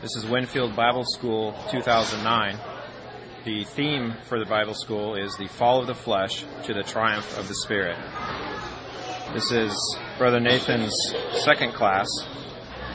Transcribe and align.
This 0.00 0.14
is 0.14 0.26
Winfield 0.26 0.76
Bible 0.76 1.02
School 1.02 1.56
2009. 1.72 2.56
The 3.44 3.64
theme 3.64 4.14
for 4.28 4.38
the 4.38 4.44
Bible 4.44 4.74
School 4.74 5.16
is 5.16 5.36
the 5.36 5.48
fall 5.48 5.80
of 5.80 5.88
the 5.88 5.94
flesh 5.96 6.44
to 6.66 6.72
the 6.72 6.84
triumph 6.84 7.36
of 7.36 7.48
the 7.48 7.54
Spirit. 7.56 7.96
This 9.34 9.50
is 9.50 9.98
Brother 10.16 10.38
Nathan's 10.38 10.94
second 11.42 11.72
class. 11.72 12.06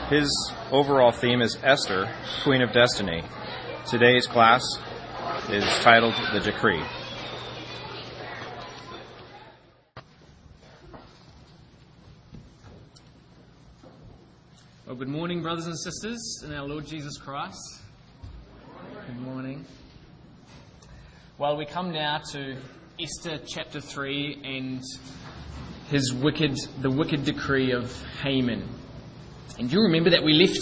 His 0.08 0.32
overall 0.70 1.12
theme 1.12 1.42
is 1.42 1.58
Esther, 1.62 2.10
Queen 2.42 2.62
of 2.62 2.72
Destiny. 2.72 3.22
Today's 3.86 4.26
class 4.26 4.62
is 5.50 5.62
titled 5.80 6.14
The 6.32 6.40
Decree. 6.40 6.82
Well, 14.94 15.00
good 15.00 15.12
morning, 15.12 15.42
brothers 15.42 15.66
and 15.66 15.76
sisters 15.76 16.44
in 16.44 16.54
our 16.54 16.64
Lord 16.68 16.86
Jesus 16.86 17.18
Christ. 17.18 17.80
Good 19.08 19.20
morning. 19.22 19.64
Well, 21.36 21.56
we 21.56 21.66
come 21.66 21.90
now 21.90 22.18
to 22.30 22.56
Esther 23.00 23.40
chapter 23.44 23.80
3 23.80 24.40
and 24.44 24.84
his 25.90 26.14
wicked, 26.14 26.56
the 26.80 26.90
wicked 26.90 27.24
decree 27.24 27.72
of 27.72 27.92
Haman. 28.22 28.68
And 29.58 29.72
you 29.72 29.80
remember 29.80 30.10
that 30.10 30.22
we 30.22 30.32
left 30.32 30.60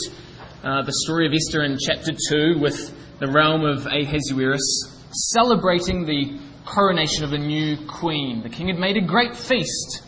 uh, 0.64 0.80
the 0.80 0.95
story 1.04 1.26
of 1.26 1.34
Esther 1.34 1.64
in 1.64 1.76
chapter 1.78 2.12
2 2.30 2.59
with 2.59 3.18
the 3.18 3.30
realm 3.30 3.66
of 3.66 3.84
Ahasuerus 3.84 4.98
celebrating 5.34 6.06
the 6.06 6.40
coronation 6.64 7.24
of 7.24 7.34
a 7.34 7.38
new 7.38 7.76
queen. 7.87 8.42
The 8.42 8.48
king 8.48 8.68
had 8.68 8.78
made 8.78 8.96
a 8.96 9.06
great 9.06 9.37
feast 9.37 10.04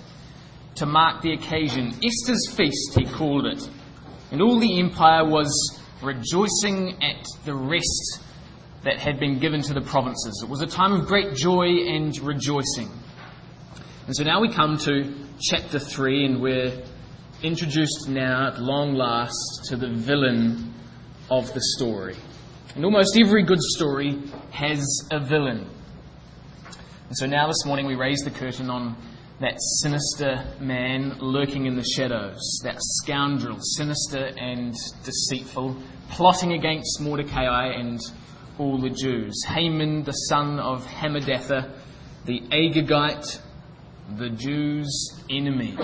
to 0.76 0.86
mark 0.86 1.20
the 1.20 1.34
occasion. 1.34 1.88
Esther's 2.02 2.50
feast, 2.56 2.94
he 2.98 3.04
called 3.04 3.44
it. 3.44 3.68
And 4.34 4.42
all 4.42 4.58
the 4.58 4.80
empire 4.80 5.24
was 5.24 5.80
rejoicing 6.02 7.00
at 7.00 7.24
the 7.44 7.54
rest 7.54 8.20
that 8.82 8.98
had 8.98 9.20
been 9.20 9.38
given 9.38 9.62
to 9.62 9.72
the 9.72 9.80
provinces. 9.80 10.40
It 10.42 10.50
was 10.50 10.60
a 10.60 10.66
time 10.66 10.92
of 10.92 11.06
great 11.06 11.36
joy 11.36 11.86
and 11.86 12.18
rejoicing. 12.18 12.90
And 14.08 14.16
so 14.16 14.24
now 14.24 14.40
we 14.40 14.52
come 14.52 14.76
to 14.78 15.14
chapter 15.40 15.78
3, 15.78 16.24
and 16.24 16.42
we're 16.42 16.82
introduced 17.44 18.08
now 18.08 18.48
at 18.48 18.60
long 18.60 18.94
last 18.94 19.66
to 19.66 19.76
the 19.76 19.90
villain 19.90 20.74
of 21.30 21.54
the 21.54 21.60
story. 21.76 22.16
And 22.74 22.84
almost 22.84 23.16
every 23.16 23.44
good 23.44 23.62
story 23.62 24.20
has 24.50 24.84
a 25.12 25.20
villain. 25.20 25.64
And 27.06 27.16
so 27.16 27.26
now 27.26 27.46
this 27.46 27.64
morning 27.64 27.86
we 27.86 27.94
raise 27.94 28.18
the 28.24 28.32
curtain 28.32 28.68
on 28.68 28.96
that 29.40 29.60
sinister 29.82 30.44
man 30.60 31.18
lurking 31.18 31.66
in 31.66 31.76
the 31.76 31.84
shadows, 31.84 32.60
that 32.62 32.76
scoundrel, 32.78 33.58
sinister 33.60 34.30
and 34.38 34.74
deceitful, 35.04 35.76
plotting 36.10 36.52
against 36.52 37.00
Mordecai 37.00 37.68
and 37.68 38.00
all 38.58 38.78
the 38.78 38.90
Jews. 38.90 39.34
Haman, 39.48 40.04
the 40.04 40.12
son 40.12 40.60
of 40.60 40.86
Hammedatha, 40.86 41.72
the 42.26 42.40
Agagite, 42.52 43.40
the 44.16 44.30
Jews' 44.30 45.24
enemy. 45.28 45.76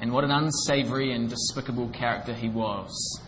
And 0.00 0.12
what 0.12 0.24
an 0.24 0.30
unsavory 0.30 1.12
and 1.12 1.28
despicable 1.28 1.88
character 1.90 2.32
he 2.32 2.48
was. 2.48 3.20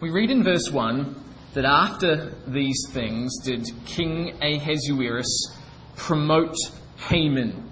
We 0.00 0.10
read 0.10 0.30
in 0.30 0.44
verse 0.44 0.70
1 0.70 1.22
that 1.54 1.64
after 1.64 2.34
these 2.46 2.78
things 2.90 3.38
did 3.42 3.66
King 3.86 4.36
Ahasuerus 4.42 5.56
promote 5.96 6.56
Haman. 6.98 7.70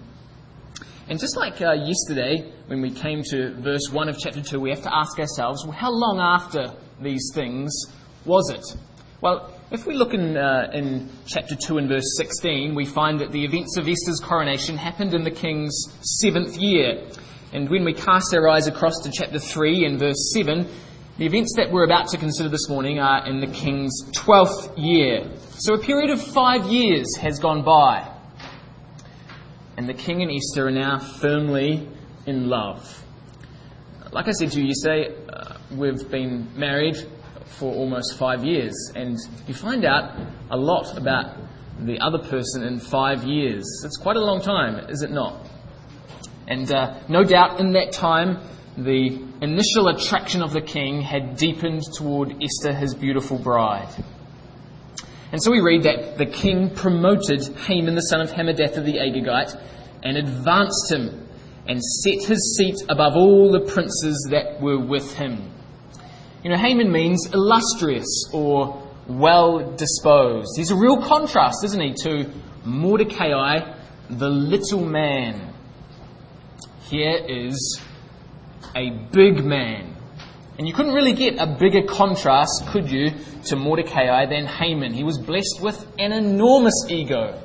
And 1.09 1.19
just 1.19 1.37
like 1.37 1.61
uh, 1.61 1.73
yesterday, 1.73 2.53
when 2.69 2.81
we 2.81 2.91
came 2.91 3.23
to 3.25 3.55
verse 3.61 3.91
1 3.91 4.09
of 4.09 4.19
chapter 4.19 4.41
2, 4.41 4.61
we 4.61 4.70
have 4.70 4.83
to 4.83 4.95
ask 4.95 5.19
ourselves, 5.19 5.64
well, 5.64 5.77
how 5.77 5.91
long 5.91 6.20
after 6.20 6.73
these 7.01 7.31
things 7.34 7.73
was 8.25 8.51
it? 8.51 8.64
Well, 9.20 9.53
if 9.70 9.87
we 9.87 9.95
look 9.95 10.14
in, 10.14 10.37
uh, 10.37 10.70
in 10.73 11.09
chapter 11.27 11.55
2 11.55 11.79
and 11.79 11.89
verse 11.89 12.17
16, 12.17 12.74
we 12.74 12.85
find 12.85 13.20
that 13.20 13.33
the 13.33 13.45
events 13.45 13.77
of 13.77 13.89
Esther's 13.89 14.20
coronation 14.20 14.77
happened 14.77 15.14
in 15.14 15.23
the 15.23 15.30
king's 15.30 15.74
seventh 16.20 16.57
year. 16.57 17.05
And 17.52 17.68
when 17.68 17.85
we 17.85 17.95
cast 17.95 18.35
our 18.35 18.48
eyes 18.48 18.67
across 18.67 18.95
to 19.02 19.11
chapter 19.13 19.39
3 19.39 19.85
and 19.85 19.98
verse 19.98 20.33
7, 20.33 20.67
the 21.18 21.27
events 21.27 21.55
that 21.57 21.70
we're 21.70 21.85
about 21.85 22.08
to 22.08 22.17
consider 22.17 22.48
this 22.48 22.68
morning 22.68 22.98
are 22.98 23.27
in 23.27 23.41
the 23.41 23.47
king's 23.48 23.92
12th 24.13 24.73
year. 24.77 25.24
So 25.58 25.74
a 25.74 25.79
period 25.79 26.11
of 26.11 26.23
five 26.23 26.67
years 26.67 27.17
has 27.20 27.39
gone 27.39 27.63
by 27.63 28.11
and 29.77 29.89
the 29.89 29.95
king 29.95 30.23
and 30.23 30.31
Esther 30.31 30.69
are 30.69 30.71
now 30.71 30.99
firmly 30.99 31.89
in 32.27 32.49
love. 32.49 33.05
Like 34.13 34.29
I 34.29 34.33
said 34.33 34.53
to 34.53 34.61
you 34.61 34.67
yesterday, 34.67 35.15
uh, 35.29 35.57
we've 35.75 36.11
been 36.11 36.49
married 36.55 36.97
for 37.47 37.73
almost 37.73 38.19
five 38.19 38.45
years, 38.45 38.75
and 38.95 39.19
you 39.47 39.55
find 39.55 39.85
out 39.85 40.19
a 40.51 40.57
lot 40.57 40.97
about 40.97 41.37
the 41.81 41.99
other 42.01 42.19
person 42.19 42.63
in 42.63 42.79
five 42.79 43.25
years. 43.25 43.65
It's 43.85 43.97
quite 43.97 44.17
a 44.17 44.25
long 44.25 44.41
time, 44.41 44.91
is 44.91 45.03
it 45.03 45.11
not? 45.11 45.49
And 46.47 46.71
uh, 46.71 47.01
no 47.09 47.25
doubt 47.25 47.61
in 47.61 47.73
that 47.73 47.93
time, 47.93 48.39
the 48.77 49.23
initial 49.41 49.89
attraction 49.89 50.43
of 50.43 50.53
the 50.53 50.61
king 50.61 51.01
had 51.01 51.37
deepened 51.37 51.83
toward 51.95 52.35
Esther, 52.43 52.73
his 52.73 52.95
beautiful 52.95 53.39
bride. 53.39 53.89
And 55.33 55.43
so 55.43 55.51
we 55.51 55.61
read 55.61 55.85
that 55.85 56.19
the 56.19 56.27
king 56.27 56.69
promoted 56.70 57.43
Haman, 57.67 57.95
the 57.95 58.03
son 58.03 58.20
of 58.20 58.31
Hammedatha 58.31 58.85
the 58.85 58.98
Agagite, 58.98 59.59
and 60.03 60.19
advanced 60.19 60.93
him 60.93 61.27
and 61.67 61.83
set 61.83 62.29
his 62.29 62.57
seat 62.57 62.77
above 62.91 63.15
all 63.17 63.51
the 63.51 63.61
princes 63.61 64.29
that 64.31 64.61
were 64.61 64.79
with 64.79 65.15
him. 65.15 65.51
You 66.45 66.51
know, 66.51 66.59
Haman 66.59 66.92
means 66.92 67.27
illustrious 67.33 68.29
or 68.35 68.87
well 69.09 69.75
disposed. 69.77 70.51
He's 70.57 70.71
a 70.71 70.77
real 70.77 71.01
contrast, 71.01 71.65
isn't 71.65 71.81
he, 71.81 71.95
to 72.03 72.31
Mordecai, 72.65 73.75
the 74.11 74.29
little 74.29 74.85
man. 74.85 75.55
Here 76.91 77.17
is 77.27 77.81
a 78.77 78.91
big 78.91 79.45
man. 79.45 79.92
And 80.62 80.68
you 80.68 80.74
couldn't 80.74 80.95
really 80.95 81.12
get 81.12 81.40
a 81.40 81.46
bigger 81.58 81.83
contrast, 81.83 82.68
could 82.68 82.89
you, 82.89 83.11
to 83.46 83.56
Mordecai 83.56 84.27
than 84.27 84.46
Haman. 84.46 84.92
He 84.92 85.02
was 85.02 85.18
blessed 85.18 85.61
with 85.61 85.84
an 85.98 86.12
enormous 86.12 86.86
ego. 86.89 87.42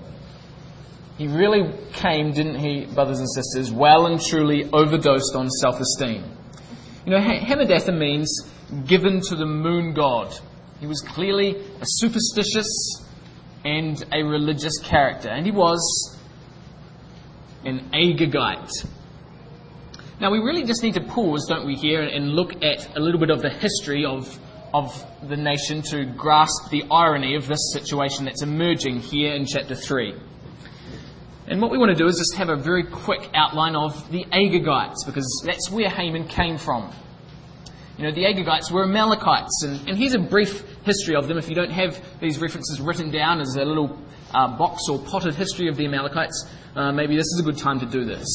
He 1.17 1.27
really 1.27 1.73
came, 1.93 2.31
didn't 2.31 2.59
he, 2.59 2.85
brothers 2.85 3.17
and 3.17 3.27
sisters, 3.27 3.71
well 3.71 4.05
and 4.05 4.21
truly 4.21 4.69
overdosed 4.71 5.33
on 5.33 5.49
self 5.49 5.79
esteem. 5.79 6.25
You 7.07 7.13
know, 7.13 7.19
Hammedatha 7.19 7.91
means 7.91 8.47
given 8.85 9.19
to 9.21 9.35
the 9.35 9.47
moon 9.47 9.95
god. 9.95 10.37
He 10.79 10.85
was 10.85 11.01
clearly 11.01 11.55
a 11.55 11.85
superstitious 11.85 13.03
and 13.65 14.05
a 14.13 14.21
religious 14.21 14.77
character, 14.83 15.29
and 15.29 15.43
he 15.43 15.51
was 15.51 16.19
an 17.65 17.89
Agagite. 17.95 18.85
Now, 20.19 20.31
we 20.31 20.39
really 20.39 20.63
just 20.63 20.81
need 20.81 20.95
to 20.95 21.03
pause, 21.03 21.45
don't 21.47 21.67
we, 21.67 21.75
here 21.75 22.01
and 22.01 22.29
look 22.29 22.63
at 22.63 22.97
a 22.97 22.99
little 22.99 23.19
bit 23.19 23.29
of 23.29 23.43
the 23.43 23.51
history 23.51 24.03
of, 24.03 24.39
of 24.73 25.05
the 25.29 25.37
nation 25.37 25.83
to 25.91 26.05
grasp 26.05 26.71
the 26.71 26.85
irony 26.89 27.35
of 27.35 27.45
this 27.45 27.71
situation 27.71 28.25
that's 28.25 28.41
emerging 28.41 29.01
here 29.01 29.35
in 29.35 29.45
chapter 29.45 29.75
3. 29.75 30.15
And 31.45 31.61
what 31.61 31.69
we 31.69 31.77
want 31.77 31.95
to 31.95 31.95
do 31.95 32.07
is 32.07 32.17
just 32.17 32.35
have 32.35 32.49
a 32.49 32.55
very 32.55 32.83
quick 32.83 33.29
outline 33.35 33.75
of 33.75 34.09
the 34.09 34.25
Agagites, 34.33 35.05
because 35.05 35.43
that's 35.45 35.69
where 35.69 35.87
Haman 35.87 36.27
came 36.27 36.57
from. 36.57 36.91
You 37.99 38.05
know, 38.05 38.11
the 38.11 38.23
Agagites 38.23 38.71
were 38.71 38.85
Amalekites, 38.85 39.63
and, 39.65 39.87
and 39.87 39.99
here's 39.99 40.15
a 40.15 40.19
brief 40.19 40.65
history 40.83 41.15
of 41.15 41.27
them. 41.27 41.37
If 41.37 41.47
you 41.47 41.53
don't 41.53 41.71
have 41.71 42.03
these 42.19 42.41
references 42.41 42.81
written 42.81 43.11
down 43.11 43.39
as 43.39 43.55
a 43.55 43.63
little 43.63 43.95
uh, 44.33 44.57
box 44.57 44.89
or 44.89 44.97
potted 44.97 45.35
history 45.35 45.67
of 45.67 45.77
the 45.77 45.85
Amalekites, 45.85 46.49
uh, 46.75 46.91
maybe 46.91 47.15
this 47.15 47.27
is 47.27 47.39
a 47.39 47.43
good 47.43 47.57
time 47.59 47.79
to 47.81 47.85
do 47.85 48.03
this. 48.03 48.25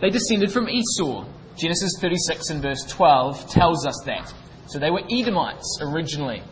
They 0.00 0.10
descended 0.10 0.52
from 0.52 0.68
Esau. 0.68 1.24
Genesis 1.56 1.92
36 2.00 2.50
and 2.50 2.62
verse 2.62 2.82
12 2.88 3.48
tells 3.48 3.86
us 3.86 4.00
that. 4.06 4.32
So 4.66 4.78
they 4.78 4.90
were 4.90 5.02
Edomites 5.10 5.78
originally. 5.80 6.42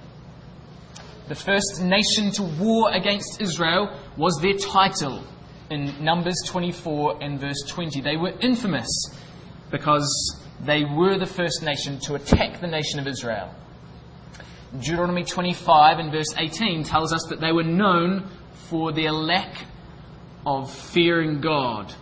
The 1.29 1.35
first 1.35 1.83
nation 1.83 2.31
to 2.33 2.43
war 2.43 2.93
against 2.93 3.41
Israel 3.41 3.97
was 4.17 4.39
their 4.41 4.55
title 4.55 5.25
in 5.71 6.05
Numbers 6.05 6.37
24 6.47 7.23
and 7.23 7.41
verse 7.41 7.63
20. 7.67 8.01
They 8.01 8.17
were 8.17 8.35
infamous 8.41 8.89
because 9.71 10.41
they 10.61 10.85
were 10.85 11.19
the 11.19 11.27
first 11.27 11.63
nation 11.63 11.99
to 12.01 12.15
attack 12.15 12.61
the 12.61 12.67
nation 12.67 13.01
of 13.01 13.07
Israel. 13.07 13.53
Deuteronomy 14.79 15.25
25 15.25 15.99
and 15.99 16.13
verse 16.13 16.35
18 16.37 16.85
tells 16.85 17.13
us 17.13 17.25
that 17.29 17.41
they 17.41 17.53
were 17.53 17.63
known 17.63 18.29
for 18.69 18.93
their 18.93 19.13
lack 19.13 19.67
of 20.47 20.71
fearing 20.71 21.41
God. 21.41 21.95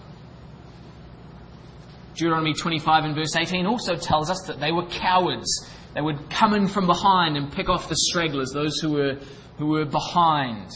Deuteronomy 2.21 2.53
25 2.53 3.05
and 3.05 3.15
verse 3.15 3.35
18 3.35 3.65
also 3.65 3.97
tells 3.97 4.29
us 4.29 4.43
that 4.47 4.61
they 4.61 4.73
were 4.73 4.85
cowards. 4.89 5.67
They 5.95 6.03
would 6.03 6.29
come 6.29 6.53
in 6.53 6.69
from 6.69 6.87
behind 6.87 7.39
and 7.39 7.51
pick 7.51 7.71
off 7.71 7.89
the 7.89 7.97
stragglers, 7.97 8.51
those 8.53 8.79
who 8.79 8.93
were, 8.93 9.19
who 9.57 9.69
were 9.69 9.87
behind, 9.87 10.71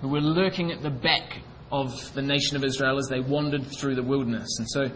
who 0.00 0.08
were 0.08 0.22
lurking 0.22 0.72
at 0.72 0.82
the 0.82 0.88
back 0.88 1.42
of 1.70 2.14
the 2.14 2.22
nation 2.22 2.56
of 2.56 2.64
Israel 2.64 2.96
as 2.96 3.06
they 3.08 3.20
wandered 3.20 3.66
through 3.66 3.96
the 3.96 4.02
wilderness. 4.02 4.48
And 4.58 4.66
so 4.70 4.90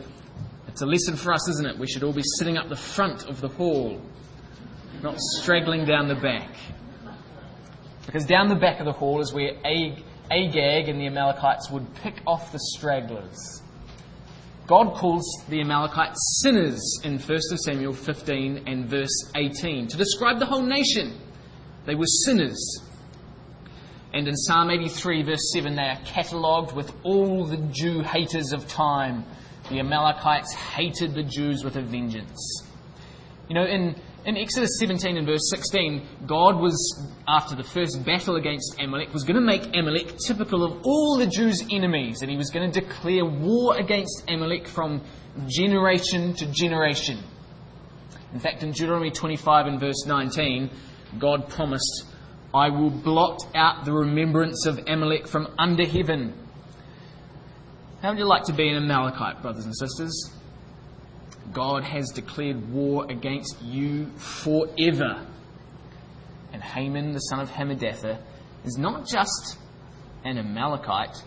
it's 0.66 0.80
a 0.80 0.86
lesson 0.86 1.14
for 1.14 1.30
us, 1.30 1.46
isn't 1.50 1.66
it? 1.66 1.78
We 1.78 1.86
should 1.86 2.04
all 2.04 2.14
be 2.14 2.24
sitting 2.38 2.56
up 2.56 2.70
the 2.70 2.76
front 2.76 3.28
of 3.28 3.42
the 3.42 3.48
hall. 3.48 4.00
not 5.02 5.16
straggling 5.18 5.84
down 5.84 6.08
the 6.08 6.14
back. 6.14 6.56
Because 8.06 8.24
down 8.24 8.48
the 8.48 8.54
back 8.54 8.80
of 8.80 8.86
the 8.86 8.92
hall 8.92 9.20
is 9.20 9.34
where 9.34 9.58
Ag- 9.62 10.02
Agag 10.30 10.88
and 10.88 10.98
the 10.98 11.06
Amalekites 11.06 11.70
would 11.70 11.94
pick 11.96 12.22
off 12.26 12.50
the 12.50 12.58
stragglers. 12.58 13.61
God 14.72 14.94
calls 14.94 15.26
the 15.50 15.60
Amalekites 15.60 16.40
sinners 16.42 16.98
in 17.04 17.18
1 17.18 17.40
Samuel 17.62 17.92
15 17.92 18.62
and 18.66 18.86
verse 18.86 19.30
18 19.36 19.86
to 19.88 19.98
describe 19.98 20.38
the 20.38 20.46
whole 20.46 20.62
nation. 20.62 21.12
They 21.84 21.94
were 21.94 22.06
sinners. 22.06 22.80
And 24.14 24.26
in 24.26 24.34
Psalm 24.34 24.70
83, 24.70 25.24
verse 25.24 25.52
7, 25.52 25.74
they 25.74 25.82
are 25.82 26.00
catalogued 26.06 26.74
with 26.74 26.90
all 27.02 27.44
the 27.44 27.58
Jew 27.70 28.00
haters 28.00 28.54
of 28.54 28.66
time. 28.66 29.26
The 29.68 29.78
Amalekites 29.78 30.54
hated 30.54 31.14
the 31.14 31.22
Jews 31.22 31.64
with 31.64 31.76
a 31.76 31.82
vengeance. 31.82 32.62
You 33.50 33.56
know, 33.56 33.66
in, 33.66 33.94
in 34.24 34.36
Exodus 34.36 34.78
17 34.78 35.16
and 35.16 35.26
verse 35.26 35.50
16, 35.50 36.06
God 36.26 36.60
was, 36.60 37.08
after 37.26 37.56
the 37.56 37.64
first 37.64 38.04
battle 38.04 38.36
against 38.36 38.76
Amalek, 38.80 39.12
was 39.12 39.24
going 39.24 39.34
to 39.34 39.40
make 39.40 39.76
Amalek 39.76 40.16
typical 40.24 40.64
of 40.64 40.80
all 40.84 41.16
the 41.18 41.26
Jews' 41.26 41.62
enemies, 41.72 42.22
and 42.22 42.30
he 42.30 42.36
was 42.36 42.50
going 42.50 42.70
to 42.70 42.80
declare 42.80 43.24
war 43.24 43.76
against 43.76 44.24
Amalek 44.28 44.68
from 44.68 45.02
generation 45.48 46.34
to 46.34 46.46
generation. 46.46 47.18
In 48.32 48.38
fact, 48.38 48.62
in 48.62 48.70
Deuteronomy 48.70 49.10
25 49.10 49.66
and 49.66 49.80
verse 49.80 50.06
19, 50.06 50.70
God 51.18 51.48
promised 51.48 52.06
I 52.54 52.68
will 52.68 52.90
blot 52.90 53.40
out 53.54 53.84
the 53.84 53.92
remembrance 53.92 54.66
of 54.66 54.78
Amalek 54.86 55.26
from 55.26 55.48
under 55.58 55.86
heaven. 55.86 56.34
How 58.02 58.10
would 58.10 58.18
you 58.18 58.26
like 58.26 58.44
to 58.44 58.52
be 58.52 58.68
an 58.68 58.76
Amalekite, 58.76 59.42
brothers 59.42 59.64
and 59.64 59.76
sisters? 59.76 60.30
God 61.52 61.84
has 61.84 62.08
declared 62.14 62.72
war 62.72 63.06
against 63.10 63.60
you 63.62 64.06
forever. 64.16 65.26
And 66.52 66.62
Haman, 66.62 67.12
the 67.12 67.18
son 67.18 67.40
of 67.40 67.50
Hammedatha, 67.50 68.18
is 68.64 68.76
not 68.78 69.06
just 69.06 69.58
an 70.24 70.38
Amalekite, 70.38 71.22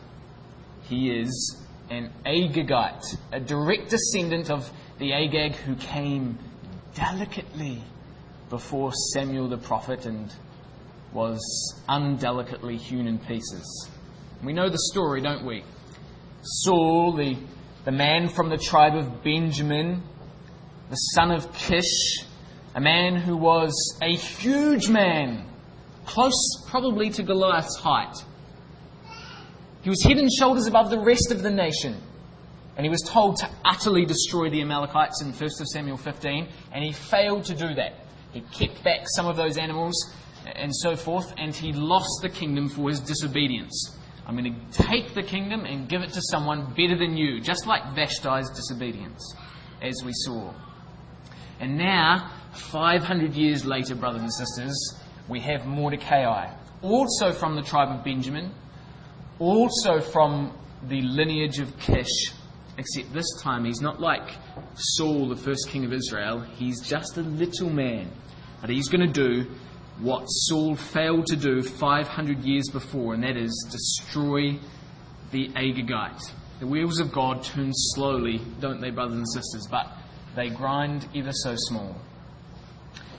he 0.84 1.10
is 1.10 1.62
an 1.90 2.12
Agagite, 2.26 3.18
a 3.32 3.40
direct 3.40 3.90
descendant 3.90 4.50
of 4.50 4.72
the 5.00 5.14
Agag 5.14 5.56
who 5.56 5.76
came 5.76 6.38
delicately 6.94 7.84
before 8.50 8.92
Samuel 9.14 9.50
the 9.50 9.58
prophet 9.58 10.06
and 10.06 10.34
was 11.14 11.40
undelicately 11.88 12.78
hewn 12.78 13.08
in 13.08 13.20
pieces. 13.20 13.90
We 14.44 14.54
know 14.54 14.70
the 14.70 14.80
story, 14.92 15.22
don't 15.22 15.46
we? 15.46 15.64
Saul, 16.42 17.14
the, 17.14 17.38
the 17.86 17.92
man 17.92 18.28
from 18.28 18.50
the 18.50 18.58
tribe 18.58 18.96
of 18.96 19.24
Benjamin, 19.24 20.02
the 20.90 20.96
son 20.96 21.32
of 21.32 21.54
Kish, 21.54 22.26
a 22.74 22.82
man 22.82 23.16
who 23.16 23.38
was 23.38 23.72
a 24.02 24.16
huge 24.16 24.90
man, 24.90 25.46
close 26.06 26.64
probably 26.68 27.12
to 27.12 27.24
Goliath's 27.24 27.78
height. 27.78 28.16
He 29.84 29.90
was 29.90 30.04
head 30.04 30.18
and 30.18 30.32
shoulders 30.32 30.66
above 30.66 30.90
the 30.90 31.00
rest 31.00 31.32
of 31.32 31.44
the 31.44 31.52
nation. 31.52 32.02
And 32.76 32.86
he 32.86 32.90
was 32.90 33.02
told 33.02 33.38
to 33.38 33.50
utterly 33.64 34.04
destroy 34.04 34.50
the 34.50 34.62
Amalekites 34.62 35.22
in 35.22 35.32
1 35.32 35.50
Samuel 35.50 35.96
15, 35.96 36.48
and 36.74 36.84
he 36.84 36.92
failed 36.92 37.46
to 37.46 37.54
do 37.54 37.76
that. 37.76 37.94
He 38.34 38.42
kept 38.42 38.84
back 38.84 39.02
some 39.16 39.28
of 39.28 39.38
those 39.38 39.58
animals 39.58 40.14
and 40.56 40.76
so 40.76 40.96
forth, 40.96 41.34
and 41.38 41.56
he 41.56 41.72
lost 41.72 42.22
the 42.24 42.30
kingdom 42.30 42.68
for 42.68 42.90
his 42.90 43.00
disobedience. 43.00 43.96
I'm 44.26 44.36
going 44.36 44.56
to 44.56 44.84
take 44.84 45.14
the 45.14 45.22
kingdom 45.22 45.66
and 45.66 45.88
give 45.88 46.02
it 46.02 46.12
to 46.14 46.22
someone 46.32 46.74
better 46.74 46.98
than 46.98 47.16
you, 47.16 47.40
just 47.40 47.68
like 47.68 47.84
Vashti's 47.96 48.50
disobedience, 48.50 49.36
as 49.82 50.02
we 50.04 50.12
saw. 50.14 50.52
And 51.60 51.78
now, 51.78 52.32
500 52.54 53.36
years 53.36 53.66
later, 53.66 53.96
brothers 53.96 54.22
and 54.22 54.34
sisters, 54.34 54.96
we 55.28 55.40
have 55.42 55.66
Mordecai, 55.66 56.52
also 56.82 57.32
from 57.32 57.56
the 57.56 57.62
tribe 57.62 57.98
of 57.98 58.04
Benjamin, 58.04 58.52
also 59.40 60.00
from 60.00 60.58
the 60.88 61.02
lineage 61.02 61.60
of 61.60 61.78
Kish, 61.80 62.32
except 62.78 63.14
this 63.14 63.28
time 63.42 63.64
he's 63.64 63.82
not 63.82 64.02
like 64.02 64.36
Saul, 64.76 65.30
the 65.30 65.36
first 65.36 65.70
king 65.70 65.86
of 65.86 65.94
Israel. 65.94 66.42
He's 66.42 66.82
just 66.82 67.18
a 67.18 67.22
little 67.22 67.70
man. 67.70 68.12
But 68.62 68.70
he's 68.70 68.88
going 68.88 69.06
to 69.06 69.14
do 69.14 69.50
what 70.00 70.26
Saul 70.26 70.76
failed 70.76 71.26
to 71.28 71.36
do 71.36 71.62
500 71.62 72.44
years 72.44 72.70
before, 72.72 73.14
and 73.14 73.24
that 73.24 73.38
is 73.38 73.68
destroy 73.72 74.60
the 75.32 75.50
Agagite. 75.50 76.32
The 76.60 76.68
wheels 76.68 77.00
of 77.00 77.12
God 77.12 77.44
turn 77.44 77.72
slowly, 77.74 78.42
don't 78.60 78.82
they, 78.82 78.90
brothers 78.90 79.18
and 79.18 79.28
sisters? 79.28 79.68
But 79.70 79.88
they 80.36 80.50
grind 80.50 81.08
ever 81.16 81.32
so 81.32 81.56
small. 81.56 81.96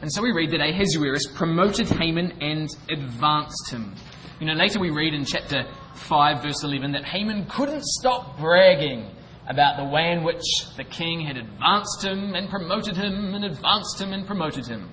And 0.02 0.12
so 0.12 0.22
we 0.22 0.32
read 0.32 0.50
that 0.50 0.60
Ahasuerus 0.60 1.26
promoted 1.34 1.88
Haman 1.88 2.42
and 2.42 2.68
advanced 2.90 3.70
him. 3.70 3.94
You 4.40 4.46
know, 4.46 4.52
later 4.52 4.78
we 4.78 4.90
read 4.90 5.14
in 5.14 5.24
chapter 5.24 5.64
5, 5.94 6.42
verse 6.42 6.62
11, 6.62 6.92
that 6.92 7.06
Haman 7.06 7.46
couldn't 7.46 7.84
stop 7.84 8.38
bragging 8.38 9.10
about 9.48 9.78
the 9.78 9.84
way 9.84 10.12
in 10.12 10.24
which 10.24 10.42
the 10.76 10.84
king 10.84 11.20
had 11.20 11.38
advanced 11.38 12.04
him 12.04 12.34
and 12.34 12.50
promoted 12.50 12.96
him 12.96 13.34
and 13.34 13.44
advanced 13.44 14.00
him 14.00 14.12
and 14.12 14.26
promoted 14.26 14.66
him. 14.66 14.90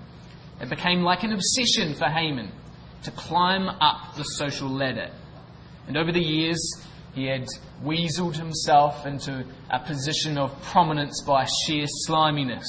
It 0.64 0.70
became 0.70 1.02
like 1.02 1.24
an 1.24 1.34
obsession 1.34 1.94
for 1.94 2.06
Haman 2.06 2.50
to 3.04 3.12
climb 3.12 3.68
up 3.68 4.16
the 4.16 4.24
social 4.24 4.70
ladder. 4.70 5.12
And 5.90 5.98
over 5.98 6.14
the 6.14 6.22
years, 6.22 6.58
he 7.14 7.26
had 7.26 7.48
weaseled 7.84 8.38
himself 8.38 9.06
into 9.06 9.46
a 9.70 9.80
position 9.80 10.38
of 10.38 10.58
prominence 10.62 11.22
by 11.28 11.46
sheer 11.66 11.86
sliminess. 12.08 12.64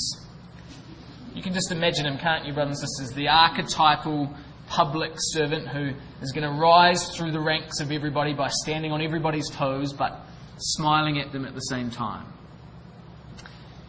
You 1.37 1.43
can 1.43 1.55
just 1.55 1.71
imagine 1.71 2.05
him, 2.05 2.19
can't 2.19 2.45
you, 2.45 2.53
brothers 2.53 2.81
and 2.81 2.89
sisters? 2.91 3.15
The 3.15 3.29
archetypal 3.29 4.29
public 4.67 5.13
servant 5.17 5.69
who 5.69 5.93
is 6.21 6.33
going 6.33 6.53
to 6.53 6.61
rise 6.61 7.17
through 7.17 7.31
the 7.31 7.41
ranks 7.41 7.79
of 7.79 7.93
everybody 7.93 8.35
by 8.35 8.49
standing 8.49 8.91
on 8.91 9.03
everybody's 9.03 9.49
toes 9.51 9.93
but 9.93 10.21
smiling 10.57 11.21
at 11.21 11.31
them 11.31 11.45
at 11.45 11.55
the 11.55 11.61
same 11.61 11.93
time. 11.93 12.27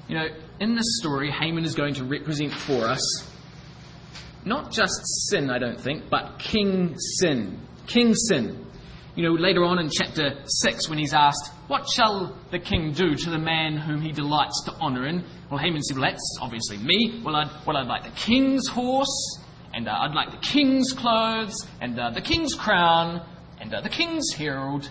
You 0.07 0.15
know, 0.19 0.27
in 0.59 0.75
this 0.75 0.99
story, 0.99 1.31
Haman 1.31 1.65
is 1.65 1.73
going 1.73 1.95
to 1.95 2.03
represent 2.03 2.53
for 2.53 2.85
us 2.85 3.31
not 4.45 4.71
just 4.71 5.01
sin, 5.29 5.49
I 5.49 5.59
don't 5.59 5.79
think, 5.79 6.09
but 6.09 6.39
king 6.39 6.97
sin. 7.17 7.59
King 7.87 8.13
sin. 8.13 8.65
You 9.15 9.23
know, 9.23 9.33
later 9.33 9.63
on 9.63 9.79
in 9.79 9.89
chapter 9.89 10.43
6, 10.45 10.89
when 10.89 10.99
he's 10.99 11.13
asked, 11.13 11.51
What 11.67 11.87
shall 11.89 12.37
the 12.51 12.59
king 12.59 12.91
do 12.91 13.15
to 13.15 13.29
the 13.29 13.37
man 13.37 13.77
whom 13.77 14.01
he 14.01 14.11
delights 14.11 14.63
to 14.65 14.73
honour? 14.73 15.05
And, 15.05 15.23
well, 15.49 15.57
Haman 15.57 15.81
said, 15.81 15.97
Well, 15.97 16.09
that's 16.09 16.37
obviously 16.41 16.77
me. 16.77 17.21
Well, 17.23 17.35
I'd, 17.35 17.49
well, 17.65 17.77
I'd 17.77 17.87
like 17.87 18.03
the 18.03 18.19
king's 18.19 18.67
horse, 18.67 19.39
and 19.73 19.87
uh, 19.87 19.97
I'd 20.01 20.13
like 20.13 20.31
the 20.31 20.45
king's 20.45 20.93
clothes, 20.93 21.55
and 21.81 21.97
uh, 21.99 22.11
the 22.11 22.21
king's 22.21 22.53
crown, 22.53 23.25
and 23.59 23.73
uh, 23.73 23.81
the 23.81 23.89
king's 23.89 24.33
herald. 24.33 24.89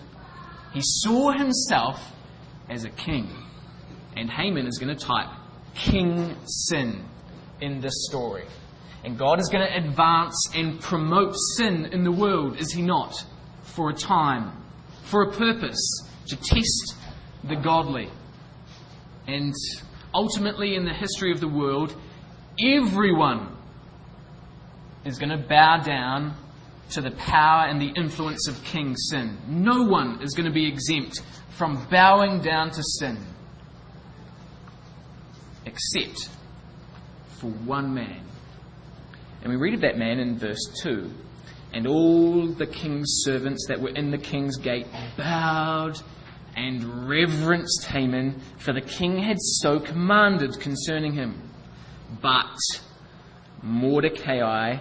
He 0.73 0.81
saw 0.83 1.31
himself 1.33 2.00
as 2.69 2.85
a 2.85 2.90
king. 2.90 3.29
And 4.17 4.31
Haman 4.31 4.67
is 4.67 4.79
going 4.79 4.97
to 4.97 5.05
type 5.05 5.29
king 5.75 6.37
sin 6.47 7.05
in 7.61 7.81
this 7.81 7.93
story. 8.09 8.45
And 9.05 9.19
God 9.19 9.39
is 9.39 9.51
going 9.51 9.67
to 9.67 9.77
advance 9.77 10.49
and 10.55 10.81
promote 10.81 11.35
sin 11.57 11.87
in 11.93 12.05
the 12.05 12.13
world, 12.13 12.59
is 12.59 12.73
He 12.73 12.81
not? 12.81 13.15
For 13.63 13.91
a 13.91 13.95
time, 13.95 14.53
for 15.05 15.23
a 15.23 15.33
purpose, 15.33 16.09
to 16.29 16.37
test 16.37 16.97
the 17.45 17.57
godly. 17.57 18.09
And 19.27 19.53
ultimately, 20.15 20.75
in 20.75 20.85
the 20.85 20.95
history 20.95 21.33
of 21.33 21.41
the 21.41 21.49
world, 21.49 21.95
everyone 22.59 23.55
is 25.05 25.19
going 25.19 25.31
to 25.31 25.49
bow 25.49 25.79
down 25.79 26.35
to 26.91 27.03
the 27.03 27.11
power 27.11 27.67
and 27.67 27.81
the 27.81 27.93
influence 27.97 28.49
of 28.49 28.63
King 28.65 28.97
Sin. 28.97 29.37
No 29.49 29.83
one 29.83 30.23
is 30.23 30.33
going 30.35 30.47
to 30.47 30.53
be 30.53 30.67
exempt 30.67 31.21
from 31.51 31.87
bowing 31.91 32.41
down 32.41 32.71
to 32.71 32.83
sin, 32.83 33.19
except 35.67 36.31
for 37.29 37.51
one 37.51 37.93
man. 37.93 38.23
And 39.45 39.53
we 39.53 39.59
read 39.59 39.75
of 39.75 39.83
that 39.83 39.99
man 39.99 40.19
in 40.19 40.39
verse 40.39 40.65
2. 40.83 41.11
And 41.75 41.87
all 41.87 42.47
the 42.47 42.67
king's 42.67 43.23
servants 43.25 43.67
that 43.69 43.81
were 43.81 43.91
in 43.91 44.11
the 44.11 44.19
king's 44.19 44.57
gate 44.57 44.87
bowed 45.19 46.01
and 46.57 47.09
reverenced 47.09 47.85
Haman, 47.87 48.41
for 48.59 48.73
the 48.73 48.81
king 48.81 49.19
had 49.19 49.37
so 49.41 49.79
commanded 49.79 50.59
concerning 50.61 51.13
him. 51.13 51.43
But 52.23 52.57
Mordecai 53.63 54.79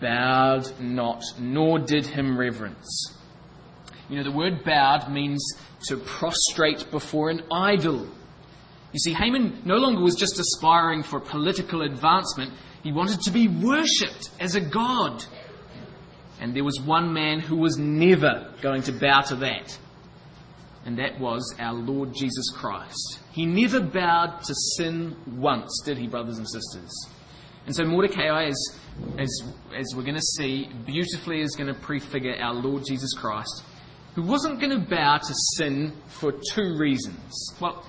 bowed 0.00 0.72
not, 0.80 1.22
nor 1.38 1.78
did 1.78 2.06
him 2.06 2.38
reverence. 2.38 3.18
You 4.08 4.16
know, 4.16 4.24
the 4.24 4.32
word 4.36 4.64
bowed 4.64 5.10
means 5.10 5.44
to 5.88 5.96
prostrate 5.96 6.90
before 6.90 7.30
an 7.30 7.42
idol. 7.50 8.06
You 8.92 8.98
see, 8.98 9.12
Haman 9.12 9.62
no 9.64 9.76
longer 9.76 10.02
was 10.02 10.14
just 10.14 10.38
aspiring 10.38 11.02
for 11.02 11.18
political 11.18 11.82
advancement, 11.82 12.52
he 12.82 12.92
wanted 12.92 13.20
to 13.22 13.30
be 13.30 13.48
worshipped 13.48 14.30
as 14.40 14.54
a 14.54 14.60
god. 14.60 15.24
And 16.40 16.54
there 16.56 16.64
was 16.64 16.80
one 16.80 17.12
man 17.12 17.38
who 17.40 17.56
was 17.56 17.78
never 17.78 18.52
going 18.60 18.82
to 18.82 18.92
bow 18.92 19.20
to 19.22 19.36
that. 19.36 19.78
And 20.84 20.98
that 20.98 21.20
was 21.20 21.54
our 21.60 21.74
Lord 21.74 22.12
Jesus 22.12 22.50
Christ. 22.50 23.20
He 23.30 23.46
never 23.46 23.80
bowed 23.80 24.42
to 24.42 24.54
sin 24.76 25.16
once, 25.36 25.80
did 25.84 25.96
he, 25.96 26.08
brothers 26.08 26.38
and 26.38 26.48
sisters? 26.48 26.90
And 27.66 27.76
so 27.76 27.84
Mordecai, 27.84 28.46
is, 28.48 28.78
as, 29.16 29.42
as 29.76 29.94
we're 29.94 30.02
going 30.02 30.16
to 30.16 30.20
see, 30.20 30.68
beautifully 30.84 31.40
is 31.40 31.54
going 31.54 31.72
to 31.72 31.80
prefigure 31.80 32.34
our 32.40 32.54
Lord 32.54 32.82
Jesus 32.84 33.14
Christ, 33.14 33.62
who 34.16 34.22
wasn't 34.22 34.58
going 34.58 34.72
to 34.72 34.84
bow 34.84 35.18
to 35.18 35.34
sin 35.56 35.92
for 36.08 36.32
two 36.52 36.76
reasons. 36.76 37.54
Well, 37.60 37.86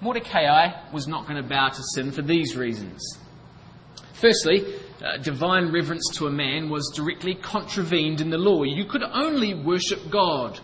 Mordecai 0.00 0.90
was 0.92 1.06
not 1.06 1.28
going 1.28 1.42
to 1.42 1.46
bow 1.46 1.68
to 1.68 1.82
sin 1.94 2.10
for 2.10 2.22
these 2.22 2.56
reasons. 2.56 3.02
Firstly, 4.20 4.64
uh, 5.04 5.18
divine 5.18 5.72
reverence 5.72 6.08
to 6.14 6.26
a 6.26 6.30
man 6.30 6.70
was 6.70 6.90
directly 6.94 7.34
contravened 7.34 8.22
in 8.22 8.30
the 8.30 8.38
law. 8.38 8.62
You 8.62 8.86
could 8.86 9.02
only 9.02 9.54
worship 9.54 10.10
God. 10.10 10.58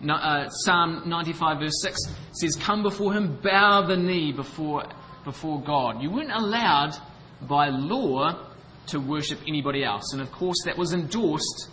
No, 0.00 0.14
uh, 0.14 0.48
Psalm 0.48 1.02
95, 1.06 1.60
verse 1.60 1.80
6 1.80 1.98
says, 2.32 2.56
Come 2.56 2.82
before 2.82 3.12
him, 3.12 3.38
bow 3.40 3.82
the 3.82 3.96
knee 3.96 4.32
before, 4.32 4.84
before 5.24 5.62
God. 5.62 6.02
You 6.02 6.10
weren't 6.10 6.32
allowed 6.32 6.96
by 7.42 7.68
law 7.68 8.48
to 8.88 8.98
worship 8.98 9.38
anybody 9.46 9.84
else. 9.84 10.12
And 10.12 10.20
of 10.20 10.32
course, 10.32 10.58
that 10.64 10.76
was 10.76 10.92
endorsed 10.92 11.70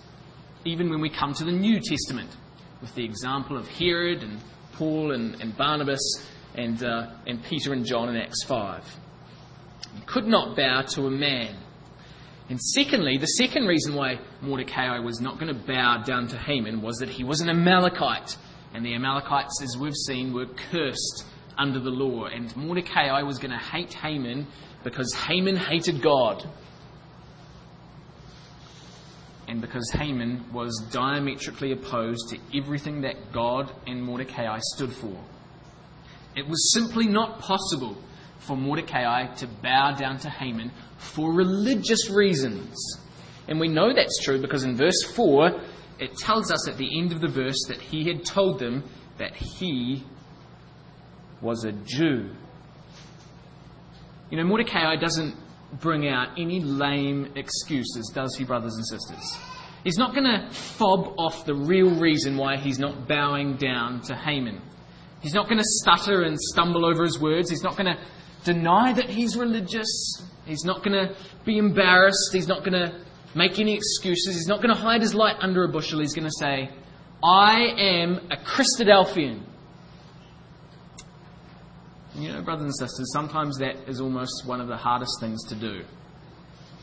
even 0.64 0.92
when 0.92 1.02
we 1.02 1.10
come 1.10 1.34
to 1.34 1.44
the 1.44 1.52
New 1.52 1.80
Testament, 1.80 2.30
with 2.82 2.94
the 2.94 3.04
example 3.04 3.58
of 3.58 3.68
Herod 3.68 4.22
and 4.22 4.40
Paul 4.74 5.14
and, 5.14 5.42
and 5.42 5.58
Barnabas 5.58 6.02
and, 6.54 6.84
uh, 6.84 7.08
and 7.26 7.44
Peter 7.44 7.74
and 7.74 7.84
John 7.84 8.10
in 8.10 8.16
Acts 8.16 8.44
5. 8.44 8.84
You 10.00 10.06
could 10.06 10.28
not 10.28 10.56
bow 10.56 10.84
to 10.94 11.08
a 11.08 11.12
man. 11.12 11.58
And 12.48 12.58
secondly, 12.58 13.18
the 13.18 13.26
second 13.26 13.68
reason 13.68 13.96
why 13.96 14.20
Mordecai 14.42 14.98
was 15.00 15.20
not 15.20 15.38
going 15.40 15.54
to 15.54 15.68
bow 15.68 16.04
down 16.04 16.30
to 16.30 16.38
Haman 16.38 16.82
was 16.82 17.00
that 17.00 17.10
he 17.10 17.26
was 17.26 17.42
an 17.42 17.50
Amalekite. 17.50 18.38
And 18.74 18.86
the 18.86 18.96
Amalekites, 18.96 19.62
as 19.62 19.78
we've 19.78 19.96
seen, 20.08 20.32
were 20.32 20.46
cursed 20.46 21.26
under 21.58 21.80
the 21.80 21.90
law. 21.90 22.28
And 22.28 22.56
Mordecai 22.56 23.22
was 23.24 23.40
going 23.40 23.52
to 23.52 23.58
hate 23.58 23.94
Haman 23.94 24.48
because 24.86 25.14
Haman 25.14 25.58
hated 25.58 26.02
God. 26.02 26.48
And 29.50 29.60
because 29.60 29.92
Haman 29.92 30.46
was 30.54 30.88
diametrically 30.94 31.74
opposed 31.74 32.30
to 32.30 32.38
everything 32.58 33.02
that 33.02 33.34
God 33.34 33.70
and 33.86 34.02
Mordecai 34.02 34.60
stood 34.62 34.94
for. 34.94 35.22
It 36.38 36.48
was 36.48 36.72
simply 36.72 37.06
not 37.06 37.40
possible 37.40 37.98
for 38.40 38.58
Mordecai 38.58 39.28
to 39.36 39.48
bow 39.48 39.92
down 39.92 40.18
to 40.20 40.30
Haman 40.30 40.72
for 40.98 41.32
religious 41.34 42.10
reasons. 42.10 42.76
And 43.48 43.60
we 43.60 43.68
know 43.68 43.94
that's 43.94 44.22
true 44.24 44.42
because 44.42 44.64
in 44.64 44.76
verse 44.76 45.04
4, 45.16 45.62
it 46.00 46.18
tells 46.18 46.52
us 46.52 46.68
at 46.68 46.78
the 46.78 47.00
end 47.00 47.12
of 47.12 47.22
the 47.22 47.28
verse 47.28 47.66
that 47.68 47.82
he 47.82 48.08
had 48.08 48.26
told 48.26 48.60
them 48.60 48.84
that 49.18 49.36
he 49.36 50.04
was 51.42 51.66
a 51.66 51.72
Jew. 51.72 52.30
You 54.30 54.38
know, 54.38 54.44
Mordecai 54.44 54.96
doesn't 54.96 55.36
bring 55.80 56.08
out 56.08 56.38
any 56.38 56.60
lame 56.60 57.32
excuses, 57.36 58.12
does 58.14 58.36
he, 58.36 58.44
brothers 58.44 58.76
and 58.76 58.86
sisters? 58.86 59.38
He's 59.84 59.98
not 59.98 60.14
going 60.14 60.26
to 60.26 60.50
fob 60.54 61.14
off 61.18 61.46
the 61.46 61.56
real 61.56 62.00
reason 62.00 62.38
why 62.38 62.58
he's 62.58 62.80
not 62.80 63.08
bowing 63.08 63.56
down 63.56 64.02
to 64.02 64.16
Haman. 64.16 64.62
He's 65.22 65.34
not 65.34 65.46
going 65.46 65.58
to 65.58 65.66
stutter 65.66 66.22
and 66.24 66.40
stumble 66.40 66.86
over 66.86 67.04
his 67.04 67.20
words. 67.20 67.50
He's 67.50 67.64
not 67.64 67.78
going 67.78 67.96
to 67.96 68.02
deny 68.44 68.94
that 68.94 69.10
he's 69.10 69.36
religious. 69.36 70.24
He's 70.46 70.64
not 70.64 70.84
going 70.84 70.94
to 70.94 71.16
be 71.46 71.58
embarrassed. 71.58 72.30
He's 72.34 72.48
not 72.48 72.60
going 72.60 72.74
to 72.74 73.00
make 73.36 73.60
any 73.60 73.76
excuses. 73.76 74.36
He's 74.36 74.48
not 74.48 74.62
going 74.62 74.74
to 74.74 74.82
hide 74.82 75.02
his 75.02 75.14
light 75.14 75.36
under 75.40 75.64
a 75.64 75.68
bushel. 75.68 76.00
He's 76.00 76.14
going 76.14 76.28
to 76.28 76.38
say, 76.40 76.70
I 77.24 77.74
am 77.78 78.30
a 78.32 78.38
Christadelphian. 78.38 79.44
You 82.16 82.34
know, 82.34 82.42
brothers 82.42 82.64
and 82.64 82.76
sisters, 82.76 83.12
sometimes 83.14 83.58
that 83.60 83.88
is 83.88 84.02
almost 84.02 84.46
one 84.46 84.60
of 84.60 84.68
the 84.68 84.78
hardest 84.78 85.20
things 85.20 85.44
to 85.46 85.56
do. 85.56 85.84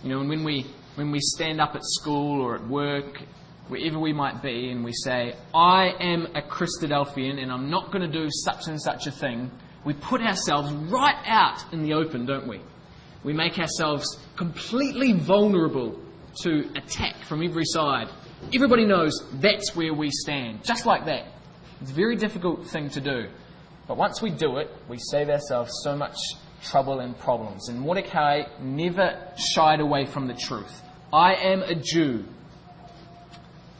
You 0.03 0.11
know, 0.11 0.21
and 0.21 0.29
when 0.29 0.45
we, 0.45 0.67
when 0.95 1.11
we 1.11 1.21
stand 1.21 1.61
up 1.61 1.75
at 1.75 1.83
school 1.83 2.41
or 2.41 2.55
at 2.55 2.67
work, 2.69 3.23
wherever 3.69 3.99
we 3.99 4.13
might 4.13 4.43
be, 4.43 4.71
and 4.71 4.85
we 4.85 4.93
say, 4.93 5.35
I 5.53 5.93
am 6.01 6.27
a 6.35 6.43
Christadelphian 6.43 7.43
and 7.43 7.51
I'm 7.51 7.69
not 7.69 7.91
going 7.91 8.03
to 8.03 8.13
do 8.13 8.29
such 8.31 8.69
and 8.69 8.81
such 8.81 9.07
a 9.07 9.11
thing, 9.11 9.51
we 9.87 9.95
put 9.95 10.21
ourselves 10.21 10.73
right 10.91 11.23
out 11.27 11.73
in 11.73 11.83
the 11.83 11.95
open, 11.95 12.27
don't 12.27 12.49
we? 12.49 12.61
We 13.23 13.33
make 13.33 13.57
ourselves 13.57 14.19
completely 14.35 15.13
vulnerable 15.13 15.97
to 16.43 16.69
attack 16.75 17.15
from 17.23 17.41
every 17.41 17.65
side. 17.65 18.09
Everybody 18.53 18.85
knows 18.85 19.13
that's 19.35 19.77
where 19.77 19.95
we 19.95 20.11
stand, 20.11 20.65
just 20.65 20.87
like 20.87 21.07
that. 21.07 21.27
It's 21.81 21.93
a 21.93 21.95
very 21.95 22.17
difficult 22.17 22.67
thing 22.67 22.91
to 22.91 23.01
do. 23.01 23.29
But 23.87 23.97
once 23.97 24.21
we 24.21 24.31
do 24.31 24.57
it, 24.57 24.69
we 24.89 24.99
save 24.99 25.29
ourselves 25.29 25.71
so 25.85 25.95
much 25.95 26.17
trouble 26.65 26.99
and 26.99 27.17
problems. 27.17 27.69
And 27.69 27.79
Mordecai 27.79 28.43
never 28.61 29.17
shied 29.55 29.79
away 29.79 30.05
from 30.05 30.27
the 30.27 30.35
truth. 30.35 30.83
I 31.13 31.35
am 31.35 31.63
a 31.63 31.77
Jew. 31.77 32.25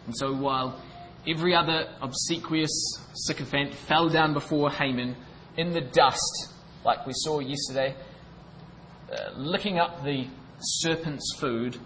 And 0.07 0.17
so 0.17 0.33
while 0.33 0.81
every 1.27 1.53
other 1.53 1.89
obsequious 2.01 2.71
sycophant 3.27 3.75
fell 3.75 4.09
down 4.09 4.35
before 4.35 4.71
Haman 4.71 5.17
in 5.57 5.73
the 5.73 5.81
dust, 5.81 6.53
like 6.85 7.07
we 7.07 7.13
saw 7.15 7.41
yesterday, 7.41 7.95
uh, 9.11 9.31
licking 9.37 9.79
up 9.79 10.05
the 10.05 10.27
serpent's 10.61 11.37
food, 11.39 11.79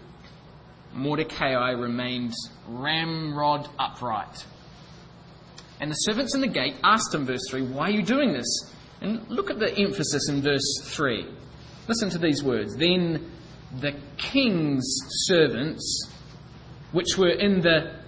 Mordecai 0.93 1.71
remained 1.71 2.33
ramrod 2.67 3.69
upright. 3.79 4.45
And 5.79 5.89
the 5.89 5.95
servants 5.95 6.35
in 6.35 6.41
the 6.41 6.47
gate 6.47 6.75
asked 6.83 7.13
him, 7.13 7.25
verse 7.25 7.41
3, 7.49 7.63
Why 7.63 7.87
are 7.87 7.91
you 7.91 8.03
doing 8.03 8.33
this? 8.33 8.71
And 9.01 9.27
look 9.29 9.49
at 9.49 9.57
the 9.57 9.75
emphasis 9.77 10.29
in 10.29 10.41
verse 10.41 10.81
3. 10.83 11.25
Listen 11.87 12.09
to 12.11 12.19
these 12.19 12.43
words. 12.43 12.75
Then 12.75 13.31
the 13.79 13.93
king's 14.17 14.85
servants, 15.25 16.11
which 16.91 17.17
were 17.17 17.29
in 17.31 17.61
the 17.61 17.99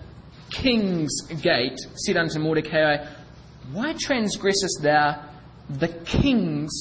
king's 0.52 1.22
gate, 1.42 1.80
said 1.96 2.18
unto 2.18 2.38
Mordecai, 2.38 3.06
Why 3.72 3.94
transgressest 3.94 4.82
thou 4.82 5.33
the 5.70 5.88
king's 5.88 6.72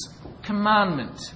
commandment? 0.41 1.33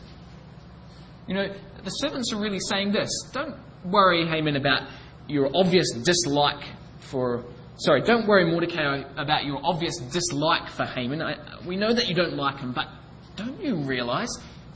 You 1.27 1.35
know, 1.35 1.53
the 1.83 1.89
servants 1.89 2.31
are 2.33 2.39
really 2.39 2.59
saying 2.59 2.91
this. 2.91 3.09
Don't 3.33 3.55
worry, 3.83 4.25
Haman, 4.25 4.55
about 4.55 4.89
your 5.27 5.49
obvious 5.53 5.91
dislike 5.91 6.63
for 6.99 7.43
Sorry, 7.79 8.01
don't 8.01 8.27
worry, 8.27 8.43
Mordecai, 8.43 9.03
about 9.17 9.45
your 9.45 9.59
obvious 9.63 9.97
dislike 9.97 10.67
for 10.69 10.83
Haman. 10.85 11.21
I, 11.21 11.35
we 11.63 11.75
know 11.75 11.93
that 11.93 12.07
you 12.07 12.15
don't 12.15 12.33
like 12.33 12.59
him, 12.59 12.71
but 12.71 12.87
don't 13.35 13.61
you 13.61 13.75
realize 13.75 14.29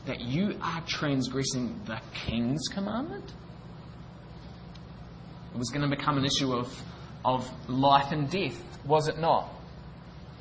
that 0.05 0.21
you 0.21 0.55
are 0.61 0.83
transgressing 0.85 1.81
the 1.85 1.99
king's 2.13 2.67
commandment? 2.67 3.33
It 5.53 5.57
was 5.57 5.69
going 5.69 5.81
to 5.81 5.95
become 5.95 6.19
an 6.19 6.25
issue 6.25 6.53
of, 6.53 6.71
of 7.25 7.51
life 7.67 8.11
and 8.11 8.29
death, 8.29 8.61
was 8.85 9.07
it 9.07 9.17
not? 9.17 9.49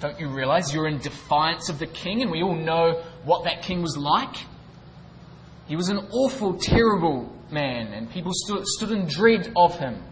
Don't 0.00 0.18
you 0.18 0.28
realize 0.28 0.72
you're 0.72 0.88
in 0.88 0.98
defiance 0.98 1.68
of 1.68 1.78
the 1.78 1.86
king, 1.86 2.22
and 2.22 2.30
we 2.30 2.42
all 2.42 2.54
know 2.54 3.02
what 3.24 3.44
that 3.44 3.62
king 3.62 3.82
was 3.82 3.96
like? 3.96 4.34
He 5.66 5.76
was 5.76 5.88
an 5.88 5.98
awful, 6.10 6.54
terrible 6.54 7.30
man, 7.50 7.92
and 7.92 8.10
people 8.10 8.32
stood, 8.34 8.66
stood 8.66 8.90
in 8.92 9.06
dread 9.06 9.52
of 9.56 9.78
him. 9.78 10.02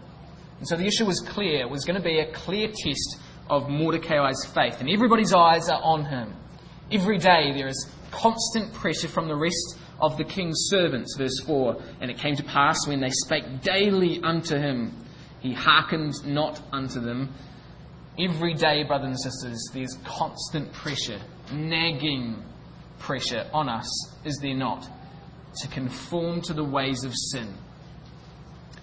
And 0.59 0.67
so 0.67 0.75
the 0.75 0.85
issue 0.85 1.05
was 1.05 1.21
clear. 1.21 1.61
It 1.61 1.69
was 1.69 1.85
going 1.85 1.97
to 1.97 2.03
be 2.03 2.19
a 2.19 2.31
clear 2.31 2.67
test 2.67 3.17
of 3.49 3.69
Mordecai's 3.69 4.45
faith. 4.53 4.79
And 4.79 4.89
everybody's 4.89 5.33
eyes 5.33 5.69
are 5.69 5.81
on 5.81 6.05
him. 6.05 6.35
Every 6.91 7.17
day 7.17 7.51
there 7.53 7.67
is 7.67 7.89
constant 8.11 8.73
pressure 8.73 9.07
from 9.07 9.27
the 9.27 9.35
rest 9.35 9.77
of 10.01 10.17
the 10.17 10.23
king's 10.23 10.67
servants. 10.69 11.15
Verse 11.17 11.39
4 11.41 11.81
And 12.01 12.11
it 12.11 12.17
came 12.17 12.35
to 12.35 12.43
pass 12.43 12.87
when 12.87 12.99
they 12.99 13.09
spake 13.09 13.61
daily 13.61 14.21
unto 14.21 14.55
him, 14.55 14.95
he 15.39 15.53
hearkened 15.53 16.13
not 16.25 16.61
unto 16.71 16.99
them. 16.99 17.33
Every 18.19 18.53
day, 18.53 18.83
brothers 18.83 19.09
and 19.09 19.19
sisters, 19.19 19.69
there's 19.73 19.97
constant 20.03 20.71
pressure, 20.73 21.21
nagging 21.53 22.43
pressure 22.97 23.49
on 23.53 23.69
us, 23.69 23.87
is 24.25 24.37
there 24.41 24.55
not? 24.55 24.87
To 25.61 25.67
conform 25.69 26.41
to 26.41 26.53
the 26.53 26.63
ways 26.63 27.03
of 27.03 27.13
sin 27.15 27.53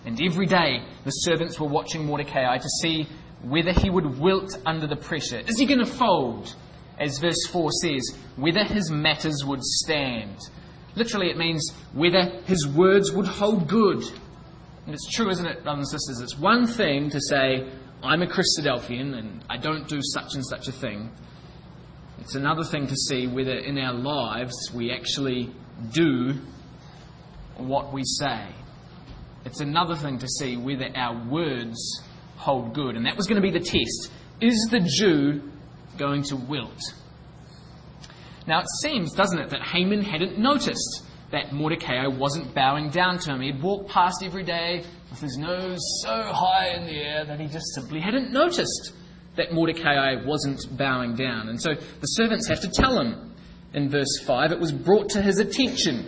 and 0.07 0.23
every 0.23 0.47
day 0.47 0.85
the 1.05 1.11
servants 1.11 1.59
were 1.59 1.67
watching 1.67 2.07
Mordecai 2.07 2.57
to 2.57 2.69
see 2.81 3.09
whether 3.43 3.73
he 3.73 3.91
would 3.91 4.19
wilt 4.19 4.57
under 4.65 4.87
the 4.87 4.97
pressure. 4.97 5.41
Is 5.41 5.59
he 5.59 5.67
going 5.67 5.81
to 5.81 5.87
fold? 5.87 6.55
As 6.99 7.19
verse 7.19 7.47
4 7.51 7.71
says, 7.83 8.17
whether 8.37 8.65
his 8.65 8.91
matters 8.91 9.45
would 9.45 9.63
stand. 9.63 10.39
Literally, 10.95 11.29
it 11.29 11.37
means 11.37 11.71
whether 11.93 12.41
his 12.47 12.67
words 12.67 13.13
would 13.13 13.27
hold 13.27 13.69
good. 13.69 14.03
And 14.87 14.95
it's 14.95 15.11
true, 15.13 15.29
isn't 15.29 15.45
it, 15.45 15.65
brothers 15.65 15.93
and 15.93 16.01
sisters? 16.01 16.21
It's 16.21 16.39
one 16.39 16.67
thing 16.67 17.11
to 17.11 17.21
say, 17.21 17.69
I'm 18.03 18.23
a 18.23 18.27
Christadelphian 18.27 19.19
and 19.19 19.45
I 19.49 19.57
don't 19.57 19.89
do 19.89 20.01
such 20.03 20.35
and 20.35 20.45
such 20.47 20.69
a 20.69 20.73
thing. 20.73 21.11
It's 22.21 22.35
another 22.35 22.65
thing 22.65 22.87
to 22.87 22.97
see 22.97 23.27
whether 23.27 23.53
in 23.53 23.79
our 23.79 23.95
lives 23.95 24.71
we 24.75 24.93
actually 24.93 25.51
do 25.93 26.35
what 27.57 27.93
we 27.93 28.03
say. 28.05 28.49
It's 29.45 29.61
another 29.61 29.95
thing 29.95 30.19
to 30.19 30.29
see 30.29 30.57
whether 30.57 30.89
our 30.97 31.29
words 31.29 32.03
hold 32.37 32.75
good. 32.75 32.97
And 32.97 33.07
that 33.07 33.17
was 33.17 33.27
going 33.27 33.41
to 33.41 33.43
be 33.43 33.57
the 33.57 33.65
test. 33.65 34.11
Is 34.41 34.69
the 34.71 34.81
Jew 34.81 35.43
going 35.97 36.23
to 36.25 36.37
wilt? 36.37 36.81
Now 38.47 38.61
it 38.61 38.67
seems, 38.81 39.13
doesn't 39.13 39.39
it, 39.39 39.51
that 39.51 39.63
Haman 39.63 40.03
hadn't 40.03 40.39
noticed 40.39 41.05
that 41.33 41.53
Mordecai 41.53 42.07
wasn't 42.07 42.55
bowing 42.55 42.91
down 42.91 43.19
to 43.19 43.33
him. 43.33 43.41
He'd 43.41 43.63
walk 43.63 43.89
past 43.89 44.23
every 44.23 44.45
day 44.45 44.85
with 45.17 45.31
his 45.31 45.39
nose 45.39 45.79
so 46.03 46.23
high 46.33 46.75
in 46.75 46.85
the 46.85 46.97
air 46.97 47.25
that 47.25 47.41
he 47.41 47.47
just 47.47 47.75
simply 47.75 48.01
hadn't 48.01 48.33
noticed 48.33 48.93
that 49.37 49.53
Mordecai 49.53 50.17
wasn't 50.27 50.61
bowing 50.77 51.15
down. 51.15 51.49
And 51.49 51.61
so 51.61 51.75
the 51.75 52.07
servants 52.07 52.47
have 52.49 52.61
to 52.61 52.69
tell 52.69 53.01
him. 53.01 53.33
In 53.73 53.89
verse 53.91 54.21
5, 54.27 54.53
it 54.53 54.61
was 54.61 54.73
brought 54.73 55.11
to 55.11 55.23
his 55.23 55.39
attention. 55.39 56.07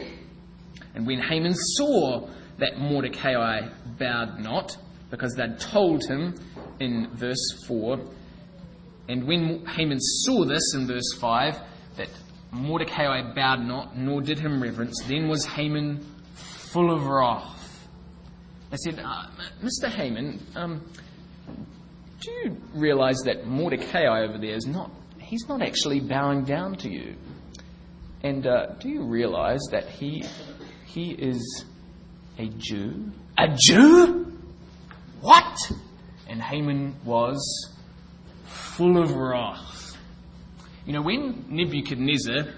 And 0.95 1.07
when 1.07 1.21
Haman 1.21 1.55
saw 1.55 2.29
that 2.59 2.79
Mordecai 2.79 3.69
bowed 3.99 4.41
not, 4.41 4.77
because 5.11 5.35
they'd 5.35 5.59
told 5.59 6.05
him 6.07 6.35
in 6.81 7.09
verse 7.15 7.65
4, 7.67 7.99
and 9.09 9.27
when 9.27 9.65
Haman 9.67 10.01
saw 10.01 10.45
this 10.45 10.75
in 10.75 10.87
verse 10.87 11.15
5, 11.19 11.59
that 11.97 12.09
Mordecai 12.53 13.33
bowed 13.35 13.61
not, 13.67 13.97
nor 13.97 14.21
did 14.21 14.39
him 14.39 14.63
reverence, 14.63 15.03
then 15.07 15.29
was 15.29 15.47
Haman 15.47 16.05
full 16.35 16.91
of 16.91 17.07
wrath. 17.07 17.58
They 18.71 18.77
said, 18.77 18.99
uh, 18.99 19.27
Mr. 19.63 19.89
Haman, 19.89 20.41
um, 20.55 20.85
do 22.21 22.31
you 22.31 22.57
realize 22.75 23.19
that 23.25 23.47
Mordecai 23.47 24.07
over 24.07 24.39
there 24.39 24.55
is 24.55 24.67
not, 24.67 24.91
he's 25.19 25.49
not 25.49 25.63
actually 25.63 26.01
bowing 26.01 26.45
down 26.45 26.75
to 26.77 26.91
you? 26.91 27.17
And 28.23 28.47
uh, 28.47 28.75
do 28.81 28.89
you 28.89 29.05
realize 29.05 29.61
that 29.71 29.89
he, 29.89 30.25
he 30.87 31.13
is 31.13 31.65
a 32.39 32.49
Jew? 32.49 33.13
A 33.39 33.57
Jew? 33.57 34.33
What? 35.21 35.57
And 36.29 36.43
Haman 36.43 36.97
was 37.05 37.75
full 38.45 39.01
of 39.01 39.13
wrath. 39.13 39.97
You 40.85 40.93
know, 40.93 41.03
when 41.03 41.45
Nebuchadnezzar 41.49 42.53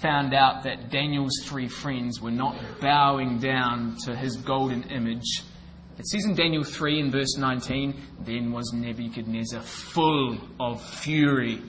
found 0.00 0.34
out 0.34 0.62
that 0.64 0.90
Daniel's 0.90 1.42
three 1.44 1.68
friends 1.68 2.20
were 2.20 2.30
not 2.30 2.56
bowing 2.80 3.38
down 3.38 3.96
to 4.04 4.14
his 4.14 4.36
golden 4.36 4.84
image, 4.84 5.42
it 5.98 6.06
says 6.06 6.26
in 6.26 6.34
Daniel 6.34 6.62
3 6.62 7.00
in 7.00 7.10
verse 7.10 7.36
19, 7.38 7.94
then 8.20 8.52
was 8.52 8.70
Nebuchadnezzar 8.74 9.62
full 9.62 10.38
of 10.60 10.82
fury, 10.82 11.62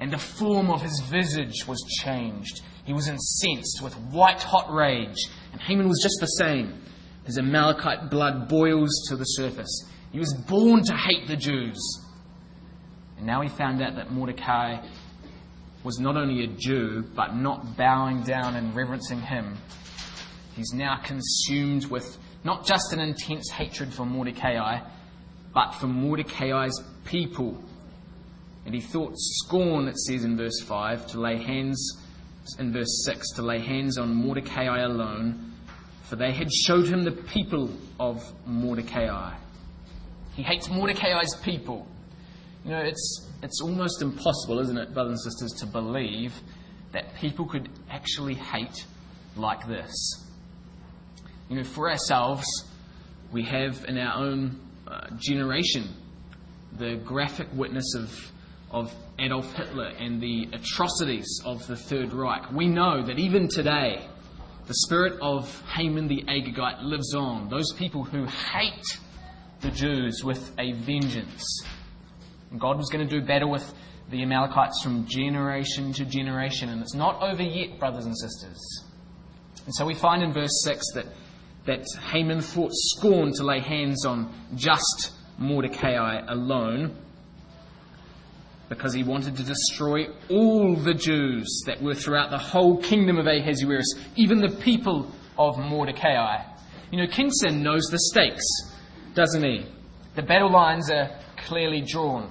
and 0.00 0.10
the 0.10 0.18
form 0.18 0.70
of 0.70 0.80
his 0.80 1.00
visage 1.10 1.66
was 1.66 1.78
changed. 2.02 2.62
He 2.86 2.94
was 2.94 3.08
incensed 3.08 3.82
with 3.82 3.94
white 4.10 4.42
hot 4.42 4.72
rage, 4.72 5.18
and 5.52 5.60
Haman 5.60 5.86
was 5.86 6.00
just 6.02 6.16
the 6.20 6.26
same. 6.26 6.80
His 7.24 7.36
Amalekite 7.36 8.10
blood 8.10 8.48
boils 8.48 8.90
to 9.08 9.16
the 9.16 9.24
surface. 9.24 9.84
He 10.12 10.18
was 10.18 10.32
born 10.48 10.82
to 10.84 10.96
hate 10.96 11.28
the 11.28 11.36
Jews. 11.36 11.78
And 13.18 13.26
now 13.26 13.42
he 13.42 13.48
found 13.48 13.82
out 13.82 13.96
that 13.96 14.10
Mordecai 14.10 14.78
was 15.84 15.98
not 15.98 16.16
only 16.16 16.44
a 16.44 16.46
Jew, 16.46 17.04
but 17.14 17.36
not 17.36 17.76
bowing 17.76 18.22
down 18.22 18.56
and 18.56 18.74
reverencing 18.74 19.20
him. 19.20 19.56
He's 20.54 20.72
now 20.72 21.00
consumed 21.04 21.86
with 21.86 22.18
not 22.44 22.66
just 22.66 22.92
an 22.92 23.00
intense 23.00 23.50
hatred 23.50 23.92
for 23.92 24.04
Mordecai, 24.04 24.80
but 25.54 25.72
for 25.72 25.86
Mordecai's 25.86 26.82
people. 27.04 27.62
And 28.66 28.74
he 28.74 28.80
thought 28.80 29.12
scorn, 29.16 29.88
it 29.88 29.96
says 29.98 30.24
in 30.24 30.36
verse 30.36 30.60
5, 30.60 31.06
to 31.08 31.20
lay 31.20 31.42
hands, 31.42 32.02
in 32.58 32.72
verse 32.72 33.04
6, 33.04 33.30
to 33.36 33.42
lay 33.42 33.60
hands 33.60 33.98
on 33.98 34.14
Mordecai 34.14 34.82
alone, 34.82 35.52
for 36.02 36.16
they 36.16 36.32
had 36.32 36.50
showed 36.52 36.86
him 36.86 37.04
the 37.04 37.12
people 37.12 37.70
of 38.00 38.22
Mordecai. 38.46 39.34
He 40.34 40.42
hates 40.42 40.68
Mordecai's 40.68 41.34
people. 41.36 41.86
You 42.64 42.70
know, 42.70 42.80
it's, 42.80 43.30
it's 43.42 43.60
almost 43.60 44.02
impossible, 44.02 44.58
isn't 44.60 44.76
it, 44.76 44.92
brothers 44.92 45.24
and 45.24 45.32
sisters, 45.32 45.52
to 45.60 45.66
believe 45.66 46.34
that 46.92 47.14
people 47.16 47.46
could 47.46 47.68
actually 47.90 48.34
hate 48.34 48.84
like 49.36 49.66
this. 49.66 49.92
You 51.48 51.56
know, 51.56 51.64
for 51.64 51.90
ourselves, 51.90 52.46
we 53.32 53.42
have 53.44 53.84
in 53.86 53.98
our 53.98 54.22
own 54.22 54.60
uh, 54.86 55.08
generation 55.18 55.88
the 56.78 56.96
graphic 56.96 57.48
witness 57.54 57.94
of, 57.94 58.32
of 58.70 58.94
Adolf 59.18 59.52
Hitler 59.54 59.88
and 59.98 60.20
the 60.20 60.48
atrocities 60.52 61.40
of 61.44 61.66
the 61.66 61.76
Third 61.76 62.12
Reich. 62.12 62.52
We 62.52 62.68
know 62.68 63.02
that 63.04 63.18
even 63.18 63.48
today, 63.48 64.06
the 64.66 64.74
spirit 64.74 65.18
of 65.22 65.62
Haman 65.62 66.08
the 66.08 66.24
Agagite 66.24 66.82
lives 66.82 67.14
on. 67.14 67.48
Those 67.48 67.72
people 67.72 68.04
who 68.04 68.26
hate 68.26 68.98
the 69.60 69.70
Jews 69.70 70.22
with 70.22 70.52
a 70.58 70.72
vengeance. 70.72 71.62
God 72.56 72.78
was 72.78 72.88
going 72.88 73.06
to 73.06 73.20
do 73.20 73.24
battle 73.24 73.50
with 73.50 73.74
the 74.10 74.22
Amalekites 74.22 74.82
from 74.82 75.06
generation 75.06 75.92
to 75.94 76.04
generation. 76.04 76.70
And 76.70 76.80
it's 76.80 76.94
not 76.94 77.20
over 77.22 77.42
yet, 77.42 77.78
brothers 77.78 78.06
and 78.06 78.16
sisters. 78.16 78.84
And 79.66 79.74
so 79.74 79.84
we 79.84 79.94
find 79.94 80.22
in 80.22 80.32
verse 80.32 80.62
6 80.64 80.82
that 80.94 81.06
that 81.68 81.84
Haman 82.10 82.40
thought 82.40 82.70
scorn 82.72 83.30
to 83.34 83.44
lay 83.44 83.60
hands 83.60 84.06
on 84.06 84.32
just 84.54 85.12
Mordecai 85.36 86.18
alone 86.26 86.96
because 88.70 88.94
he 88.94 89.02
wanted 89.02 89.36
to 89.36 89.42
destroy 89.42 90.06
all 90.30 90.76
the 90.76 90.94
Jews 90.94 91.62
that 91.66 91.82
were 91.82 91.94
throughout 91.94 92.30
the 92.30 92.38
whole 92.38 92.78
kingdom 92.82 93.18
of 93.18 93.26
Ahasuerus, 93.26 93.94
even 94.16 94.40
the 94.40 94.56
people 94.62 95.12
of 95.38 95.58
Mordecai. 95.58 96.42
You 96.90 97.00
know, 97.00 97.06
King 97.06 97.30
Sin 97.30 97.62
knows 97.62 97.84
the 97.90 97.98
stakes, 97.98 98.44
doesn't 99.14 99.42
he? 99.42 99.66
The 100.16 100.22
battle 100.22 100.50
lines 100.50 100.90
are 100.90 101.10
clearly 101.36 101.82
drawn. 101.82 102.30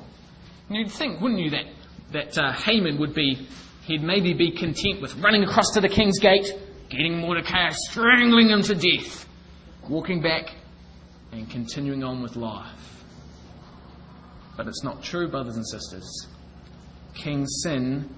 You'd 0.69 0.91
think, 0.91 1.21
wouldn't 1.21 1.39
you, 1.39 1.49
that, 1.51 1.65
that 2.11 2.37
uh, 2.37 2.51
Haman 2.51 2.99
would 2.99 3.13
be, 3.13 3.47
he'd 3.85 4.03
maybe 4.03 4.33
be 4.33 4.51
content 4.51 5.01
with 5.01 5.15
running 5.15 5.43
across 5.43 5.71
to 5.73 5.81
the 5.81 5.89
king's 5.89 6.19
gate, 6.19 6.51
getting 6.89 7.17
Mordecai, 7.19 7.69
strangling 7.69 8.49
him 8.49 8.61
to 8.63 8.75
death, 8.75 9.27
walking 9.87 10.21
back 10.21 10.53
and 11.31 11.49
continuing 11.49 12.03
on 12.03 12.21
with 12.21 12.35
life. 12.35 13.03
But 14.57 14.67
it's 14.67 14.83
not 14.83 15.03
true, 15.03 15.29
brothers 15.29 15.55
and 15.55 15.65
sisters. 15.67 16.27
King 17.13 17.45
Sin 17.47 18.13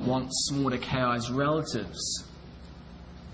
wants 0.00 0.50
Mordecai's 0.52 1.30
relatives. 1.30 2.24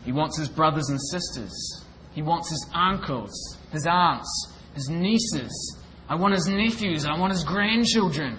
He 0.04 0.12
wants 0.12 0.38
his 0.38 0.48
brothers 0.48 0.88
and 0.88 1.00
sisters. 1.00 1.84
He 2.12 2.22
wants 2.22 2.50
his 2.50 2.66
uncles, 2.74 3.32
his 3.72 3.86
aunts, 3.86 4.52
his 4.74 4.88
nieces. 4.88 5.76
I 6.08 6.14
want 6.14 6.34
his 6.34 6.46
nephews. 6.46 7.06
I 7.06 7.18
want 7.18 7.32
his 7.32 7.44
grandchildren. 7.44 8.38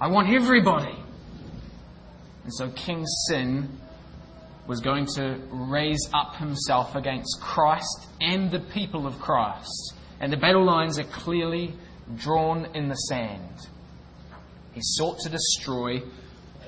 I 0.00 0.06
want 0.06 0.32
everybody. 0.32 0.96
And 2.44 2.54
so 2.54 2.70
King 2.70 3.04
Sin 3.28 3.68
was 4.68 4.80
going 4.80 5.06
to 5.16 5.40
raise 5.50 6.08
up 6.14 6.36
himself 6.36 6.94
against 6.94 7.40
Christ 7.40 8.06
and 8.20 8.50
the 8.50 8.60
people 8.60 9.06
of 9.08 9.18
Christ. 9.18 9.94
And 10.20 10.32
the 10.32 10.36
battle 10.36 10.64
lines 10.64 11.00
are 11.00 11.04
clearly 11.04 11.74
drawn 12.14 12.66
in 12.76 12.88
the 12.88 12.94
sand. 12.94 13.68
He 14.72 14.80
sought 14.82 15.18
to 15.20 15.28
destroy 15.28 16.00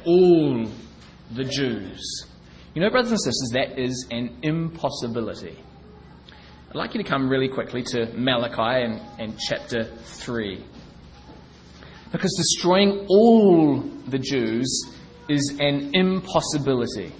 all 0.05 0.67
the 1.31 1.45
Jews. 1.45 2.27
You 2.75 2.83
know, 2.83 2.91
brothers 2.91 3.13
and 3.13 3.21
sisters, 3.21 3.51
that 3.53 3.79
is 3.79 4.07
an 4.11 4.39
impossibility. 4.43 5.57
I'd 6.69 6.75
like 6.77 6.95
you 6.95 7.03
to 7.03 7.09
come 7.09 7.29
really 7.29 7.49
quickly 7.49 7.83
to 7.85 8.07
Malachi 8.15 8.85
and, 8.85 9.01
and 9.19 9.39
chapter 9.39 9.85
3. 9.85 10.65
Because 12.13 12.35
destroying 12.37 13.07
all 13.09 13.81
the 14.09 14.19
Jews 14.19 14.95
is 15.29 15.57
an 15.61 15.95
impossibility. 15.95 17.13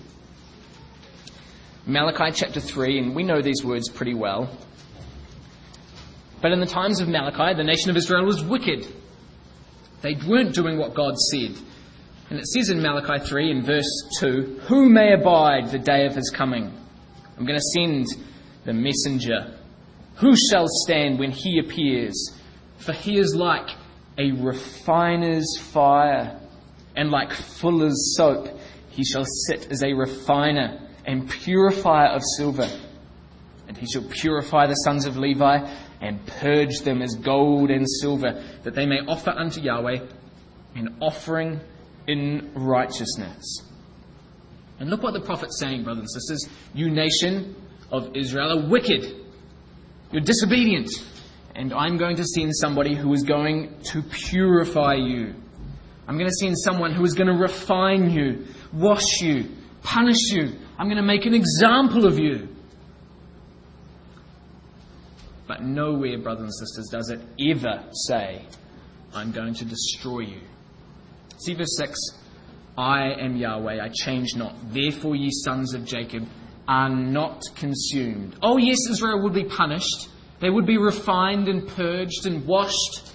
Malachi 1.87 2.33
chapter 2.33 2.61
3, 2.61 2.99
and 2.99 3.15
we 3.15 3.23
know 3.23 3.41
these 3.41 3.65
words 3.65 3.89
pretty 3.89 4.15
well. 4.15 4.51
But 6.43 6.53
in 6.53 6.61
the 6.61 6.67
times 6.67 7.01
of 7.01 7.09
Malachi, 7.09 7.55
the 7.57 7.65
nation 7.65 7.91
of 7.91 7.97
Israel 7.97 8.25
was 8.25 8.43
wicked. 8.43 8.87
They 10.03 10.17
weren't 10.27 10.55
doing 10.55 10.79
what 10.79 10.95
God 10.95 11.17
said. 11.19 11.57
And 12.31 12.39
it 12.39 12.47
says 12.47 12.71
in 12.71 12.81
Malachi 12.81 13.25
3 13.25 13.51
in 13.51 13.63
verse 13.63 13.91
2 14.19 14.61
Who 14.69 14.89
may 14.89 15.13
abide 15.13 15.71
the 15.71 15.79
day 15.79 16.07
of 16.07 16.15
his 16.15 16.31
coming? 16.31 16.73
I'm 17.37 17.45
going 17.45 17.59
to 17.59 17.71
send 17.75 18.07
the 18.65 18.73
messenger. 18.73 19.55
Who 20.17 20.35
shall 20.37 20.67
stand 20.69 21.19
when 21.19 21.31
he 21.31 21.59
appears? 21.59 22.35
For 22.79 22.93
he 22.93 23.19
is 23.19 23.35
like 23.35 23.69
a 24.19 24.33
refiner's 24.33 25.59
fire, 25.59 26.39
and 26.97 27.11
like 27.11 27.33
fuller's 27.33 28.17
soap. 28.17 28.49
He 28.91 29.05
shall 29.05 29.25
sit 29.47 29.71
as 29.71 29.83
a 29.83 29.93
refiner 29.93 30.89
and 31.05 31.31
purifier 31.31 32.09
of 32.09 32.23
silver. 32.37 32.69
And 33.69 33.77
he 33.77 33.87
shall 33.87 34.03
purify 34.03 34.67
the 34.67 34.75
sons 34.75 35.07
of 35.07 35.17
Levi 35.17 35.73
and 36.01 36.25
purge 36.27 36.81
them 36.81 37.03
as 37.03 37.15
gold 37.15 37.71
and 37.71 37.87
silver, 37.89 38.43
that 38.65 38.75
they 38.75 38.87
may 38.87 38.99
offer 39.07 39.31
unto 39.31 39.61
Yahweh 39.61 39.99
an 40.75 40.97
offering 41.01 41.61
in 42.07 42.51
righteousness. 42.55 43.63
And 44.79 44.89
look 44.89 45.03
what 45.03 45.13
the 45.13 45.21
prophet's 45.21 45.59
saying, 45.61 45.85
brothers 45.85 46.03
and 46.03 46.11
sisters. 46.11 46.49
You 46.75 46.91
nation 46.91 47.55
of 47.93 48.17
Israel 48.17 48.59
are 48.59 48.69
wicked. 48.69 49.15
You're 50.11 50.23
disobedient. 50.23 50.91
And 51.61 51.75
I'm 51.75 51.99
going 51.99 52.17
to 52.17 52.25
send 52.25 52.57
somebody 52.57 52.95
who 52.95 53.13
is 53.13 53.23
going 53.23 53.83
to 53.93 54.01
purify 54.01 54.95
you. 54.95 55.35
I'm 56.09 56.17
going 56.17 56.31
to 56.31 56.37
send 56.41 56.59
someone 56.59 56.95
who 56.95 57.05
is 57.05 57.13
going 57.13 57.27
to 57.27 57.35
refine 57.35 58.09
you, 58.09 58.47
wash 58.73 59.21
you, 59.21 59.47
punish 59.83 60.31
you. 60.31 60.57
I'm 60.79 60.87
going 60.87 60.97
to 60.97 61.03
make 61.03 61.27
an 61.27 61.35
example 61.35 62.07
of 62.07 62.19
you. 62.19 62.49
But 65.47 65.63
nowhere, 65.63 66.19
brothers 66.19 66.45
and 66.45 66.55
sisters, 66.55 66.89
does 66.91 67.11
it 67.11 67.21
ever 67.51 67.85
say, 68.07 68.47
I'm 69.13 69.31
going 69.31 69.53
to 69.53 69.67
destroy 69.67 70.21
you. 70.21 70.41
See 71.41 71.53
verse 71.53 71.77
6 71.77 71.99
I 72.79 73.11
am 73.21 73.37
Yahweh, 73.37 73.85
I 73.85 73.91
change 73.91 74.35
not. 74.35 74.57
Therefore, 74.73 75.15
ye 75.15 75.29
sons 75.31 75.75
of 75.75 75.85
Jacob 75.85 76.27
are 76.67 76.89
not 76.89 77.43
consumed. 77.55 78.39
Oh, 78.43 78.57
yes, 78.57 78.79
Israel 78.89 79.23
would 79.25 79.35
be 79.35 79.45
punished. 79.45 80.09
They 80.41 80.51
would 80.51 80.67
be 80.67 80.79
refined 80.79 81.49
and 81.49 81.69
purged 81.69 82.27
and 82.27 82.47
washed, 82.47 83.13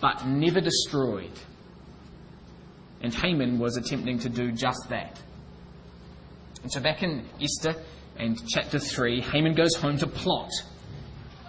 but 0.00 0.26
never 0.26 0.60
destroyed. 0.60 1.32
And 3.02 3.12
Haman 3.12 3.58
was 3.58 3.76
attempting 3.76 4.18
to 4.20 4.28
do 4.28 4.52
just 4.52 4.88
that. 4.88 5.20
And 6.62 6.72
so 6.72 6.80
back 6.80 7.02
in 7.02 7.24
Esther 7.40 7.76
and 8.16 8.38
chapter 8.48 8.78
3, 8.78 9.20
Haman 9.20 9.54
goes 9.54 9.74
home 9.74 9.96
to 9.98 10.06
plot. 10.06 10.50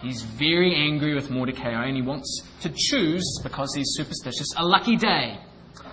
He's 0.01 0.21
very 0.21 0.75
angry 0.75 1.13
with 1.13 1.29
Mordecai 1.29 1.85
and 1.87 1.95
he 1.95 2.01
wants 2.01 2.43
to 2.61 2.69
choose, 2.75 3.39
because 3.43 3.73
he's 3.75 3.89
superstitious, 3.93 4.47
a 4.57 4.65
lucky 4.65 4.95
day. 4.95 5.39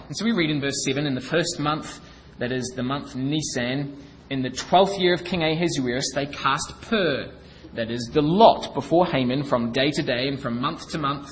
And 0.06 0.16
so 0.16 0.24
we 0.24 0.32
read 0.32 0.50
in 0.50 0.60
verse 0.60 0.84
7 0.84 1.06
in 1.06 1.14
the 1.14 1.20
first 1.20 1.58
month, 1.58 2.00
that 2.38 2.52
is 2.52 2.72
the 2.76 2.82
month 2.82 3.16
Nisan, 3.16 4.02
in 4.28 4.42
the 4.42 4.50
twelfth 4.50 4.98
year 4.98 5.14
of 5.14 5.24
King 5.24 5.42
Ahasuerus, 5.42 6.12
they 6.14 6.26
cast 6.26 6.74
pur, 6.82 7.32
that 7.76 7.90
is 7.90 8.10
the 8.12 8.22
lot, 8.22 8.74
before 8.74 9.06
Haman 9.06 9.44
from 9.44 9.72
day 9.72 9.90
to 9.90 10.02
day 10.02 10.28
and 10.28 10.40
from 10.40 10.60
month 10.60 10.90
to 10.90 10.98
month, 10.98 11.30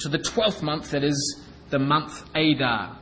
to 0.00 0.08
the 0.08 0.18
twelfth 0.18 0.62
month, 0.62 0.90
that 0.90 1.04
is 1.04 1.42
the 1.70 1.78
month 1.78 2.24
Adar. 2.34 2.98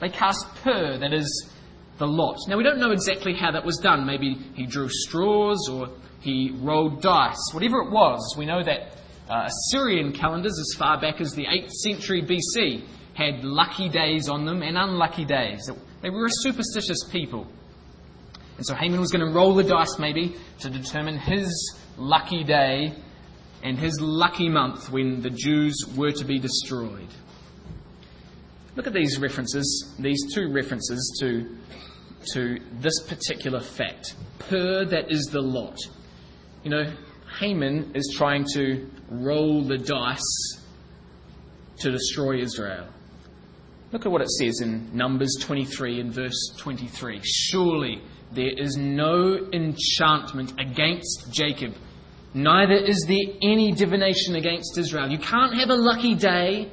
They 0.00 0.08
cast 0.08 0.46
pur, 0.62 0.98
that 0.98 1.12
is 1.12 1.50
the 1.98 2.06
lot. 2.06 2.36
Now 2.48 2.56
we 2.56 2.62
don't 2.62 2.78
know 2.78 2.92
exactly 2.92 3.34
how 3.34 3.50
that 3.52 3.64
was 3.64 3.78
done. 3.78 4.06
Maybe 4.06 4.34
he 4.54 4.66
drew 4.66 4.88
straws 4.88 5.68
or 5.68 5.88
he 6.20 6.52
rolled 6.60 7.02
dice. 7.02 7.50
Whatever 7.52 7.80
it 7.80 7.90
was, 7.90 8.34
we 8.38 8.46
know 8.46 8.62
that 8.62 8.96
uh, 9.28 9.48
Assyrian 9.48 10.12
calendars, 10.12 10.58
as 10.58 10.78
far 10.78 11.00
back 11.00 11.20
as 11.20 11.32
the 11.32 11.44
8th 11.44 11.70
century 11.70 12.22
BC, 12.22 12.84
had 13.14 13.44
lucky 13.44 13.88
days 13.88 14.28
on 14.28 14.44
them 14.44 14.62
and 14.62 14.78
unlucky 14.78 15.24
days. 15.24 15.68
They 16.02 16.10
were 16.10 16.26
a 16.26 16.30
superstitious 16.30 17.04
people. 17.10 17.46
And 18.56 18.66
so 18.66 18.74
Haman 18.74 19.00
was 19.00 19.10
going 19.10 19.26
to 19.26 19.32
roll 19.32 19.54
the 19.54 19.64
dice 19.64 19.98
maybe 19.98 20.34
to 20.60 20.70
determine 20.70 21.18
his 21.18 21.78
lucky 21.98 22.44
day 22.44 22.94
and 23.62 23.78
his 23.78 24.00
lucky 24.00 24.48
month 24.48 24.90
when 24.90 25.20
the 25.20 25.30
Jews 25.30 25.74
were 25.96 26.12
to 26.12 26.24
be 26.24 26.38
destroyed. 26.38 27.08
Look 28.76 28.86
at 28.86 28.92
these 28.92 29.18
references, 29.18 29.94
these 29.98 30.32
two 30.32 30.52
references 30.52 31.18
to, 31.20 31.56
to 32.34 32.60
this 32.80 33.02
particular 33.02 33.60
fact. 33.60 34.14
Pur 34.38 34.84
that 34.84 35.10
is 35.10 35.24
the 35.26 35.40
lot. 35.40 35.76
You 36.62 36.70
know, 36.70 36.92
Haman 37.40 37.92
is 37.94 38.14
trying 38.16 38.46
to 38.54 38.88
roll 39.10 39.62
the 39.62 39.78
dice 39.78 40.62
to 41.80 41.90
destroy 41.90 42.40
Israel. 42.40 42.86
Look 43.90 44.04
at 44.04 44.12
what 44.12 44.20
it 44.20 44.30
says 44.30 44.60
in 44.60 44.94
Numbers 44.94 45.34
23 45.40 46.00
and 46.00 46.12
verse 46.12 46.54
23. 46.58 47.20
Surely 47.22 48.02
there 48.32 48.52
is 48.56 48.76
no 48.76 49.48
enchantment 49.52 50.52
against 50.60 51.32
Jacob, 51.32 51.74
neither 52.34 52.74
is 52.74 53.04
there 53.06 53.34
any 53.42 53.72
divination 53.72 54.36
against 54.36 54.78
Israel. 54.78 55.08
You 55.08 55.18
can't 55.18 55.54
have 55.54 55.70
a 55.70 55.74
lucky 55.74 56.14
day, 56.14 56.70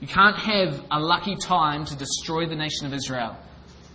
you 0.00 0.08
can't 0.08 0.36
have 0.36 0.84
a 0.90 1.00
lucky 1.00 1.36
time 1.36 1.84
to 1.86 1.96
destroy 1.96 2.46
the 2.46 2.56
nation 2.56 2.86
of 2.86 2.92
Israel. 2.92 3.36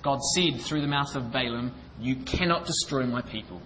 God 0.02 0.19
said 0.36 0.62
through 0.62 0.82
the 0.82 0.88
mouth 0.88 1.15
of 1.15 1.32
Balaam, 1.32 1.74
You 2.00 2.15
cannot 2.17 2.65
destroy 2.65 3.06
my 3.06 3.22
people. 3.22 3.62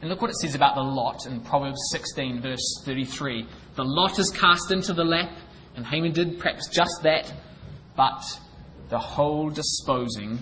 And 0.00 0.08
look 0.08 0.22
what 0.22 0.30
it 0.30 0.36
says 0.36 0.54
about 0.54 0.76
the 0.76 0.82
lot 0.82 1.26
in 1.26 1.40
Proverbs 1.40 1.80
16, 1.90 2.40
verse 2.40 2.82
33. 2.84 3.46
The 3.74 3.84
lot 3.84 4.18
is 4.18 4.30
cast 4.30 4.70
into 4.70 4.92
the 4.92 5.04
lap, 5.04 5.36
and 5.74 5.84
Haman 5.84 6.12
did 6.12 6.38
perhaps 6.38 6.68
just 6.68 7.02
that, 7.02 7.32
but 7.96 8.22
the 8.88 8.98
whole 8.98 9.50
disposing 9.50 10.38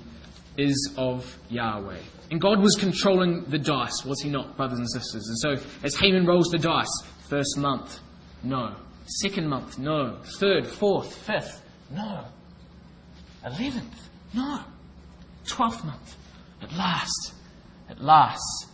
is 0.59 0.95
of 0.97 1.39
Yahweh. 1.49 1.99
And 2.31 2.41
God 2.41 2.61
was 2.61 2.75
controlling 2.75 3.45
the 3.45 3.59
dice, 3.59 4.05
was 4.05 4.21
he 4.21 4.31
not, 4.31 4.57
brothers 4.57 4.79
and 4.79 4.91
sisters? 4.91 5.29
And 5.29 5.39
so 5.39 5.69
as 5.85 5.95
Haman 5.95 6.27
rolls 6.27 6.49
the 6.49 6.59
dice, 6.59 6.91
first 7.29 7.57
month, 7.57 8.01
no. 8.43 8.75
Second 9.07 9.49
month, 9.49 9.79
no. 9.79 10.19
Third, 10.41 10.67
fourth, 10.67 11.15
fifth, 11.15 11.63
no. 11.91 12.25
Eleventh, 13.45 14.09
no. 14.35 14.61
Twelfth 15.47 15.85
month, 15.85 16.17
at 16.61 16.73
last, 16.73 17.35
at 17.89 18.01
last, 18.03 18.67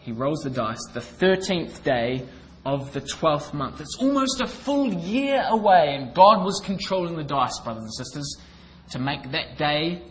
he 0.00 0.12
rolls 0.12 0.40
the 0.42 0.50
dice, 0.50 0.78
the 0.92 1.00
13th 1.00 1.82
day 1.82 2.26
of 2.66 2.92
the 2.92 3.00
12th 3.00 3.54
month. 3.54 3.80
It's 3.80 3.96
almost 3.98 4.40
a 4.40 4.46
full 4.46 4.92
year 4.92 5.42
away, 5.48 5.96
and 5.98 6.14
God 6.14 6.44
was 6.44 6.60
controlling 6.64 7.16
the 7.16 7.24
dice, 7.24 7.58
brothers 7.60 7.84
and 7.84 7.94
sisters, 7.94 8.38
to 8.90 8.98
make 8.98 9.30
that 9.30 9.56
day 9.56 10.02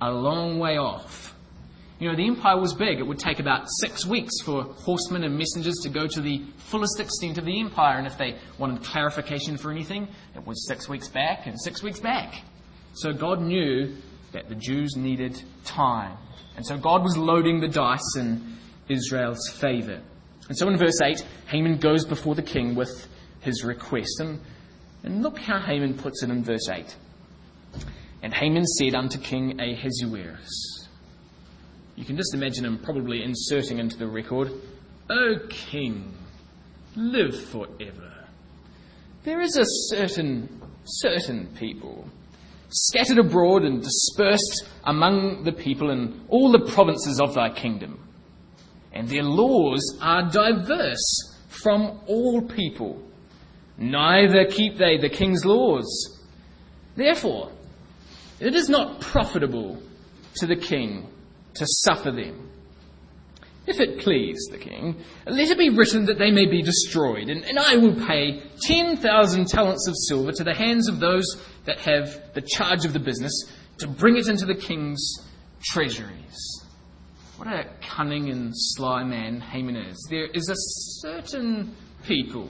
a 0.00 0.10
long 0.10 0.58
way 0.58 0.78
off. 0.78 1.33
You 2.00 2.10
know, 2.10 2.16
the 2.16 2.26
empire 2.26 2.58
was 2.58 2.74
big. 2.74 2.98
It 2.98 3.06
would 3.06 3.20
take 3.20 3.38
about 3.38 3.66
six 3.80 4.04
weeks 4.04 4.40
for 4.42 4.64
horsemen 4.64 5.22
and 5.22 5.38
messengers 5.38 5.76
to 5.84 5.88
go 5.88 6.06
to 6.08 6.20
the 6.20 6.42
fullest 6.56 6.98
extent 6.98 7.38
of 7.38 7.44
the 7.44 7.60
empire, 7.60 7.98
and 7.98 8.06
if 8.06 8.18
they 8.18 8.36
wanted 8.58 8.82
clarification 8.82 9.56
for 9.56 9.70
anything, 9.70 10.08
it 10.34 10.44
was 10.44 10.66
six 10.66 10.88
weeks 10.88 11.08
back 11.08 11.46
and 11.46 11.60
six 11.60 11.82
weeks 11.82 12.00
back. 12.00 12.42
So 12.94 13.12
God 13.12 13.40
knew 13.40 13.94
that 14.32 14.48
the 14.48 14.54
Jews 14.56 14.96
needed 14.96 15.40
time. 15.64 16.16
And 16.56 16.66
so 16.66 16.76
God 16.76 17.02
was 17.02 17.16
loading 17.16 17.60
the 17.60 17.68
dice 17.68 18.16
in 18.16 18.56
Israel's 18.88 19.48
favor. 19.48 20.00
And 20.48 20.58
so 20.58 20.68
in 20.68 20.76
verse 20.76 21.00
8, 21.00 21.24
Haman 21.46 21.78
goes 21.78 22.04
before 22.04 22.34
the 22.34 22.42
king 22.42 22.74
with 22.74 23.08
his 23.40 23.64
request. 23.64 24.20
And, 24.20 24.40
and 25.02 25.22
look 25.22 25.38
how 25.38 25.60
Haman 25.60 25.94
puts 25.94 26.22
it 26.22 26.30
in 26.30 26.44
verse 26.44 26.68
8. 26.68 26.94
And 28.22 28.34
Haman 28.34 28.64
said 28.66 28.94
unto 28.94 29.18
King 29.18 29.60
Ahasuerus, 29.60 30.73
You 31.96 32.04
can 32.04 32.16
just 32.16 32.34
imagine 32.34 32.64
him 32.64 32.78
probably 32.78 33.22
inserting 33.22 33.78
into 33.78 33.96
the 33.96 34.06
record, 34.06 34.50
O 35.10 35.36
king, 35.48 36.14
live 36.96 37.38
forever. 37.48 38.12
There 39.22 39.40
is 39.40 39.56
a 39.56 39.64
certain, 39.64 40.60
certain 40.84 41.48
people 41.54 42.08
scattered 42.68 43.18
abroad 43.18 43.62
and 43.62 43.82
dispersed 43.82 44.68
among 44.84 45.44
the 45.44 45.52
people 45.52 45.90
in 45.90 46.24
all 46.28 46.50
the 46.50 46.70
provinces 46.72 47.20
of 47.20 47.34
thy 47.34 47.50
kingdom 47.50 48.04
and 48.94 49.08
their 49.08 49.24
laws 49.24 49.98
are 50.00 50.30
diverse 50.30 51.36
from 51.48 52.00
all 52.06 52.40
people. 52.40 53.02
Neither 53.76 54.46
keep 54.46 54.78
they 54.78 54.96
the 54.96 55.08
king's 55.08 55.44
laws. 55.44 56.20
Therefore, 56.94 57.50
it 58.38 58.54
is 58.54 58.68
not 58.68 59.00
profitable 59.00 59.82
to 60.36 60.46
the 60.46 60.56
king 60.56 61.08
to 61.54 61.66
suffer 61.66 62.10
them. 62.10 62.50
If 63.66 63.80
it 63.80 64.00
please 64.00 64.46
the 64.50 64.58
king, 64.58 64.96
let 65.26 65.48
it 65.48 65.56
be 65.56 65.70
written 65.70 66.04
that 66.06 66.18
they 66.18 66.30
may 66.30 66.46
be 66.46 66.60
destroyed, 66.60 67.30
and, 67.30 67.44
and 67.44 67.58
I 67.58 67.76
will 67.76 67.94
pay 67.94 68.42
10,000 68.60 69.46
talents 69.46 69.88
of 69.88 69.94
silver 70.06 70.32
to 70.32 70.44
the 70.44 70.54
hands 70.54 70.86
of 70.86 71.00
those 71.00 71.24
that 71.64 71.78
have 71.80 72.34
the 72.34 72.42
charge 72.42 72.84
of 72.84 72.92
the 72.92 72.98
business 72.98 73.32
to 73.78 73.88
bring 73.88 74.16
it 74.16 74.28
into 74.28 74.44
the 74.44 74.54
king's 74.54 75.00
treasuries. 75.62 76.62
What 77.36 77.48
a 77.48 77.66
cunning 77.80 78.28
and 78.28 78.52
sly 78.54 79.02
man 79.02 79.40
Haman 79.40 79.76
is. 79.76 80.06
There 80.10 80.26
is 80.26 80.48
a 80.50 80.54
certain 81.00 81.74
people. 82.04 82.48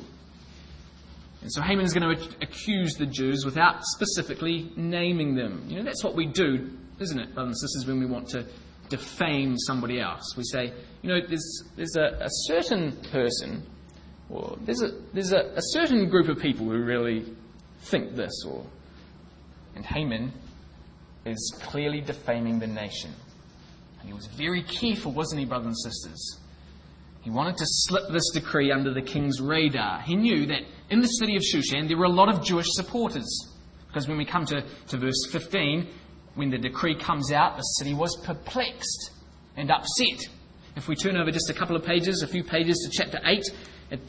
And 1.42 1.52
so 1.52 1.62
Haman 1.62 1.84
is 1.84 1.94
going 1.94 2.16
to 2.16 2.28
accuse 2.42 2.94
the 2.94 3.06
Jews 3.06 3.44
without 3.44 3.84
specifically 3.84 4.72
naming 4.76 5.34
them. 5.34 5.64
You 5.68 5.76
know, 5.76 5.84
that's 5.84 6.02
what 6.02 6.16
we 6.16 6.26
do, 6.26 6.70
isn't 6.98 7.18
it, 7.18 7.34
brothers 7.34 7.60
and 7.62 7.70
sisters, 7.70 7.86
when 7.86 8.00
we 8.00 8.06
want 8.06 8.28
to 8.30 8.46
defame 8.88 9.56
somebody 9.58 10.00
else. 10.00 10.36
We 10.36 10.44
say, 10.44 10.72
you 11.02 11.08
know, 11.08 11.20
there's, 11.26 11.64
there's 11.76 11.96
a, 11.96 12.18
a 12.20 12.28
certain 12.46 12.92
person, 13.10 13.66
or 14.28 14.56
there's, 14.62 14.82
a, 14.82 14.90
there's 15.12 15.32
a, 15.32 15.52
a 15.54 15.62
certain 15.72 16.08
group 16.08 16.28
of 16.28 16.38
people 16.38 16.66
who 16.66 16.82
really 16.82 17.24
think 17.82 18.14
this, 18.14 18.44
or. 18.46 18.64
And 19.74 19.84
Haman 19.84 20.32
is 21.26 21.54
clearly 21.62 22.00
defaming 22.00 22.58
the 22.58 22.66
nation. 22.66 23.12
And 24.00 24.08
he 24.08 24.14
was 24.14 24.26
very 24.26 24.62
careful, 24.62 25.12
wasn't 25.12 25.40
he, 25.40 25.46
brothers 25.46 25.66
and 25.66 25.76
sisters? 25.78 26.38
He 27.22 27.30
wanted 27.30 27.56
to 27.56 27.64
slip 27.66 28.04
this 28.12 28.30
decree 28.34 28.70
under 28.70 28.92
the 28.92 29.00
king's 29.00 29.40
radar. 29.40 30.02
He 30.02 30.14
knew 30.14 30.46
that 30.46 30.60
in 30.90 31.00
the 31.00 31.06
city 31.06 31.36
of 31.36 31.42
Shushan 31.42 31.88
there 31.88 31.96
were 31.96 32.04
a 32.04 32.10
lot 32.10 32.28
of 32.28 32.44
Jewish 32.44 32.66
supporters. 32.68 33.50
Because 33.88 34.06
when 34.08 34.18
we 34.18 34.26
come 34.26 34.44
to, 34.46 34.62
to 34.88 34.98
verse 34.98 35.26
15, 35.30 35.88
when 36.34 36.50
the 36.50 36.58
decree 36.58 36.96
comes 36.96 37.32
out, 37.32 37.56
the 37.56 37.62
city 37.62 37.94
was 37.94 38.16
perplexed 38.24 39.10
and 39.56 39.70
upset. 39.70 40.28
If 40.76 40.88
we 40.88 40.96
turn 40.96 41.16
over 41.16 41.30
just 41.30 41.50
a 41.50 41.54
couple 41.54 41.76
of 41.76 41.84
pages, 41.84 42.22
a 42.22 42.26
few 42.26 42.42
pages 42.42 42.78
to 42.84 42.90
chapter 42.90 43.20
8, 43.24 43.44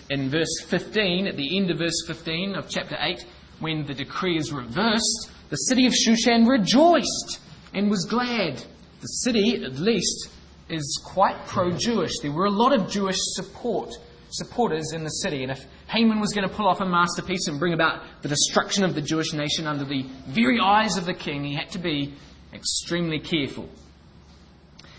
in 0.09 0.29
verse 0.29 0.61
15, 0.65 1.27
at 1.27 1.37
the 1.37 1.57
end 1.57 1.69
of 1.69 1.77
verse 1.77 2.05
15 2.07 2.55
of 2.55 2.69
chapter 2.69 2.97
8, 2.99 3.25
when 3.59 3.85
the 3.85 3.93
decree 3.93 4.37
is 4.37 4.51
reversed, 4.51 5.31
the 5.49 5.57
city 5.57 5.85
of 5.85 5.93
Shushan 5.93 6.47
rejoiced 6.47 7.39
and 7.73 7.89
was 7.89 8.05
glad 8.05 8.63
the 9.01 9.07
city, 9.07 9.63
at 9.63 9.75
least, 9.75 10.29
is 10.69 10.99
quite 11.03 11.45
pro 11.45 11.71
Jewish. 11.71 12.17
There 12.19 12.31
were 12.31 12.45
a 12.45 12.49
lot 12.51 12.73
of 12.73 12.89
Jewish 12.89 13.19
support 13.19 13.91
supporters 14.29 14.93
in 14.93 15.03
the 15.03 15.09
city. 15.09 15.43
And 15.43 15.51
if 15.51 15.65
Haman 15.87 16.19
was 16.19 16.33
going 16.33 16.47
to 16.47 16.53
pull 16.53 16.67
off 16.67 16.81
a 16.81 16.85
masterpiece 16.85 17.47
and 17.47 17.59
bring 17.59 17.73
about 17.73 18.03
the 18.21 18.27
destruction 18.27 18.83
of 18.83 18.95
the 18.95 19.01
Jewish 19.01 19.33
nation 19.33 19.67
under 19.67 19.85
the 19.85 20.03
very 20.27 20.59
eyes 20.59 20.97
of 20.97 21.05
the 21.05 21.13
king, 21.13 21.43
he 21.43 21.55
had 21.55 21.69
to 21.71 21.79
be 21.79 22.13
extremely 22.53 23.19
careful. 23.19 23.69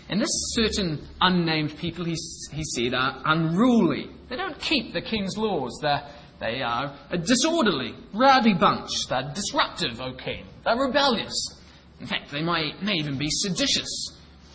And 0.09 0.21
this 0.21 0.29
certain 0.53 1.05
unnamed 1.19 1.77
people, 1.77 2.05
he, 2.05 2.15
he 2.51 2.63
said, 2.63 2.93
are 2.93 3.21
unruly. 3.25 4.09
They 4.29 4.37
don't 4.37 4.59
keep 4.59 4.93
the 4.93 5.01
king's 5.01 5.37
laws. 5.37 5.77
They're, 5.81 6.07
they 6.39 6.61
are 6.61 6.95
a 7.09 7.17
disorderly, 7.17 7.93
rowdy 8.13 8.53
bunch. 8.53 8.89
They're 9.09 9.31
disruptive, 9.33 9.99
O 9.99 10.13
king. 10.13 10.45
They're 10.63 10.77
rebellious. 10.77 11.33
In 11.99 12.07
fact, 12.07 12.31
they 12.31 12.43
might, 12.43 12.81
may 12.83 12.93
even 12.93 13.17
be 13.17 13.29
seditious. 13.29 14.13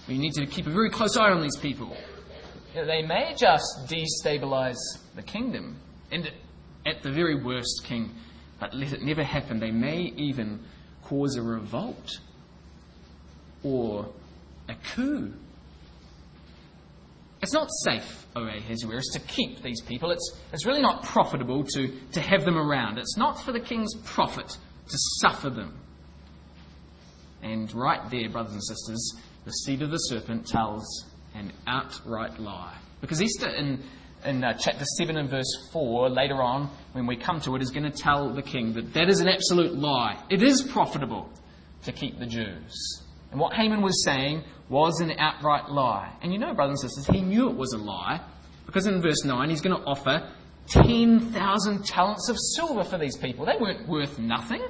We 0.08 0.16
need 0.18 0.32
to 0.34 0.46
keep 0.46 0.66
a 0.66 0.70
very 0.70 0.90
close 0.90 1.16
eye 1.16 1.30
on 1.30 1.42
these 1.42 1.56
people. 1.56 1.96
They 2.74 3.02
may 3.02 3.34
just 3.36 3.86
destabilize 3.86 4.78
the 5.14 5.22
kingdom, 5.22 5.76
and 6.10 6.30
at 6.86 7.02
the 7.02 7.12
very 7.12 7.42
worst, 7.42 7.82
king, 7.84 8.10
but 8.58 8.74
let 8.74 8.92
it 8.92 9.02
never 9.02 9.22
happen. 9.22 9.60
They 9.60 9.70
may 9.70 10.12
even 10.16 10.60
cause 11.04 11.36
a 11.36 11.42
revolt 11.42 12.18
or 13.62 14.08
a 14.68 14.74
coup. 14.94 15.32
It's 17.42 17.52
not 17.52 17.68
safe, 17.84 18.26
O 18.36 18.44
Ahasuerus, 18.46 19.08
to 19.14 19.20
keep 19.20 19.62
these 19.62 19.80
people. 19.82 20.10
It's, 20.12 20.40
it's 20.52 20.64
really 20.64 20.80
not 20.80 21.02
profitable 21.02 21.64
to, 21.74 21.92
to 22.12 22.20
have 22.20 22.44
them 22.44 22.56
around. 22.56 22.98
It's 22.98 23.16
not 23.16 23.42
for 23.42 23.52
the 23.52 23.60
king's 23.60 23.94
profit 24.04 24.48
to 24.48 24.96
suffer 25.20 25.50
them. 25.50 25.76
And 27.42 27.72
right 27.74 28.08
there, 28.10 28.30
brothers 28.30 28.52
and 28.52 28.62
sisters, 28.62 29.16
the 29.44 29.50
seed 29.50 29.82
of 29.82 29.90
the 29.90 29.98
serpent 29.98 30.46
tells 30.46 30.86
an 31.34 31.52
outright 31.66 32.38
lie. 32.38 32.76
Because 33.00 33.20
Esther, 33.20 33.48
in, 33.48 33.82
in 34.24 34.44
uh, 34.44 34.54
chapter 34.54 34.84
7 34.98 35.16
and 35.16 35.28
verse 35.28 35.68
4, 35.72 36.10
later 36.10 36.42
on, 36.42 36.70
when 36.92 37.06
we 37.06 37.16
come 37.16 37.40
to 37.40 37.56
it, 37.56 37.62
is 37.62 37.70
going 37.70 37.90
to 37.90 37.96
tell 37.96 38.32
the 38.32 38.42
king 38.42 38.72
that 38.74 38.92
that 38.94 39.08
is 39.08 39.20
an 39.20 39.28
absolute 39.28 39.74
lie. 39.74 40.22
It 40.30 40.42
is 40.42 40.62
profitable 40.62 41.28
to 41.84 41.92
keep 41.92 42.18
the 42.18 42.26
Jews. 42.26 43.02
And 43.30 43.40
what 43.40 43.54
Haman 43.54 43.82
was 43.82 44.04
saying 44.04 44.44
was 44.68 45.00
an 45.00 45.12
outright 45.18 45.70
lie. 45.70 46.12
And 46.22 46.32
you 46.32 46.38
know, 46.38 46.54
brothers 46.54 46.82
and 46.82 46.90
sisters, 46.90 47.14
he 47.14 47.22
knew 47.22 47.48
it 47.48 47.56
was 47.56 47.72
a 47.72 47.78
lie. 47.78 48.20
Because 48.66 48.86
in 48.86 49.02
verse 49.02 49.24
9, 49.24 49.50
he's 49.50 49.60
going 49.60 49.76
to 49.76 49.82
offer 49.84 50.30
10,000 50.68 51.84
talents 51.84 52.28
of 52.28 52.36
silver 52.54 52.84
for 52.84 52.98
these 52.98 53.16
people. 53.16 53.44
They 53.44 53.56
weren't 53.58 53.88
worth 53.88 54.18
nothing. 54.18 54.62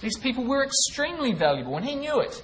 These 0.00 0.18
people 0.18 0.44
were 0.44 0.64
extremely 0.64 1.32
valuable, 1.32 1.76
and 1.76 1.84
he 1.84 1.94
knew 1.94 2.20
it. 2.20 2.42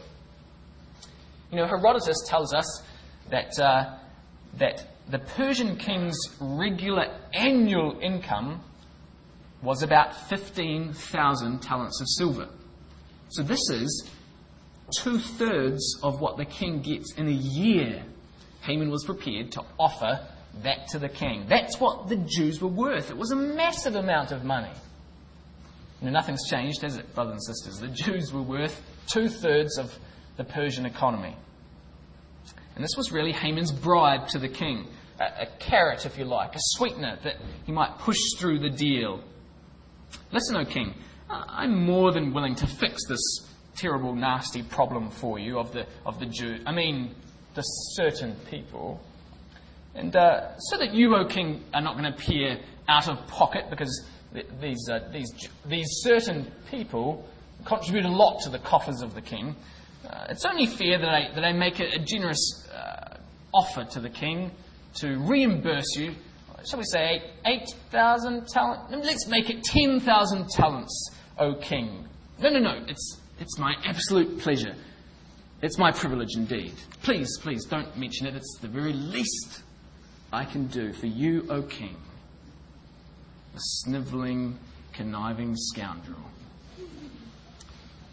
You 1.51 1.59
know, 1.59 1.67
Herodotus 1.67 2.25
tells 2.27 2.53
us 2.53 2.83
that, 3.31 3.59
uh, 3.59 3.97
that 4.55 4.87
the 5.09 5.19
Persian 5.19 5.77
king's 5.77 6.19
regular 6.41 7.07
annual 7.33 7.99
income 8.01 8.61
was 9.63 9.83
about 9.83 10.15
15,000 10.29 11.61
talents 11.61 12.01
of 12.01 12.07
silver. 12.17 12.49
So 13.31 13.43
this 13.43 13.69
is 13.71 14.09
two 14.97 15.19
thirds 15.19 15.99
of 16.03 16.21
what 16.21 16.37
the 16.37 16.45
king 16.45 16.81
gets 16.81 17.15
in 17.15 17.29
a 17.29 17.33
year. 17.33 18.03
Haman 18.63 18.91
was 18.91 19.05
prepared 19.05 19.53
to 19.53 19.63
offer 19.79 20.27
that 20.63 20.89
to 20.89 20.99
the 20.99 21.09
king. 21.09 21.47
That's 21.49 21.79
what 21.79 22.09
the 22.09 22.17
Jews 22.17 22.61
were 22.61 22.69
worth. 22.69 23.11
It 23.11 23.17
was 23.17 23.31
a 23.31 23.37
massive 23.37 23.97
amount 23.97 24.33
of 24.33 24.45
money. 24.45 24.73
Nothing's 26.01 26.49
changed, 26.49 26.83
has 26.83 26.97
it, 26.97 27.13
brothers 27.15 27.33
and 27.33 27.57
sisters? 27.57 27.81
The 27.81 27.89
Jews 27.89 28.33
were 28.33 28.43
worth 28.43 28.81
two 29.09 29.29
thirds 29.29 29.79
of 29.79 29.99
the 30.37 30.45
Persian 30.45 30.87
economy. 30.87 31.37
And 32.79 32.85
this 32.85 32.97
was 32.97 33.11
really 33.11 33.33
Haman's 33.33 33.73
bribe 33.73 34.29
to 34.29 34.39
the 34.39 34.49
king 34.49 34.87
a, 35.19 35.43
a 35.43 35.47
carrot, 35.59 36.07
if 36.07 36.17
you 36.17 36.25
like, 36.25 36.55
a 36.55 36.61
sweetener 36.61 37.19
that 37.25 37.37
he 37.67 37.73
might 37.73 37.99
push 37.99 38.19
through 38.39 38.61
the 38.61 38.71
deal. 38.71 39.21
Listen, 40.31 40.57
O 40.57 40.65
king, 40.65 40.95
I'm 41.29 41.85
more 41.85 42.13
than 42.13 42.33
willing 42.33 42.55
to 42.55 42.69
fix 42.69 43.05
this 43.09 43.21
terrible, 43.77 44.15
nasty 44.15 44.63
problem 44.63 45.11
for 45.11 45.41
you 45.41 45.59
of 45.59 45.73
the, 45.73 45.87
of 46.07 46.21
the 46.21 46.27
Jew. 46.27 46.61
I 46.67 46.73
mean, 46.73 47.17
the 47.55 47.63
certain 47.63 48.37
people. 48.49 49.01
And 49.97 50.15
uh, 50.15 50.57
so 50.59 50.79
that 50.79 50.95
you, 50.95 51.17
O 51.17 51.25
king, 51.25 51.65
are 51.75 51.81
not 51.81 51.99
going 51.99 52.05
to 52.05 52.17
appear 52.17 52.61
out 52.89 53.09
of 53.09 53.27
pocket 53.27 53.71
because 53.71 54.07
these, 54.61 54.89
uh, 54.89 55.09
these, 55.13 55.33
these 55.67 55.89
certain 56.03 56.49
people 56.71 57.27
contribute 57.65 58.05
a 58.05 58.09
lot 58.09 58.41
to 58.43 58.51
the 58.51 58.61
coffers 58.61 59.03
of 59.03 59.15
the 59.15 59.21
king. 59.21 59.57
Uh, 60.07 60.27
it's 60.31 60.45
only 60.45 60.67
fair 60.67 60.99
that 60.99 61.09
I, 61.09 61.35
that 61.35 61.45
I 61.45 61.53
make 61.53 61.81
a, 61.81 61.95
a 61.95 61.99
generous 61.99 62.69
uh, 62.73 63.17
offer 63.53 63.85
to 63.85 64.01
the 64.01 64.11
king 64.11 64.51
to 64.97 65.19
reimburse 65.19 65.97
you. 65.97 66.15
Shall 66.69 66.79
we 66.79 66.85
say 66.85 67.23
8,000 67.47 68.47
talents? 68.49 69.07
Let's 69.07 69.27
make 69.29 69.49
it 69.51 69.63
10,000 69.65 70.49
talents, 70.51 71.11
O 71.39 71.55
king. 71.55 72.07
No, 72.41 72.51
no, 72.51 72.59
no. 72.59 72.85
It's, 72.87 73.21
it's 73.39 73.59
my 73.59 73.75
absolute 73.85 74.39
pleasure. 74.41 74.75
It's 75.63 75.79
my 75.79 75.91
privilege 75.91 76.37
indeed. 76.37 76.75
Please, 77.03 77.29
please 77.41 77.65
don't 77.65 77.97
mention 77.97 78.27
it. 78.27 78.37
It's 78.37 78.59
the 78.61 78.69
very 78.69 78.93
least 78.93 79.63
I 80.33 80.45
can 80.45 80.67
do 80.69 80.93
for 80.93 81.07
you, 81.07 81.47
O 81.49 81.63
king. 81.63 81.97
The 83.55 83.61
snivelling, 83.61 84.59
conniving 84.93 85.55
scoundrel. 85.57 86.21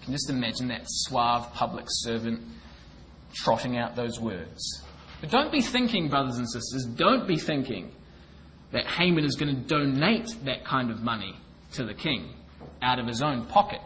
Can 0.06 0.14
just 0.14 0.30
imagine 0.30 0.68
that 0.68 0.84
suave 0.86 1.52
public 1.54 1.86
servant 1.90 2.40
trotting 3.34 3.78
out 3.78 3.96
those 3.96 4.20
words. 4.20 4.84
But 5.20 5.32
don't 5.32 5.52
be 5.52 5.62
thinking, 5.62 6.10
brothers 6.10 6.38
and 6.38 6.48
sisters, 6.48 6.86
don't 6.86 7.28
be 7.28 7.38
thinking 7.38 7.92
that 8.72 8.86
Haman 8.86 9.26
is 9.26 9.36
going 9.36 9.56
to 9.56 9.62
donate 9.62 10.28
that 10.44 10.64
kind 10.64 10.92
of 10.92 11.02
money 11.02 11.36
to 11.74 11.84
the 11.84 11.94
king 11.96 12.36
out 12.84 13.00
of 13.00 13.08
his 13.08 13.24
own 13.24 13.48
pocket. 13.48 13.82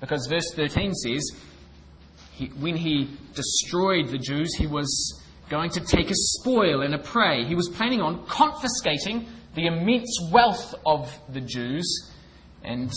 Because 0.00 0.26
verse 0.28 0.54
13 0.54 0.94
says, 0.94 1.32
he, 2.32 2.46
when 2.46 2.76
he 2.76 3.10
destroyed 3.34 4.08
the 4.08 4.18
Jews, 4.18 4.54
he 4.54 4.68
was 4.68 5.20
going 5.48 5.70
to 5.70 5.80
take 5.80 6.12
a 6.12 6.14
spoil 6.14 6.82
and 6.82 6.94
a 6.94 6.98
prey. 6.98 7.44
He 7.44 7.56
was 7.56 7.68
planning 7.68 8.00
on 8.00 8.24
confiscating 8.26 9.26
the 9.56 9.66
immense 9.66 10.28
wealth 10.30 10.76
of 10.86 11.12
the 11.28 11.40
Jews. 11.40 12.12
And 12.62 12.92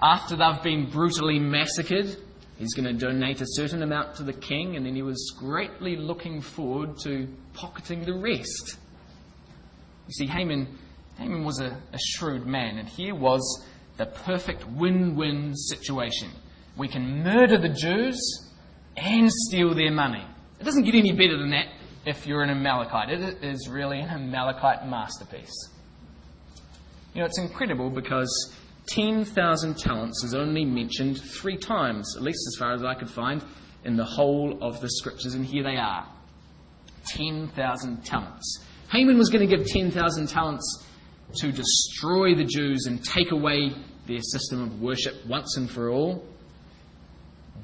after 0.00 0.36
they've 0.36 0.62
been 0.62 0.90
brutally 0.90 1.38
massacred, 1.38 2.16
He's 2.58 2.72
going 2.72 2.86
to 2.86 2.94
donate 2.94 3.42
a 3.42 3.46
certain 3.48 3.82
amount 3.82 4.16
to 4.16 4.22
the 4.22 4.32
king, 4.32 4.76
and 4.76 4.86
then 4.86 4.94
he 4.94 5.02
was 5.02 5.34
greatly 5.38 5.96
looking 5.96 6.40
forward 6.40 6.96
to 7.02 7.28
pocketing 7.52 8.04
the 8.04 8.14
rest. 8.14 8.78
You 10.06 10.12
see, 10.12 10.26
Haman, 10.26 10.78
Haman 11.18 11.44
was 11.44 11.60
a, 11.60 11.78
a 11.92 11.98
shrewd 11.98 12.46
man, 12.46 12.78
and 12.78 12.88
here 12.88 13.14
was 13.14 13.66
the 13.98 14.06
perfect 14.06 14.66
win 14.68 15.16
win 15.16 15.54
situation. 15.54 16.30
We 16.78 16.88
can 16.88 17.22
murder 17.22 17.58
the 17.58 17.68
Jews 17.68 18.18
and 18.96 19.30
steal 19.30 19.74
their 19.74 19.92
money. 19.92 20.24
It 20.58 20.64
doesn't 20.64 20.84
get 20.84 20.94
any 20.94 21.12
better 21.12 21.36
than 21.36 21.50
that 21.50 21.66
if 22.06 22.26
you're 22.26 22.42
an 22.42 22.48
Amalekite. 22.48 23.10
It 23.10 23.44
is 23.44 23.68
really 23.68 24.00
an 24.00 24.08
Amalekite 24.08 24.88
masterpiece. 24.88 25.70
You 27.12 27.20
know, 27.20 27.26
it's 27.26 27.38
incredible 27.38 27.90
because 27.90 28.54
10,000 28.88 29.76
talents 29.76 30.22
is 30.24 30.34
only 30.34 30.64
mentioned 30.64 31.20
three 31.20 31.56
times, 31.56 32.16
at 32.16 32.22
least 32.22 32.46
as 32.48 32.56
far 32.58 32.72
as 32.72 32.84
I 32.84 32.94
could 32.94 33.10
find, 33.10 33.44
in 33.84 33.96
the 33.96 34.04
whole 34.04 34.62
of 34.62 34.80
the 34.80 34.88
scriptures, 34.88 35.34
and 35.34 35.44
here 35.44 35.62
they 35.62 35.76
are 35.76 36.06
10,000 37.08 38.04
talents. 38.04 38.64
Haman 38.90 39.18
was 39.18 39.28
going 39.28 39.48
to 39.48 39.56
give 39.56 39.66
10,000 39.66 40.28
talents 40.28 40.84
to 41.36 41.52
destroy 41.52 42.34
the 42.34 42.44
Jews 42.44 42.86
and 42.86 43.04
take 43.04 43.32
away 43.32 43.72
their 44.06 44.20
system 44.20 44.62
of 44.62 44.80
worship 44.80 45.14
once 45.26 45.56
and 45.56 45.70
for 45.70 45.90
all. 45.90 46.24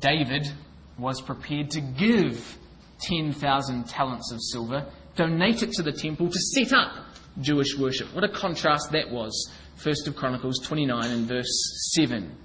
David 0.00 0.50
was 0.98 1.20
prepared 1.20 1.70
to 1.70 1.80
give 1.80 2.58
10,000 3.00 3.88
talents 3.88 4.32
of 4.32 4.40
silver, 4.42 4.86
donate 5.16 5.62
it 5.62 5.70
to 5.72 5.82
the 5.82 5.92
temple 5.92 6.28
to 6.28 6.38
set 6.38 6.72
up 6.72 6.92
Jewish 7.40 7.76
worship. 7.78 8.14
What 8.14 8.24
a 8.24 8.28
contrast 8.28 8.92
that 8.92 9.10
was 9.10 9.50
1st 9.78 10.08
of 10.08 10.16
Chronicles 10.16 10.58
29 10.60 11.10
and 11.10 11.26
verse 11.26 11.92
7. 11.94 12.36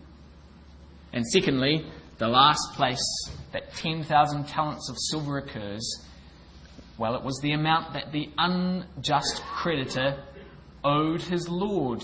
And 1.14 1.26
secondly, 1.28 1.86
the 2.18 2.28
last 2.28 2.74
place 2.74 3.04
that 3.52 3.74
10,000 3.76 4.48
talents 4.48 4.90
of 4.90 4.98
silver 5.10 5.38
occurs, 5.38 6.06
well, 6.98 7.16
it 7.16 7.24
was 7.24 7.40
the 7.42 7.52
amount 7.52 7.94
that 7.94 8.12
the 8.12 8.30
unjust 8.38 9.42
creditor 9.44 10.24
owed 10.84 11.22
his 11.22 11.48
Lord 11.48 12.04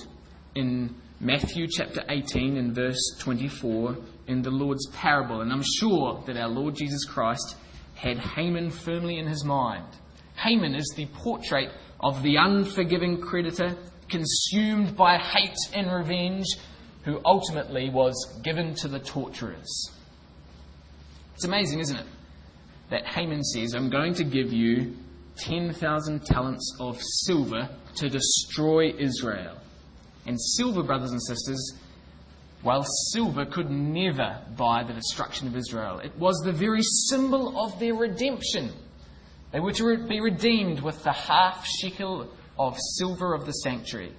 in 0.56 0.96
Matthew 1.20 1.68
chapter 1.68 2.04
18 2.10 2.58
and 2.58 2.76
verse 2.76 3.16
24 3.20 3.98
in 4.28 4.42
the 4.42 4.52
Lord's 4.52 4.86
parable. 4.88 5.42
And 5.42 5.52
I'm 5.52 5.64
sure 5.80 6.22
that 6.28 6.38
our 6.38 6.50
Lord 6.50 6.76
Jesus 6.76 7.06
Christ 7.06 7.56
had 7.96 8.18
Haman 8.20 8.70
firmly 8.70 9.18
in 9.18 9.28
his 9.28 9.44
mind. 9.44 9.88
Haman 10.36 10.76
is 10.76 10.92
the 10.96 11.06
portrait 11.08 11.72
of 12.04 12.22
the 12.22 12.36
unforgiving 12.36 13.20
creditor 13.20 13.76
consumed 14.10 14.96
by 14.96 15.18
hate 15.18 15.58
and 15.74 15.92
revenge, 15.92 16.46
who 17.06 17.20
ultimately 17.26 17.90
was 17.90 18.14
given 18.44 18.76
to 18.76 18.88
the 18.88 19.00
torturers. 19.00 19.90
It's 21.34 21.46
amazing, 21.46 21.80
isn't 21.80 21.98
it? 21.98 22.06
that 22.94 23.08
Haman 23.08 23.44
says, 23.44 23.74
I'm 23.74 23.90
going 23.90 24.14
to 24.14 24.24
give 24.24 24.54
you 24.54 24.96
10,000 25.38 26.24
talents 26.26 26.78
of 26.80 27.02
silver 27.02 27.68
to 27.96 28.08
destroy 28.08 28.94
Israel. 29.00 29.58
And 30.28 30.40
silver, 30.40 30.84
brothers 30.84 31.10
and 31.10 31.22
sisters, 31.24 31.74
while 32.62 32.86
silver 33.12 33.46
could 33.46 33.72
never 33.72 34.40
buy 34.56 34.84
the 34.84 34.94
destruction 34.94 35.48
of 35.48 35.56
Israel, 35.56 36.00
it 36.00 36.16
was 36.20 36.40
the 36.46 36.52
very 36.52 36.84
symbol 36.84 37.60
of 37.66 37.80
their 37.80 37.96
redemption. 37.96 38.72
They 39.54 39.60
were 39.60 39.72
to 39.72 40.08
be 40.08 40.20
redeemed 40.20 40.82
with 40.82 41.04
the 41.04 41.14
half 41.14 41.66
shekel 41.66 42.28
of 42.58 42.76
silver 42.98 43.36
of 43.36 43.46
the 43.46 43.52
sanctuary. 43.52 44.12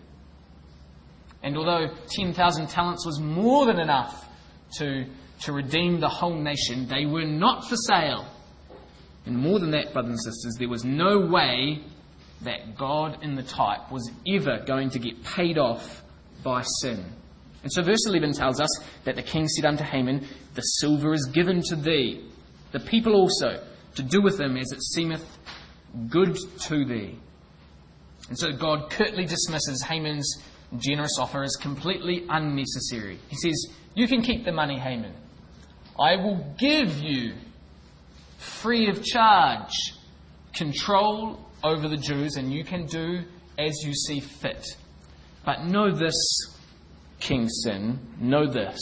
And 1.43 1.59
although 1.59 1.93
10,000 2.17 2.69
talents 2.69 3.05
was 3.05 3.21
more 3.21 3.67
than 3.67 3.81
enough 3.81 4.29
to, 4.79 5.05
to 5.41 5.53
redeem 5.53 5.99
the 5.99 6.09
whole 6.09 6.37
nation, 6.37 6.87
they 6.87 7.05
were 7.05 7.25
not 7.25 7.69
for 7.69 7.75
sale. 7.77 8.27
And 9.27 9.37
more 9.37 9.59
than 9.59 9.73
that, 9.73 9.93
brothers 9.93 10.11
and 10.11 10.21
sisters, 10.21 10.55
there 10.59 10.69
was 10.69 10.85
no 10.85 11.21
way 11.21 11.81
that 12.43 12.77
God 12.77 13.19
in 13.23 13.35
the 13.35 13.43
type 13.43 13.91
was 13.91 14.09
ever 14.29 14.63
going 14.65 14.91
to 14.91 15.01
get 15.01 15.25
paid 15.25 15.59
off 15.59 16.03
by 16.45 16.63
sin. 16.81 17.05
And 17.65 17.73
so 17.73 17.83
verse 17.83 18.07
11 18.07 18.35
tells 18.35 18.61
us 18.61 18.71
that 19.05 19.17
the 19.17 19.23
king 19.23 19.49
said 19.49 19.65
unto 19.65 19.83
Haman, 19.83 20.29
The 20.55 20.61
silver 20.61 21.13
is 21.13 21.27
given 21.33 21.61
to 21.71 21.77
thee, 21.77 22.31
the 22.73 22.81
people 22.81 23.15
also, 23.15 23.65
to 23.97 24.03
do 24.03 24.21
with 24.23 24.39
them 24.39 24.57
as 24.57 24.71
it 24.73 24.83
seemeth 24.83 25.39
good 26.09 26.37
to 26.63 26.85
thee. 26.85 27.19
And 28.29 28.39
so 28.39 28.53
God 28.53 28.91
curtly 28.91 29.25
dismisses 29.25 29.83
Haman's 29.83 30.43
generous 30.79 31.19
offer 31.19 31.43
as 31.43 31.57
completely 31.57 32.25
unnecessary. 32.29 33.19
He 33.29 33.37
says, 33.37 33.67
You 33.95 34.09
can 34.09 34.23
keep 34.23 34.45
the 34.45 34.53
money, 34.53 34.79
Haman. 34.79 35.15
I 35.99 36.17
will 36.17 36.55
give 36.59 36.99
you, 36.99 37.35
free 38.39 38.89
of 38.89 39.05
charge, 39.05 39.93
control 40.55 41.39
over 41.63 41.89
the 41.89 41.97
Jews, 41.97 42.37
and 42.37 42.53
you 42.53 42.65
can 42.65 42.87
do 42.87 43.23
as 43.59 43.73
you 43.85 43.95
see 43.95 44.21
fit. 44.21 44.67
But 45.45 45.65
know 45.65 45.91
this, 45.91 46.15
King 47.21 47.49
Sin, 47.49 47.99
know 48.19 48.47
this, 48.51 48.81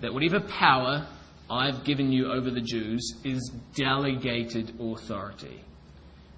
that 0.00 0.14
whatever 0.14 0.40
power 0.40 1.06
I've 1.48 1.84
given 1.84 2.10
you 2.10 2.32
over 2.32 2.50
the 2.50 2.60
Jews 2.60 3.14
is 3.24 3.52
delegated 3.74 4.80
authority. 4.80 5.62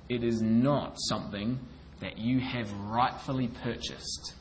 It 0.08 0.22
is 0.22 0.42
not 0.42 0.94
something 0.98 1.58
that 2.00 2.18
you 2.18 2.40
have 2.40 2.70
rightfully 2.72 3.48
purchased. 3.48 4.34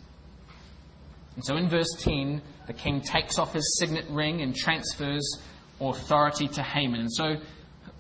And 1.35 1.45
so 1.45 1.55
in 1.55 1.69
verse 1.69 1.93
10, 1.99 2.41
the 2.65 2.73
king 2.73 3.01
takes 3.01 3.39
off 3.39 3.53
his 3.53 3.77
signet 3.79 4.05
ring 4.09 4.41
and 4.41 4.55
transfers 4.55 5.39
authority 5.79 6.47
to 6.49 6.63
Haman. 6.63 7.01
And 7.01 7.13
so 7.13 7.35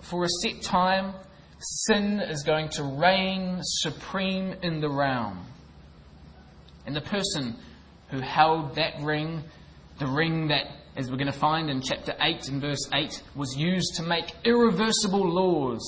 for 0.01 0.23
a 0.23 0.29
set 0.41 0.61
time, 0.61 1.13
sin 1.59 2.19
is 2.19 2.43
going 2.43 2.69
to 2.69 2.83
reign 2.83 3.59
supreme 3.61 4.55
in 4.61 4.79
the 4.81 4.89
realm. 4.89 5.45
And 6.85 6.95
the 6.95 7.01
person 7.01 7.55
who 8.09 8.19
held 8.19 8.75
that 8.75 9.01
ring, 9.01 9.43
the 9.99 10.07
ring 10.07 10.47
that, 10.47 10.65
as 10.97 11.11
we're 11.11 11.17
going 11.17 11.31
to 11.31 11.39
find 11.39 11.69
in 11.69 11.79
chapter 11.79 12.13
8 12.19 12.49
and 12.49 12.59
verse 12.59 12.89
8, 12.91 13.21
was 13.35 13.55
used 13.55 13.95
to 13.97 14.03
make 14.03 14.33
irreversible 14.43 15.31
laws. 15.31 15.83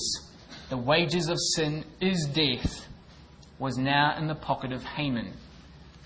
The 0.70 0.78
wages 0.78 1.30
of 1.30 1.38
sin 1.56 1.84
is 2.00 2.30
death, 2.32 2.88
was 3.58 3.76
now 3.78 4.16
in 4.20 4.28
the 4.28 4.36
pocket 4.36 4.72
of 4.72 4.84
Haman, 4.84 5.34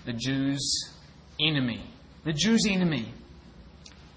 the 0.06 0.14
Jews' 0.14 0.90
enemy. 1.38 1.82
The 2.24 2.32
Jews' 2.32 2.66
enemy. 2.66 3.12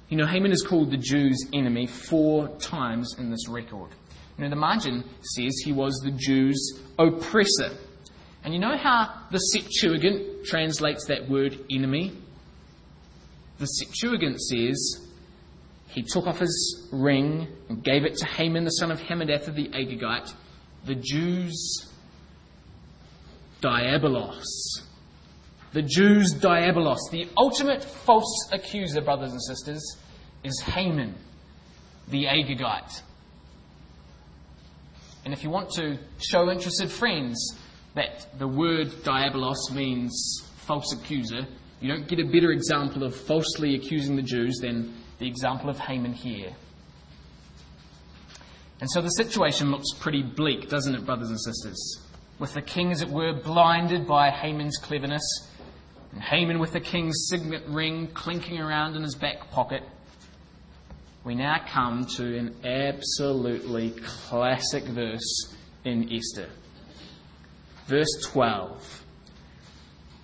You 0.08 0.16
know, 0.16 0.26
Haman 0.26 0.54
is 0.54 0.62
called 0.62 0.90
the 0.90 0.98
Jews' 0.98 1.46
enemy 1.52 1.86
four 1.86 2.48
times 2.60 3.14
in 3.20 3.30
this 3.30 3.50
record. 3.50 3.90
You 4.38 4.46
know, 4.46 4.50
the 4.50 4.56
margin 4.56 5.04
says 5.22 5.62
he 5.66 5.74
was 5.74 6.00
the 6.02 6.12
Jews' 6.12 6.80
oppressor. 6.98 7.76
And 8.46 8.54
you 8.54 8.60
know 8.62 8.78
how 8.78 9.24
the 9.32 9.40
Septuagint 9.40 10.46
translates 10.46 11.08
that 11.08 11.28
word 11.28 11.60
enemy? 11.70 12.14
The 13.60 13.66
Septuagint 13.66 14.40
says 14.40 15.08
he 15.88 16.04
took 16.04 16.28
off 16.28 16.40
his 16.40 16.88
ring 16.92 17.48
and 17.70 17.84
gave 17.84 18.04
it 18.04 18.16
to 18.18 18.26
Haman, 18.26 18.66
the 18.66 18.72
son 18.72 18.92
of 18.92 19.00
Hammedatha 19.00 19.52
the 19.52 19.70
Agagite, 19.70 20.34
the 20.86 20.96
Jews' 20.96 21.92
diabolos. 23.62 24.46
The 25.74 25.82
Jews' 25.82 26.36
diabolos. 26.36 27.00
The 27.12 27.28
ultimate 27.36 27.84
false 27.84 28.50
accuser, 28.52 29.02
brothers 29.02 29.32
and 29.32 29.42
sisters, 29.42 29.98
is 30.44 30.60
Haman, 30.62 31.16
the 32.08 32.26
Agagite. 32.26 33.02
And 35.26 35.34
if 35.34 35.44
you 35.44 35.50
want 35.50 35.72
to 35.72 35.98
show 36.20 36.50
interested 36.50 36.90
friends 36.92 37.58
that 37.96 38.28
the 38.38 38.48
word 38.48 38.88
diabolos 39.04 39.72
means 39.74 40.44
false 40.58 40.94
accuser, 40.94 41.48
you 41.80 41.88
don't 41.88 42.08
get 42.08 42.20
a 42.20 42.26
better 42.26 42.52
example 42.52 43.04
of 43.04 43.16
falsely 43.16 43.76
accusing 43.76 44.16
the 44.16 44.22
Jews 44.22 44.58
than 44.62 44.94
the 45.20 45.28
example 45.28 45.70
of 45.70 45.80
Haman 45.80 46.14
here. 46.14 46.54
And 48.80 48.90
so 48.90 49.02
the 49.02 49.10
situation 49.10 49.72
looks 49.72 49.92
pretty 50.00 50.22
bleak, 50.22 50.70
doesn't 50.70 50.94
it, 50.94 51.06
brothers 51.06 51.30
and 51.30 51.40
sisters? 51.40 52.02
With 52.40 52.54
the 52.54 52.62
king, 52.62 52.92
as 52.92 53.02
it 53.02 53.10
were, 53.10 53.34
blinded 53.34 54.08
by 54.08 54.30
Haman's 54.30 54.78
cleverness, 54.78 55.50
and 56.12 56.22
Haman 56.22 56.60
with 56.60 56.74
the 56.74 56.80
king's 56.80 57.28
signet 57.30 57.64
ring 57.68 58.08
clinking 58.14 58.60
around 58.60 58.96
in 58.96 59.04
his 59.04 59.16
back 59.16 59.50
pocket, 59.52 59.84
we 61.24 61.36
now 61.36 61.60
come 61.68 62.06
to 62.16 62.38
an 62.38 62.56
absolutely 62.64 63.92
classic 64.02 64.84
verse 64.84 65.56
in 65.84 66.12
Esther. 66.14 66.50
Verse 67.88 68.12
12. 68.24 69.04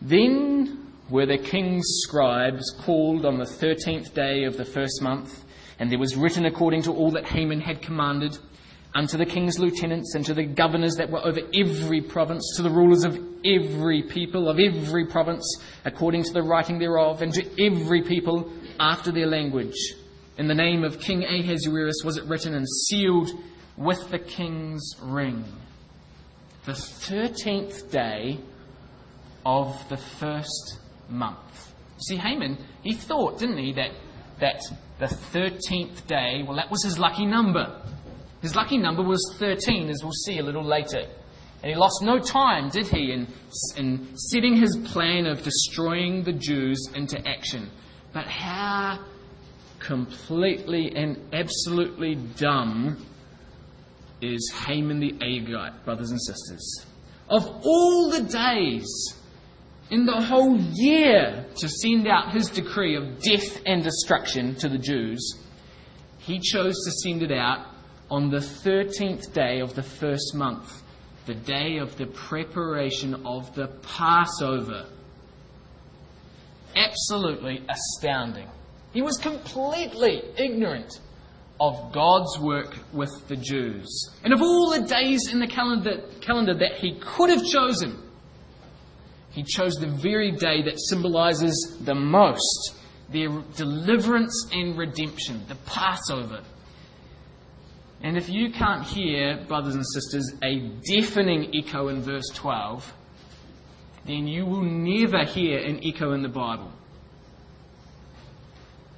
Then 0.02 0.83
were 1.10 1.26
the 1.26 1.38
king's 1.38 1.86
scribes 2.02 2.74
called 2.86 3.26
on 3.26 3.38
the 3.38 3.46
thirteenth 3.46 4.14
day 4.14 4.46
of 4.46 4.58
the 4.58 4.66
first 4.66 5.02
month, 5.02 5.44
and 5.80 5.92
there 5.92 6.00
was 6.00 6.16
written 6.16 6.46
according 6.46 6.82
to 6.84 6.94
all 6.94 7.12
that 7.12 7.26
Haman 7.26 7.62
had 7.62 7.82
commanded, 7.82 8.38
unto 8.96 9.18
the 9.18 9.26
king's 9.26 9.60
lieutenants 9.60 10.14
and 10.16 10.24
to 10.26 10.34
the 10.34 10.46
governors 10.46 10.96
that 10.96 11.10
were 11.10 11.26
over 11.26 11.42
every 11.54 12.02
province, 12.02 12.54
to 12.56 12.62
the 12.62 12.70
rulers 12.70 13.04
of 13.04 13.20
every 13.44 14.04
people, 14.04 14.48
of 14.48 14.60
every 14.60 15.06
province, 15.06 15.58
according 15.84 16.24
to 16.24 16.32
the 16.32 16.44
writing 16.44 16.80
thereof, 16.80 17.22
and 17.22 17.34
to 17.34 17.66
every 17.66 18.04
people 18.04 18.52
after 18.80 19.12
their 19.12 19.28
language. 19.28 19.76
In 20.38 20.48
the 20.48 20.56
name 20.56 20.84
of 20.84 21.00
King 21.00 21.24
Ahasuerus 21.24 22.02
was 22.04 22.18
it 22.18 22.26
written 22.26 22.56
and 22.56 22.68
sealed 22.88 23.30
with 23.78 24.10
the 24.10 24.20
king's 24.20 24.96
ring. 25.02 25.44
The 26.66 26.76
thirteenth 26.76 27.92
day 27.92 28.40
of 29.46 29.90
the 29.90 29.98
first 29.98 30.80
month. 31.10 31.74
See, 32.00 32.18
Haman, 32.18 32.58
he 32.82 32.94
thought, 32.94 33.40
didn't 33.40 33.58
he, 33.58 33.74
that, 33.74 33.92
that 34.40 34.62
the 35.00 35.06
13th 35.06 36.06
day, 36.08 36.44
well, 36.46 36.58
that 36.58 36.70
was 36.70 36.84
his 36.84 37.00
lucky 37.00 37.26
number. 37.26 37.82
His 38.42 38.56
lucky 38.56 38.78
number 38.78 39.04
was 39.04 39.22
13, 39.40 39.90
as 39.90 40.04
we'll 40.04 40.12
see 40.12 40.40
a 40.40 40.44
little 40.44 40.66
later. 40.66 41.04
And 41.62 41.72
he 41.72 41.76
lost 41.76 42.02
no 42.02 42.20
time, 42.20 42.70
did 42.70 42.88
he, 42.88 43.14
in, 43.14 43.28
in 43.78 44.18
setting 44.18 44.58
his 44.58 44.76
plan 44.92 45.26
of 45.26 45.44
destroying 45.44 46.24
the 46.24 46.34
Jews 46.34 46.90
into 46.94 47.26
action. 47.26 47.70
But 48.12 48.26
how 48.26 49.00
completely 49.80 50.94
and 50.96 51.18
absolutely 51.32 52.16
dumb 52.16 53.06
is 54.22 54.54
Haman 54.66 55.00
the 55.00 55.14
Agagite, 55.14 55.84
brothers 55.86 56.12
and 56.12 56.22
sisters. 56.22 56.86
Of 57.30 57.46
all 57.64 58.12
the 58.12 58.24
days 58.24 58.88
in 59.90 60.06
the 60.06 60.22
whole 60.22 60.58
year 60.74 61.46
to 61.58 61.70
send 61.70 62.08
out 62.08 62.34
his 62.34 62.50
decree 62.50 62.96
of 62.96 63.20
death 63.22 63.62
and 63.66 63.84
destruction 63.84 64.56
to 64.56 64.70
the 64.70 64.78
Jews, 64.78 65.38
he 66.20 66.40
chose 66.40 66.76
to 66.86 66.92
send 66.92 67.22
it 67.22 67.32
out 67.32 67.68
on 68.10 68.30
the 68.30 68.38
13th 68.38 69.34
day 69.34 69.60
of 69.60 69.76
the 69.76 69.84
first 69.84 70.36
month, 70.36 70.82
the 71.26 71.34
day 71.34 71.78
of 71.78 71.98
the 71.98 72.06
preparation 72.08 73.26
of 73.26 73.54
the 73.56 73.68
Passover. 73.82 74.86
Absolutely 76.76 77.64
astounding. 77.70 78.48
He 78.94 79.02
was 79.02 79.18
completely 79.18 80.22
ignorant 80.38 81.00
of 81.60 81.92
God's 81.92 82.40
work 82.40 82.76
with 82.92 83.28
the 83.28 83.36
Jews. 83.36 84.10
And 84.24 84.34
of 84.34 84.42
all 84.42 84.72
the 84.72 84.88
days 84.88 85.30
in 85.32 85.40
the 85.40 85.48
calendar, 85.48 86.04
calendar 86.22 86.54
that 86.56 86.76
he 86.76 87.00
could 87.00 87.30
have 87.30 87.46
chosen, 87.46 88.03
he 89.34 89.44
chose 89.44 89.76
the 89.76 89.88
very 89.88 90.32
day 90.32 90.62
that 90.62 90.80
symbolizes 90.80 91.78
the 91.82 91.96
most 91.96 92.76
their 93.10 93.30
deliverance 93.56 94.48
and 94.52 94.78
redemption, 94.78 95.44
the 95.48 95.56
Passover. 95.66 96.42
And 98.02 98.18
if 98.18 98.30
you 98.30 98.52
can't 98.52 98.84
hear, 98.84 99.44
brothers 99.48 99.76
and 99.76 99.86
sisters, 99.86 100.34
a 100.44 100.60
deafening 100.84 101.52
echo 101.56 101.88
in 101.88 102.02
verse 102.02 102.28
12, 102.34 102.94
then 104.06 104.28
you 104.28 104.46
will 104.46 104.64
never 104.64 105.24
hear 105.24 105.60
an 105.60 105.80
echo 105.86 106.12
in 106.14 106.22
the 106.22 106.30
Bible. 106.30 106.72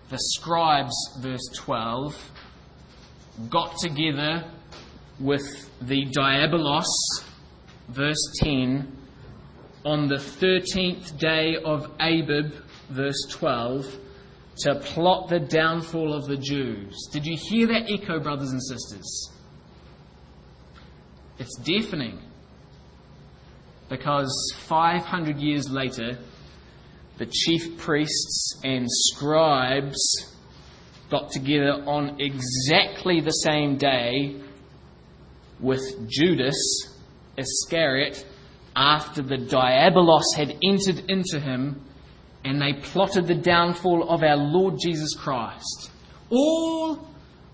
The 0.10 0.18
scribes, 0.18 0.96
verse 1.20 1.48
12, 1.56 2.32
got 3.50 3.78
together 3.78 4.46
with 5.20 5.70
the 5.82 6.06
diabolos, 6.08 6.86
verse 7.90 8.32
10, 8.42 8.92
on 9.86 10.08
the 10.08 10.16
13th 10.16 11.18
day 11.20 11.58
of 11.64 11.92
Abib, 12.00 12.54
verse 12.90 13.22
12, 13.30 14.00
to 14.58 14.76
plot 14.80 15.30
the 15.30 15.40
downfall 15.40 16.12
of 16.14 16.26
the 16.26 16.38
Jews. 16.38 17.08
Did 17.12 17.26
you 17.26 17.38
hear 17.38 17.68
that 17.68 17.90
echo, 17.90 18.20
brothers 18.20 18.52
and 18.52 18.64
sisters? 18.64 19.32
It's 21.38 21.56
deafening. 21.60 22.20
Because 23.88 24.54
500 24.58 25.38
years 25.38 25.70
later, 25.70 26.18
the 27.18 27.28
chief 27.28 27.78
priests 27.78 28.60
and 28.64 28.88
scribes 28.90 30.36
got 31.12 31.30
together 31.30 31.84
on 31.86 32.20
exactly 32.20 33.22
the 33.22 33.30
same 33.30 33.78
day 33.78 34.42
with 35.60 36.10
Judas 36.10 36.56
Iscariot 37.38 38.26
after 38.76 39.22
the 39.22 39.38
diabolos 39.38 40.36
had 40.36 40.58
entered 40.64 41.04
into 41.10 41.40
him 41.40 41.82
and 42.44 42.62
they 42.62 42.74
plotted 42.74 43.28
the 43.28 43.36
downfall 43.36 44.10
of 44.10 44.22
our 44.22 44.38
Lord 44.38 44.76
Jesus 44.80 45.16
Christ. 45.16 45.92
All 46.30 47.08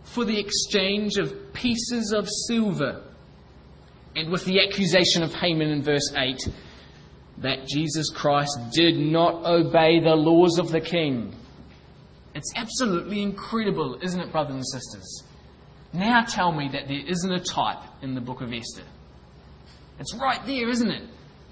for 0.03 0.26
the 0.26 0.39
exchange 0.39 1.17
of 1.17 1.53
pieces 1.53 2.11
of 2.11 2.28
silver. 2.47 3.03
And 4.15 4.30
with 4.30 4.43
the 4.43 4.59
accusation 4.59 5.24
of 5.24 5.34
Haman 5.34 5.69
in 5.69 5.82
verse 5.82 6.11
8 6.15 6.49
that 7.38 7.65
Jesus 7.67 8.09
Christ 8.09 8.57
did 8.74 8.97
not 8.97 9.45
obey 9.45 9.99
the 9.99 10.15
laws 10.15 10.59
of 10.59 10.69
the 10.69 10.82
king. 10.82 11.34
It's 12.36 12.51
absolutely 12.55 13.22
incredible, 13.22 13.97
isn't 14.01 14.19
it, 14.19 14.32
brothers 14.32 14.55
and 14.55 14.67
sisters? 14.67 15.24
Now 15.93 16.24
tell 16.24 16.51
me 16.51 16.69
that 16.72 16.88
there 16.88 17.05
isn't 17.05 17.32
a 17.32 17.39
type 17.39 17.84
in 18.01 18.15
the 18.15 18.22
book 18.22 18.41
of 18.41 18.53
Esther. 18.53 18.84
It's 20.02 20.16
right 20.16 20.43
there, 20.47 20.68
isn't 20.68 20.89
it? 20.89 21.04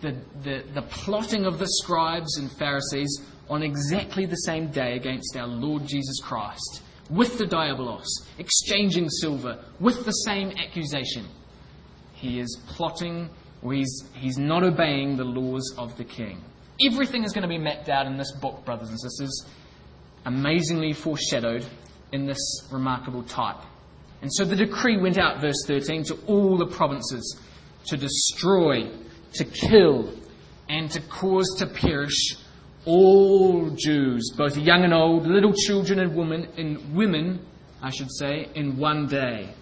The, 0.02 0.16
the, 0.42 0.64
the 0.74 0.82
plotting 0.82 1.46
of 1.46 1.60
the 1.60 1.68
scribes 1.68 2.38
and 2.38 2.52
Pharisees 2.52 3.22
on 3.48 3.62
exactly 3.62 4.26
the 4.26 4.38
same 4.38 4.72
day 4.72 4.96
against 4.96 5.38
our 5.38 5.46
Lord 5.46 5.86
Jesus 5.86 6.20
Christ, 6.20 6.82
with 7.12 7.38
the 7.38 7.46
diabolos, 7.46 8.08
exchanging 8.40 9.08
silver, 9.10 9.64
with 9.80 10.04
the 10.04 10.12
same 10.12 10.52
accusation. 10.58 11.28
He 12.14 12.40
is 12.40 12.60
plotting, 12.70 13.30
or 13.62 13.74
he's, 13.74 14.04
he's 14.16 14.40
not 14.40 14.64
obeying 14.64 15.16
the 15.16 15.26
laws 15.26 15.76
of 15.78 15.96
the 15.98 16.04
king. 16.04 16.42
Everything 16.84 17.24
is 17.24 17.34
going 17.34 17.44
to 17.44 17.48
be 17.48 17.60
mapped 17.60 17.88
out 17.88 18.08
in 18.08 18.18
this 18.18 18.32
book, 18.32 18.66
brothers 18.66 18.90
and 18.90 19.00
sisters, 19.00 19.46
amazingly 20.26 20.94
foreshadowed 20.94 21.68
in 22.14 22.26
this 22.26 22.68
remarkable 22.72 23.22
type. 23.22 23.62
And 24.24 24.34
so 24.34 24.44
the 24.44 24.56
decree 24.56 24.98
went 24.98 25.20
out, 25.20 25.40
verse 25.40 25.64
13, 25.68 26.04
to 26.06 26.16
all 26.26 26.58
the 26.58 26.66
provinces 26.66 27.40
to 27.88 27.98
destroy, 27.98 28.90
to 29.34 29.46
kill, 29.46 30.14
and 30.68 30.90
to 30.92 31.02
cause 31.02 31.56
to 31.58 31.66
perish 31.66 32.36
all 32.86 33.70
Jews, 33.72 34.32
both 34.36 34.58
young 34.58 34.84
and 34.84 34.94
old, 34.94 35.28
little 35.28 35.54
children 35.54 36.00
and 36.00 36.16
women, 36.16 36.48
and 36.58 36.96
women, 36.96 37.46
I 37.82 37.90
should 37.90 38.12
say, 38.12 38.50
in 38.56 38.78
one 38.78 39.08
day. 39.08 39.54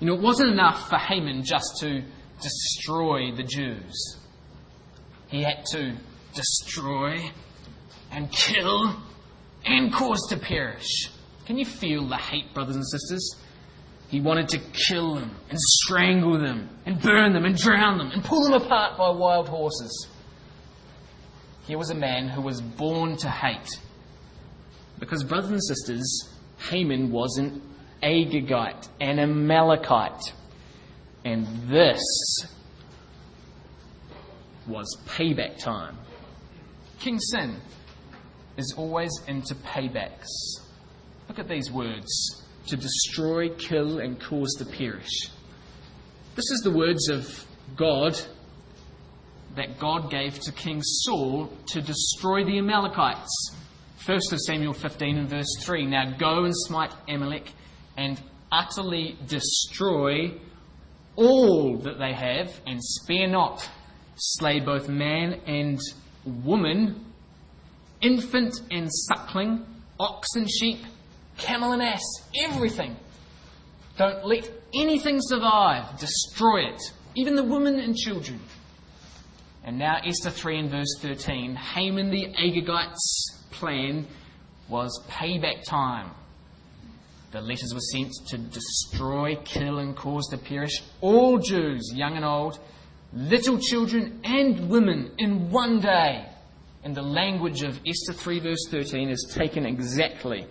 You 0.00 0.06
know, 0.08 0.14
it 0.14 0.20
wasn't 0.20 0.50
enough 0.50 0.88
for 0.88 0.96
Haman 0.96 1.44
just 1.44 1.76
to 1.80 2.02
destroy 2.40 3.32
the 3.32 3.44
Jews. 3.44 4.18
He 5.28 5.42
had 5.42 5.64
to 5.66 5.96
destroy 6.34 7.30
and 8.10 8.30
kill 8.30 8.96
and 9.64 9.92
cause 9.92 10.26
to 10.28 10.36
perish. 10.36 11.08
Can 11.46 11.56
you 11.56 11.64
feel 11.64 12.08
the 12.08 12.16
hate, 12.16 12.52
brothers 12.52 12.76
and 12.76 12.86
sisters? 12.86 13.36
He 14.12 14.20
wanted 14.20 14.50
to 14.50 14.58
kill 14.58 15.14
them 15.14 15.34
and 15.48 15.58
strangle 15.58 16.38
them 16.38 16.68
and 16.84 17.00
burn 17.00 17.32
them 17.32 17.46
and 17.46 17.56
drown 17.56 17.96
them 17.96 18.10
and 18.10 18.22
pull 18.22 18.44
them 18.44 18.52
apart 18.52 18.98
by 18.98 19.08
wild 19.08 19.48
horses. 19.48 20.06
Here 21.66 21.78
was 21.78 21.88
a 21.88 21.94
man 21.94 22.28
who 22.28 22.42
was 22.42 22.60
born 22.60 23.16
to 23.16 23.30
hate. 23.30 23.70
Because, 24.98 25.24
brothers 25.24 25.50
and 25.52 25.64
sisters, 25.64 26.28
Haman 26.68 27.10
was 27.10 27.38
an 27.38 27.62
Agagite, 28.02 28.86
an 29.00 29.18
Amalekite. 29.18 30.34
And 31.24 31.46
this 31.70 32.02
was 34.66 34.94
payback 35.06 35.56
time. 35.56 35.96
King 36.98 37.18
Sin 37.18 37.56
is 38.58 38.74
always 38.76 39.10
into 39.26 39.54
paybacks. 39.54 40.28
Look 41.30 41.38
at 41.38 41.48
these 41.48 41.70
words 41.70 42.41
to 42.66 42.76
destroy, 42.76 43.48
kill, 43.50 43.98
and 43.98 44.20
cause 44.20 44.54
to 44.58 44.64
perish. 44.64 45.28
This 46.34 46.50
is 46.50 46.60
the 46.64 46.70
words 46.70 47.08
of 47.08 47.46
God 47.76 48.18
that 49.56 49.78
God 49.78 50.10
gave 50.10 50.38
to 50.40 50.52
King 50.52 50.80
Saul 50.82 51.50
to 51.66 51.80
destroy 51.80 52.44
the 52.44 52.58
Amalekites. 52.58 53.54
First 53.96 54.32
of 54.32 54.40
Samuel 54.40 54.72
15 54.72 55.18
and 55.18 55.28
verse 55.28 55.54
3. 55.60 55.86
Now 55.86 56.16
go 56.16 56.44
and 56.44 56.54
smite 56.56 56.92
Amalek 57.08 57.52
and 57.96 58.20
utterly 58.50 59.16
destroy 59.26 60.32
all 61.16 61.76
that 61.78 61.98
they 61.98 62.12
have, 62.14 62.60
and 62.66 62.82
spare 62.82 63.28
not. 63.28 63.68
Slay 64.16 64.60
both 64.60 64.88
man 64.88 65.34
and 65.46 65.78
woman, 66.24 67.04
infant 68.00 68.54
and 68.70 68.88
suckling, 68.90 69.66
ox 70.00 70.28
and 70.34 70.50
sheep, 70.50 70.78
camel 71.36 71.72
and 71.72 71.82
ass, 71.82 72.02
everything. 72.44 72.96
Don't 73.96 74.24
let 74.24 74.50
anything 74.74 75.18
survive. 75.20 75.98
Destroy 75.98 76.68
it. 76.68 76.80
Even 77.14 77.36
the 77.36 77.44
women 77.44 77.78
and 77.78 77.96
children. 77.96 78.40
And 79.64 79.78
now, 79.78 79.98
Esther 80.04 80.30
3 80.30 80.58
and 80.58 80.70
verse 80.70 80.96
13 81.00 81.54
Haman 81.54 82.10
the 82.10 82.26
Agagite's 82.36 83.44
plan 83.52 84.06
was 84.68 85.04
payback 85.08 85.62
time. 85.64 86.10
The 87.30 87.40
letters 87.40 87.72
were 87.72 87.80
sent 87.80 88.12
to 88.28 88.38
destroy, 88.38 89.36
kill, 89.44 89.78
and 89.78 89.96
cause 89.96 90.26
to 90.28 90.38
perish 90.38 90.82
all 91.00 91.38
Jews, 91.38 91.92
young 91.94 92.16
and 92.16 92.24
old, 92.24 92.58
little 93.12 93.58
children 93.58 94.20
and 94.24 94.68
women, 94.68 95.12
in 95.18 95.50
one 95.50 95.80
day. 95.80 96.26
And 96.84 96.94
the 96.94 97.02
language 97.02 97.62
of 97.62 97.78
Esther 97.86 98.12
3, 98.12 98.40
verse 98.40 98.66
13, 98.68 99.08
is 99.08 99.32
taken 99.34 99.64
exactly 99.64 100.46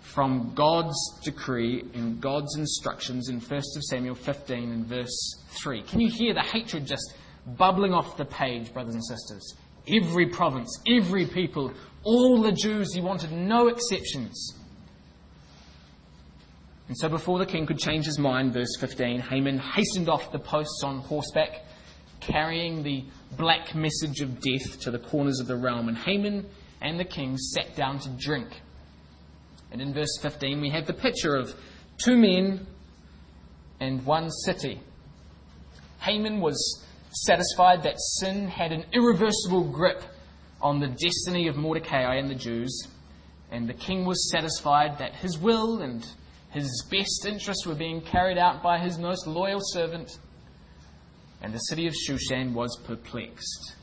from 0.00 0.52
God's 0.54 0.96
decree 1.22 1.84
and 1.94 2.20
God's 2.20 2.56
instructions 2.56 3.28
in 3.28 3.40
1 3.40 3.62
Samuel 3.62 4.14
15 4.14 4.70
and 4.70 4.86
verse 4.86 5.44
3. 5.62 5.82
Can 5.82 6.00
you 6.00 6.10
hear 6.10 6.34
the 6.34 6.42
hatred 6.42 6.86
just 6.86 7.14
bubbling 7.46 7.92
off 7.92 8.16
the 8.16 8.24
page, 8.24 8.72
brothers 8.72 8.94
and 8.94 9.04
sisters? 9.04 9.54
Every 9.88 10.26
province, 10.26 10.80
every 10.86 11.26
people, 11.26 11.72
all 12.04 12.42
the 12.42 12.52
Jews, 12.52 12.94
he 12.94 13.00
wanted 13.00 13.32
no 13.32 13.68
exceptions. 13.68 14.54
And 16.88 16.96
so, 16.96 17.08
before 17.08 17.38
the 17.38 17.46
king 17.46 17.66
could 17.66 17.78
change 17.78 18.06
his 18.06 18.18
mind, 18.18 18.54
verse 18.54 18.76
15, 18.80 19.20
Haman 19.20 19.58
hastened 19.58 20.08
off 20.08 20.32
the 20.32 20.38
posts 20.38 20.82
on 20.84 21.00
horseback, 21.00 21.64
carrying 22.20 22.82
the 22.82 23.04
black 23.36 23.74
message 23.74 24.20
of 24.20 24.40
death 24.40 24.80
to 24.80 24.90
the 24.90 24.98
corners 24.98 25.38
of 25.38 25.46
the 25.46 25.56
realm. 25.56 25.88
And 25.88 25.98
Haman 25.98 26.46
and 26.80 26.98
the 26.98 27.04
king 27.04 27.36
sat 27.36 27.76
down 27.76 27.98
to 28.00 28.08
drink. 28.18 28.48
And 29.70 29.80
in 29.80 29.92
verse 29.92 30.18
15, 30.22 30.60
we 30.60 30.70
have 30.70 30.86
the 30.86 30.94
picture 30.94 31.36
of 31.36 31.54
two 32.02 32.16
men 32.16 32.66
and 33.80 34.04
one 34.04 34.30
city. 34.30 34.80
Haman 36.00 36.40
was 36.40 36.84
satisfied 37.10 37.82
that 37.82 38.00
sin 38.18 38.48
had 38.48 38.72
an 38.72 38.84
irreversible 38.92 39.64
grip 39.64 40.02
on 40.60 40.80
the 40.80 40.88
destiny 40.88 41.48
of 41.48 41.56
Mordecai 41.56 42.16
and 42.16 42.28
the 42.28 42.34
Jews, 42.34 42.88
and 43.50 43.68
the 43.68 43.74
king 43.74 44.04
was 44.04 44.30
satisfied 44.30 44.98
that 44.98 45.14
his 45.14 45.38
will 45.38 45.80
and 45.80 46.06
his 46.50 46.84
best 46.90 47.24
interests 47.26 47.66
were 47.66 47.74
being 47.74 48.00
carried 48.00 48.38
out 48.38 48.62
by 48.62 48.78
his 48.78 48.98
most 48.98 49.26
loyal 49.26 49.60
servant, 49.62 50.18
and 51.42 51.52
the 51.52 51.58
city 51.58 51.86
of 51.86 51.94
Shushan 51.94 52.52
was 52.52 52.76
perplexed. 52.84 53.76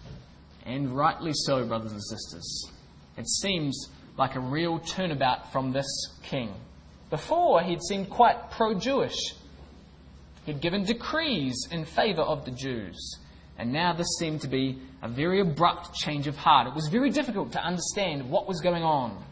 And 0.66 0.96
rightly 0.96 1.32
so, 1.34 1.66
brothers 1.66 1.92
and 1.92 2.04
sisters. 2.04 2.72
It 3.18 3.28
seems 3.28 3.90
like 4.18 4.36
a 4.36 4.40
real 4.40 4.80
turnabout 4.80 5.52
from 5.52 5.72
this 5.72 5.88
king. 6.24 6.54
Before, 7.10 7.62
he'd 7.62 7.82
seemed 7.82 8.10
quite 8.10 8.52
pro 8.52 8.74
Jewish. 8.74 9.34
He'd 10.46 10.62
given 10.62 10.84
decrees 10.84 11.68
in 11.72 11.86
favour 11.86 12.22
of 12.22 12.46
the 12.46 12.52
Jews. 12.52 13.20
And 13.58 13.72
now 13.72 13.94
this 13.94 14.18
seemed 14.20 14.42
to 14.42 14.48
be 14.48 14.80
a 15.02 15.08
very 15.08 15.40
abrupt 15.40 15.94
change 15.94 16.28
of 16.28 16.36
heart. 16.36 16.68
It 16.68 16.74
was 16.74 16.88
very 16.88 17.10
difficult 17.10 17.52
to 17.54 17.64
understand 17.64 18.30
what 18.30 18.48
was 18.48 18.62
going 18.62 18.84
on. 18.84 19.24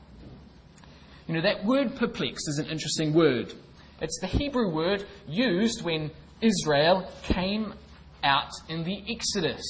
You 1.27 1.35
know, 1.35 1.41
that 1.41 1.65
word 1.65 1.95
perplexed 1.95 2.47
is 2.47 2.59
an 2.59 2.67
interesting 2.67 3.13
word. 3.13 3.53
It's 4.01 4.19
the 4.19 4.27
Hebrew 4.27 4.69
word 4.69 5.05
used 5.27 5.83
when 5.83 6.11
Israel 6.41 7.09
came 7.23 7.73
out 8.23 8.51
in 8.69 8.83
the 8.83 9.03
Exodus. 9.09 9.63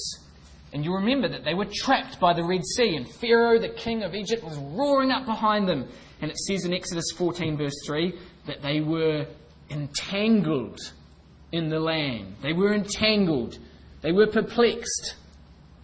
And 0.74 0.84
you 0.84 0.94
remember 0.94 1.30
that 1.30 1.46
they 1.46 1.54
were 1.54 1.68
trapped 1.72 2.20
by 2.20 2.34
the 2.34 2.44
Red 2.44 2.66
Sea, 2.66 2.96
and 2.96 3.08
Pharaoh, 3.08 3.60
the 3.60 3.70
king 3.70 4.02
of 4.02 4.16
Egypt, 4.16 4.44
was 4.44 4.58
roaring 4.58 5.12
up 5.12 5.26
behind 5.26 5.70
them. 5.70 5.88
And 6.20 6.32
it 6.32 6.38
says 6.38 6.66
in 6.66 6.74
Exodus 6.74 7.12
14, 7.16 7.58
verse 7.58 7.76
3, 7.86 8.18
that 8.48 8.64
they 8.64 8.82
were 8.82 9.28
entangled 9.70 10.80
in 11.52 11.70
the 11.70 11.80
land. 11.80 12.36
They 12.42 12.54
were 12.54 12.74
entangled. 12.74 13.60
They 14.02 14.12
were 14.12 14.26
perplexed. 14.26 15.16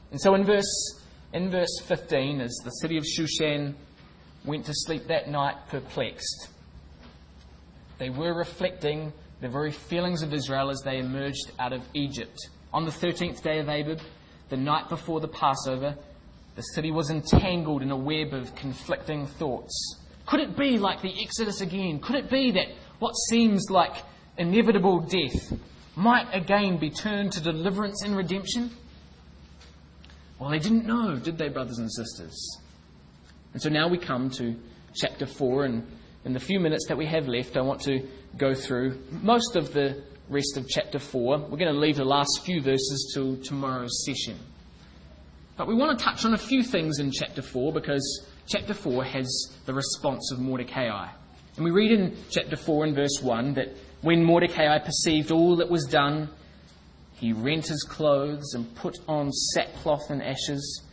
And 0.10 0.20
so 0.20 0.34
in 0.34 0.44
verse, 0.44 1.04
in 1.34 1.52
verse 1.52 1.80
15, 1.86 2.42
as 2.42 2.52
the 2.64 2.72
city 2.72 2.98
of 2.98 3.04
Shushan 3.04 3.76
went 4.44 4.66
to 4.66 4.74
sleep 4.74 5.06
that 5.08 5.30
night 5.30 5.56
perplexed, 5.68 6.50
they 8.00 8.10
were 8.10 8.34
reflecting 8.34 9.14
the 9.40 9.50
very 9.50 9.72
feelings 9.72 10.24
of 10.24 10.34
Israel 10.34 10.72
as 10.72 10.82
they 10.84 10.98
emerged 10.98 11.52
out 11.60 11.74
of 11.74 11.84
Egypt. 11.94 12.38
On 12.74 12.86
the 12.86 12.92
13th 12.92 13.42
day 13.44 13.60
of 13.60 13.70
Abib, 13.70 14.00
the 14.50 14.58
night 14.58 14.90
before 14.90 15.20
the 15.20 15.28
Passover, 15.28 15.96
the 16.56 16.62
city 16.62 16.92
was 16.92 17.10
entangled 17.10 17.82
in 17.82 17.92
a 17.92 17.98
web 17.98 18.34
of 18.34 18.54
conflicting 18.56 19.26
thoughts. 19.26 19.98
Could 20.26 20.42
it 20.42 20.58
be 20.58 20.78
like 20.78 21.02
the 21.02 21.24
Exodus 21.24 21.62
again? 21.62 22.00
Could 22.00 22.16
it 22.16 22.30
be 22.30 22.52
that 22.52 22.68
what 23.00 23.14
seems 23.30 23.70
like 23.70 23.96
inevitable 24.38 25.00
death 25.00 25.54
might 25.96 26.28
again 26.34 26.78
be 26.78 26.90
turned 26.90 27.32
to 27.34 27.42
deliverance 27.42 28.04
and 28.04 28.16
redemption? 28.16 28.72
Well, 30.38 30.50
they 30.50 30.60
didn't 30.60 30.86
know, 30.86 31.18
did 31.18 31.38
they, 31.38 31.50
brothers 31.50 31.80
and 31.80 31.92
sisters? 31.92 32.58
And 33.54 33.62
so 33.62 33.70
now 33.70 33.88
we 33.88 33.98
come 33.98 34.30
to 34.32 34.56
chapter 34.94 35.26
4, 35.26 35.66
and 35.66 35.88
in 36.26 36.34
the 36.34 36.40
few 36.40 36.60
minutes 36.60 36.86
that 36.88 36.98
we 36.98 37.06
have 37.08 37.28
left, 37.28 37.58
I 37.58 37.62
want 37.62 37.82
to 37.82 38.08
go 38.38 38.54
through 38.54 39.00
most 39.12 39.56
of 39.56 39.74
the 39.74 40.04
rest 40.30 40.58
of 40.58 40.68
chapter 40.68 41.00
4. 41.00 41.40
We're 41.40 41.58
going 41.58 41.74
to 41.74 41.80
leave 41.80 41.98
the 41.98 42.06
last 42.06 42.42
few 42.46 42.62
verses 42.62 43.12
till 43.14 43.38
tomorrow's 43.38 44.06
session. 44.06 44.38
But 45.58 45.68
we 45.68 45.74
want 45.74 45.98
to 45.98 46.06
touch 46.06 46.24
on 46.24 46.34
a 46.34 46.38
few 46.38 46.64
things 46.64 47.00
in 47.00 47.12
chapter 47.12 47.42
4 47.42 47.74
because 47.74 48.28
chapter 48.48 48.74
4 48.74 49.04
has 49.04 49.28
the 49.66 49.74
response 49.74 50.32
of 50.32 50.40
Mordecai. 50.40 51.10
And 51.56 51.66
we 51.66 51.72
read 51.72 51.92
in 51.92 52.16
chapter 52.30 52.56
4 52.56 52.86
and 52.86 52.96
verse 52.96 53.22
1 53.22 53.56
that 53.56 53.70
when 54.02 54.24
Mordecai 54.24 54.78
perceived 54.80 55.32
all 55.32 55.58
that 55.58 55.70
was 55.70 55.86
done, 55.86 56.30
he 57.16 57.34
rent 57.34 57.68
his 57.68 57.84
clothes 57.84 58.54
and 58.54 58.74
put 58.76 58.98
on 59.08 59.32
sackcloth 59.32 60.10
and 60.10 60.24
ashes 60.24 60.84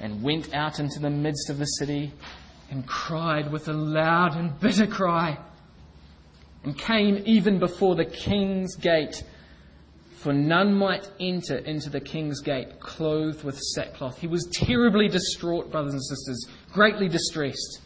and 0.00 0.22
went 0.22 0.52
out 0.52 0.80
into 0.80 0.98
the 0.98 1.08
midst 1.08 1.48
of 1.48 1.58
the 1.58 1.64
city 1.64 2.12
and 2.70 2.86
cried 2.86 3.50
with 3.50 3.68
a 3.68 3.72
loud 3.72 4.36
and 4.36 4.58
bitter 4.60 4.86
cry 4.86 5.38
and 6.64 6.76
came 6.76 7.22
even 7.24 7.58
before 7.58 7.94
the 7.94 8.04
king's 8.04 8.76
gate 8.76 9.22
for 10.20 10.34
none 10.34 10.74
might 10.74 11.10
enter 11.18 11.56
into 11.56 11.88
the 11.88 12.00
king's 12.00 12.42
gate 12.42 12.78
clothed 12.78 13.42
with 13.42 13.58
sackcloth. 13.58 14.18
He 14.18 14.26
was 14.26 14.46
terribly 14.52 15.08
distraught, 15.08 15.70
brothers 15.72 15.94
and 15.94 16.02
sisters, 16.04 16.46
greatly 16.72 17.08
distressed. 17.08 17.80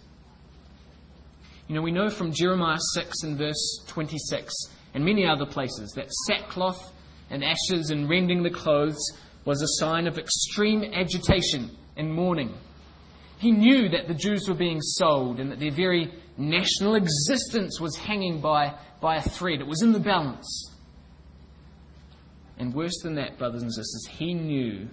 You 1.69 1.77
know, 1.77 1.83
we 1.83 1.93
know 1.93 2.11
from 2.11 2.33
Jeremiah 2.33 2.81
6 2.95 3.23
and 3.23 3.39
verse 3.39 3.85
26 3.87 4.53
and 4.95 5.05
many 5.05 5.25
other 5.25 5.47
places 5.47 5.93
that 5.93 6.13
sackcloth 6.27 6.93
and 7.31 7.45
ashes 7.45 7.91
and 7.91 8.09
rending 8.09 8.43
the 8.43 8.51
clothes 8.51 9.01
was 9.45 9.63
a 9.63 9.69
sign 9.79 10.09
of 10.09 10.19
extreme 10.19 10.83
agitation 10.93 11.71
and 11.97 12.13
mourning. 12.13 12.53
He 13.45 13.53
knew 13.53 13.91
that 13.91 14.09
the 14.09 14.15
Jews 14.15 14.49
were 14.49 14.55
being 14.55 14.81
sold 14.81 15.39
and 15.39 15.53
that 15.53 15.61
their 15.61 15.71
very 15.71 16.11
national 16.39 16.95
existence 16.95 17.79
was 17.79 17.95
hanging 17.95 18.41
by, 18.41 18.73
by 19.03 19.17
a 19.17 19.21
thread. 19.21 19.61
It 19.61 19.67
was 19.67 19.83
in 19.83 19.93
the 19.93 20.01
balance. 20.01 20.73
And 22.57 22.73
worse 22.73 22.99
than 23.03 23.17
that, 23.17 23.37
brothers 23.37 23.61
and 23.61 23.71
sisters, 23.71 24.09
he 24.13 24.33
knew 24.33 24.89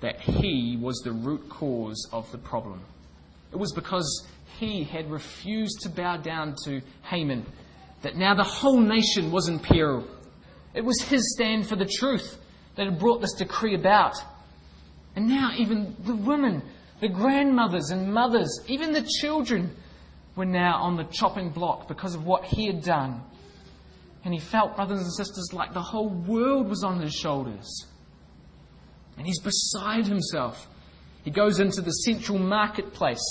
that 0.00 0.20
he 0.20 0.78
was 0.80 1.00
the 1.00 1.10
root 1.10 1.48
cause 1.48 2.08
of 2.12 2.30
the 2.30 2.38
problem. 2.38 2.80
It 3.50 3.56
was 3.56 3.72
because 3.72 4.28
he 4.60 4.84
had 4.84 5.10
refused 5.10 5.80
to 5.80 5.88
bow 5.88 6.18
down 6.18 6.54
to 6.66 6.80
Haman 7.02 7.44
that 8.02 8.14
now 8.14 8.36
the 8.36 8.44
whole 8.44 8.78
nation 8.78 9.32
was 9.32 9.48
in 9.48 9.58
peril. 9.58 10.06
It 10.74 10.84
was 10.84 11.00
his 11.00 11.34
stand 11.34 11.66
for 11.66 11.74
the 11.74 11.90
truth 11.98 12.38
that 12.76 12.86
had 12.86 13.00
brought 13.00 13.20
this 13.20 13.34
decree 13.34 13.74
about. 13.74 14.14
And 15.16 15.26
now 15.26 15.50
even 15.58 15.96
the 16.04 16.14
women, 16.14 16.62
the 17.00 17.08
grandmothers 17.08 17.90
and 17.90 18.12
mothers, 18.12 18.60
even 18.66 18.92
the 18.92 19.06
children 19.20 19.74
were 20.36 20.44
now 20.44 20.76
on 20.82 20.96
the 20.96 21.04
chopping 21.04 21.50
block 21.50 21.88
because 21.88 22.14
of 22.14 22.24
what 22.24 22.44
he 22.44 22.66
had 22.66 22.82
done. 22.82 23.22
And 24.24 24.34
he 24.34 24.40
felt, 24.40 24.76
brothers 24.76 25.00
and 25.00 25.12
sisters, 25.12 25.52
like 25.52 25.72
the 25.72 25.80
whole 25.80 26.10
world 26.10 26.68
was 26.68 26.84
on 26.84 27.00
his 27.00 27.14
shoulders. 27.14 27.86
And 29.16 29.26
he's 29.26 29.40
beside 29.40 30.06
himself. 30.06 30.68
He 31.24 31.30
goes 31.30 31.58
into 31.58 31.80
the 31.80 31.90
central 31.90 32.38
marketplace. 32.38 33.22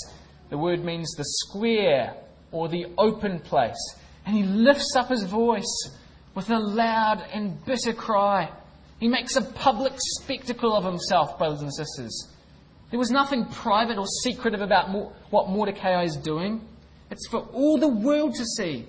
The 0.50 0.58
word 0.58 0.84
means 0.84 1.12
the 1.12 1.24
square 1.24 2.14
or 2.52 2.68
the 2.68 2.86
open 2.98 3.40
place. 3.40 3.94
And 4.26 4.36
he 4.36 4.42
lifts 4.42 4.94
up 4.96 5.08
his 5.08 5.24
voice 5.24 5.90
with 6.34 6.50
a 6.50 6.58
loud 6.58 7.24
and 7.32 7.64
bitter 7.64 7.92
cry. 7.92 8.50
He 8.98 9.08
makes 9.08 9.36
a 9.36 9.42
public 9.42 9.94
spectacle 9.96 10.74
of 10.76 10.84
himself, 10.84 11.38
brothers 11.38 11.62
and 11.62 11.72
sisters. 11.72 12.28
There 12.90 12.98
was 12.98 13.10
nothing 13.10 13.44
private 13.46 13.98
or 13.98 14.06
secretive 14.24 14.60
about 14.60 14.90
what 15.30 15.48
Mordecai 15.48 16.02
is 16.02 16.16
doing. 16.16 16.60
It's 17.10 17.28
for 17.28 17.40
all 17.52 17.78
the 17.78 17.88
world 17.88 18.34
to 18.34 18.44
see. 18.44 18.86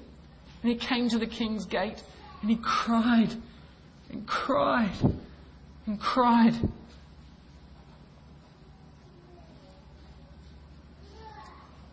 And 0.63 0.71
he 0.71 0.75
came 0.75 1.09
to 1.09 1.19
the 1.19 1.27
king's 1.27 1.65
gate 1.65 2.03
and 2.41 2.49
he 2.49 2.57
cried 2.57 3.29
and 4.09 4.27
cried 4.27 4.91
and 5.85 5.99
cried. 5.99 6.55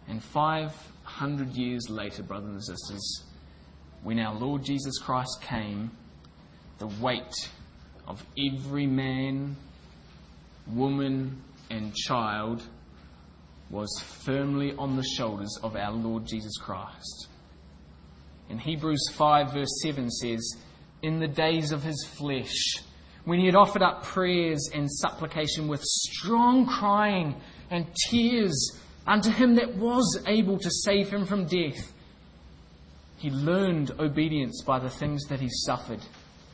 And 0.08 0.22
500 0.22 1.54
years 1.54 1.90
later, 1.90 2.22
brothers 2.22 2.48
and 2.48 2.62
sisters, 2.78 3.24
when 4.02 4.18
our 4.18 4.34
Lord 4.34 4.64
Jesus 4.64 4.98
Christ 4.98 5.42
came, 5.42 5.90
the 6.78 6.86
weight 6.86 7.34
of 8.06 8.24
every 8.38 8.86
man, 8.86 9.56
woman, 10.66 11.42
and 11.70 11.94
child 11.94 12.62
was 13.70 13.90
firmly 14.24 14.74
on 14.78 14.96
the 14.96 15.02
shoulders 15.02 15.58
of 15.62 15.76
our 15.76 15.92
Lord 15.92 16.26
Jesus 16.26 16.56
Christ. 16.56 17.28
In 18.48 18.58
Hebrews 18.58 19.10
5, 19.12 19.52
verse 19.52 19.82
7 19.82 20.10
says, 20.10 20.56
In 21.02 21.20
the 21.20 21.28
days 21.28 21.70
of 21.70 21.82
his 21.82 22.06
flesh, 22.16 22.82
when 23.24 23.38
he 23.38 23.46
had 23.46 23.54
offered 23.54 23.82
up 23.82 24.02
prayers 24.02 24.70
and 24.72 24.90
supplication 24.90 25.68
with 25.68 25.82
strong 25.82 26.66
crying 26.66 27.38
and 27.70 27.86
tears 28.08 28.80
unto 29.06 29.30
him 29.30 29.56
that 29.56 29.76
was 29.76 30.22
able 30.26 30.58
to 30.58 30.70
save 30.70 31.10
him 31.10 31.26
from 31.26 31.44
death, 31.44 31.92
he 33.18 33.30
learned 33.30 33.90
obedience 33.98 34.62
by 34.62 34.78
the 34.78 34.88
things 34.88 35.24
that 35.26 35.40
he 35.40 35.48
suffered. 35.50 36.00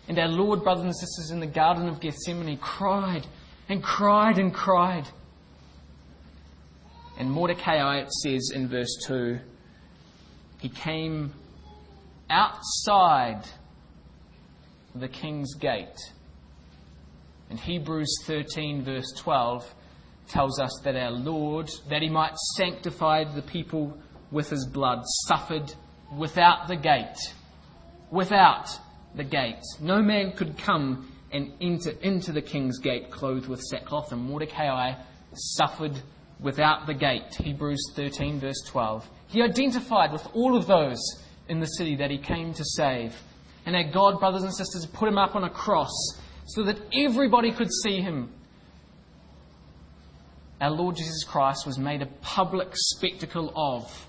And 0.09 0.19
our 0.19 0.29
Lord, 0.29 0.65
brothers 0.65 0.85
and 0.85 0.97
sisters, 0.97 1.31
in 1.31 1.41
the 1.41 1.47
Garden 1.47 1.89
of 1.89 2.01
Gethsemane 2.01 2.59
cried 2.59 3.27
and 3.69 3.83
cried 3.83 4.39
and 4.39 4.53
cried. 4.53 5.09
And 7.19 7.31
Mordecai, 7.31 7.99
it 7.99 8.12
says 8.12 8.51
in 8.55 8.69
verse 8.69 8.97
2, 9.07 9.39
he 10.59 10.69
came 10.69 11.33
outside 12.29 13.43
the 14.95 15.09
king's 15.09 15.55
gate. 15.55 15.99
And 17.51 17.61
Hebrews 17.61 18.19
13, 18.25 18.83
verse 18.83 19.12
12, 19.19 19.75
tells 20.29 20.59
us 20.59 20.81
that 20.85 20.97
our 20.97 21.11
Lord, 21.11 21.71
that 21.89 22.03
he 22.03 22.09
might 22.09 22.37
sanctify 22.57 23.25
the 23.25 23.43
people 23.43 23.97
with 24.31 24.51
his 24.51 24.67
blood, 24.67 25.03
suffered 25.27 25.73
without 26.17 26.67
the 26.67 26.77
gate. 26.77 27.19
Without 28.11 28.71
the 29.15 29.25
gate. 29.25 29.62
No 29.81 30.03
man 30.03 30.33
could 30.33 30.59
come 30.59 31.12
and 31.35 31.53
into 31.61 32.32
the 32.32 32.41
king's 32.41 32.78
gate 32.78 33.11
clothed 33.11 33.49
with 33.49 33.61
sackcloth, 33.61 34.12
and 34.12 34.22
Mordecai 34.22 34.95
suffered 35.35 36.01
without 36.39 36.87
the 36.87 36.95
gate. 36.95 37.35
Hebrews 37.35 37.93
13, 37.97 38.39
verse 38.39 38.62
12. 38.68 39.11
He 39.26 39.43
identified 39.43 40.12
with 40.12 40.26
all 40.32 40.57
of 40.57 40.68
those 40.68 41.03
in 41.49 41.59
the 41.59 41.66
city 41.66 41.97
that 41.97 42.12
he 42.12 42.18
came 42.18 42.55
to 42.55 42.64
save. 42.64 43.20
And 43.66 43.74
our 43.74 43.91
God, 43.91 44.20
brothers 44.20 44.45
and 44.45 44.55
sisters, 44.55 44.87
put 44.87 45.09
him 45.09 45.18
up 45.18 45.35
on 45.35 45.43
a 45.43 45.51
cross 45.51 45.91
so 46.47 46.62
that 46.62 46.78
everybody 46.95 47.51
could 47.51 47.72
see 47.82 48.01
him. 48.01 48.30
Our 50.61 50.70
Lord 50.70 50.95
Jesus 50.95 51.24
Christ 51.24 51.66
was 51.66 51.78
made 51.78 52.01
a 52.01 52.07
public 52.22 52.68
spectacle 52.74 53.53
of. 53.57 54.07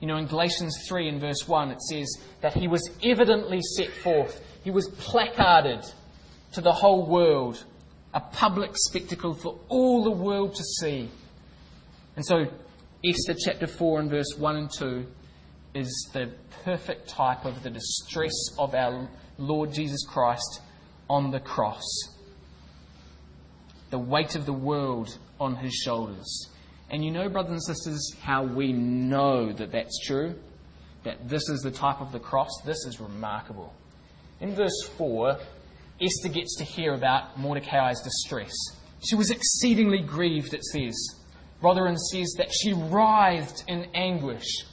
You 0.00 0.08
know, 0.08 0.16
in 0.16 0.26
Galatians 0.26 0.84
3 0.88 1.10
and 1.10 1.20
verse 1.20 1.46
1, 1.46 1.70
it 1.70 1.80
says 1.80 2.18
that 2.40 2.54
he 2.54 2.66
was 2.66 2.90
evidently 3.04 3.60
set 3.76 3.90
forth, 3.90 4.40
he 4.64 4.72
was 4.72 4.88
placarded 4.98 5.84
to 6.54 6.60
the 6.60 6.72
whole 6.72 7.04
world, 7.06 7.64
a 8.14 8.20
public 8.20 8.70
spectacle 8.74 9.34
for 9.34 9.58
all 9.68 10.04
the 10.04 10.10
world 10.10 10.54
to 10.54 10.62
see. 10.62 11.10
And 12.16 12.24
so, 12.24 12.46
Esther 13.04 13.34
chapter 13.34 13.66
4 13.66 14.00
and 14.00 14.10
verse 14.10 14.34
1 14.38 14.56
and 14.56 14.70
2 14.70 15.06
is 15.74 16.10
the 16.12 16.30
perfect 16.64 17.08
type 17.08 17.44
of 17.44 17.62
the 17.64 17.70
distress 17.70 18.32
of 18.58 18.74
our 18.74 19.08
Lord 19.36 19.72
Jesus 19.72 20.06
Christ 20.06 20.60
on 21.10 21.32
the 21.32 21.40
cross. 21.40 21.82
The 23.90 23.98
weight 23.98 24.36
of 24.36 24.46
the 24.46 24.52
world 24.52 25.18
on 25.40 25.56
his 25.56 25.74
shoulders. 25.74 26.48
And 26.90 27.04
you 27.04 27.10
know, 27.10 27.28
brothers 27.28 27.66
and 27.66 27.76
sisters, 27.76 28.14
how 28.20 28.44
we 28.44 28.72
know 28.72 29.52
that 29.52 29.72
that's 29.72 29.98
true? 30.06 30.36
That 31.02 31.28
this 31.28 31.48
is 31.48 31.60
the 31.62 31.72
type 31.72 32.00
of 32.00 32.12
the 32.12 32.20
cross? 32.20 32.50
This 32.64 32.86
is 32.86 33.00
remarkable. 33.00 33.74
in 34.40 34.54
verse 34.54 34.82
4, 34.96 35.38
Esther 36.00 36.28
gets 36.28 36.56
to 36.56 36.64
hear 36.64 36.94
about 36.94 37.38
Mordecai's 37.38 38.00
distress. 38.00 38.52
She 39.08 39.16
was 39.16 39.30
exceedingly 39.30 40.00
grieved, 40.00 40.54
it 40.54 40.64
says. 40.64 40.94
Rotherham 41.62 41.96
says 41.96 42.34
that 42.38 42.52
she 42.52 42.72
writhed 42.72 43.64
in 43.68 43.86
anguish. 43.94 44.64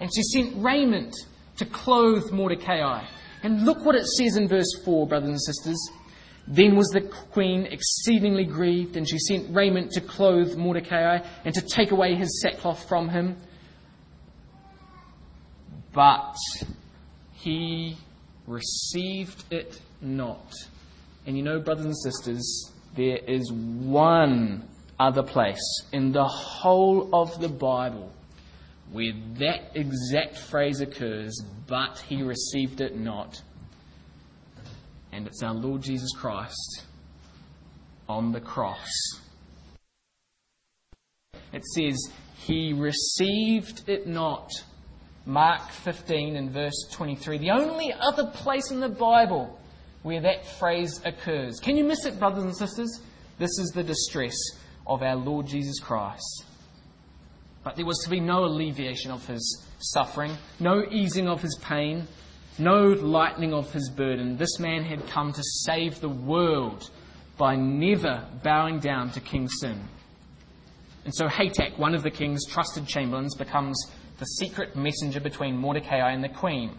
And 0.00 0.10
she 0.14 0.22
sent 0.22 0.62
raiment 0.62 1.14
to 1.56 1.64
clothe 1.64 2.30
Mordecai. 2.30 3.04
And 3.42 3.64
look 3.64 3.84
what 3.84 3.94
it 3.94 4.06
says 4.06 4.36
in 4.36 4.48
verse 4.48 4.72
4, 4.84 5.06
brothers 5.06 5.28
and 5.30 5.40
sisters. 5.40 5.90
Then 6.48 6.76
was 6.76 6.88
the 6.88 7.00
queen 7.00 7.66
exceedingly 7.66 8.44
grieved, 8.44 8.96
and 8.96 9.08
she 9.08 9.18
sent 9.18 9.54
raiment 9.54 9.92
to 9.92 10.00
clothe 10.00 10.56
Mordecai 10.56 11.18
and 11.44 11.54
to 11.54 11.60
take 11.60 11.90
away 11.90 12.14
his 12.14 12.40
sackcloth 12.40 12.88
from 12.88 13.08
him. 13.08 13.36
But 15.92 16.36
he 17.32 17.96
received 18.46 19.44
it 19.50 19.80
not. 20.00 20.52
And 21.26 21.36
you 21.36 21.42
know, 21.42 21.60
brothers 21.60 21.86
and 21.86 21.96
sisters, 21.96 22.72
there 22.94 23.18
is 23.18 23.52
one 23.52 24.68
other 24.98 25.22
place 25.22 25.82
in 25.92 26.12
the 26.12 26.24
whole 26.24 27.14
of 27.14 27.40
the 27.40 27.48
Bible 27.48 28.12
where 28.92 29.12
that 29.38 29.72
exact 29.74 30.38
phrase 30.38 30.80
occurs, 30.80 31.38
but 31.66 31.98
he 32.08 32.22
received 32.22 32.80
it 32.80 32.96
not. 32.96 33.42
And 35.12 35.26
it's 35.26 35.42
our 35.42 35.54
Lord 35.54 35.82
Jesus 35.82 36.10
Christ 36.16 36.84
on 38.08 38.32
the 38.32 38.40
cross. 38.40 38.88
It 41.52 41.64
says, 41.74 42.10
He 42.36 42.72
received 42.72 43.88
it 43.88 44.06
not. 44.06 44.50
Mark 45.24 45.70
15 45.70 46.36
and 46.36 46.50
verse 46.50 46.86
23. 46.92 47.38
The 47.38 47.50
only 47.50 47.92
other 47.92 48.26
place 48.26 48.70
in 48.70 48.78
the 48.78 48.88
Bible 48.88 49.58
where 50.06 50.20
that 50.20 50.46
phrase 50.46 51.00
occurs. 51.04 51.58
Can 51.58 51.76
you 51.76 51.82
miss 51.82 52.06
it, 52.06 52.16
brothers 52.20 52.44
and 52.44 52.56
sisters? 52.56 53.00
This 53.38 53.50
is 53.58 53.72
the 53.74 53.82
distress 53.82 54.36
of 54.86 55.02
our 55.02 55.16
Lord 55.16 55.48
Jesus 55.48 55.80
Christ. 55.80 56.44
But 57.64 57.74
there 57.74 57.84
was 57.84 57.98
to 58.04 58.10
be 58.10 58.20
no 58.20 58.44
alleviation 58.44 59.10
of 59.10 59.26
his 59.26 59.66
suffering, 59.80 60.30
no 60.60 60.84
easing 60.92 61.26
of 61.26 61.42
his 61.42 61.58
pain, 61.60 62.06
no 62.56 62.84
lightening 62.84 63.52
of 63.52 63.72
his 63.72 63.90
burden. 63.90 64.36
This 64.36 64.60
man 64.60 64.84
had 64.84 65.08
come 65.08 65.32
to 65.32 65.42
save 65.64 66.00
the 66.00 66.08
world 66.08 66.88
by 67.36 67.56
never 67.56 68.24
bowing 68.44 68.78
down 68.78 69.10
to 69.10 69.20
King 69.20 69.48
Sin. 69.48 69.82
And 71.04 71.12
so 71.12 71.26
Hatach, 71.26 71.78
one 71.78 71.96
of 71.96 72.04
the 72.04 72.12
king's 72.12 72.46
trusted 72.46 72.86
chamberlains, 72.86 73.34
becomes 73.34 73.76
the 74.20 74.24
secret 74.24 74.76
messenger 74.76 75.18
between 75.18 75.56
Mordecai 75.56 76.12
and 76.12 76.22
the 76.22 76.28
queen, 76.28 76.78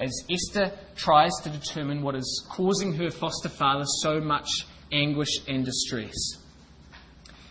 as 0.00 0.24
Esther 0.30 0.72
tries 0.96 1.32
to 1.42 1.50
determine 1.50 2.02
what 2.02 2.14
is 2.14 2.46
causing 2.50 2.94
her 2.94 3.10
foster 3.10 3.50
father 3.50 3.84
so 4.00 4.20
much 4.20 4.48
anguish 4.90 5.46
and 5.46 5.64
distress. 5.64 6.14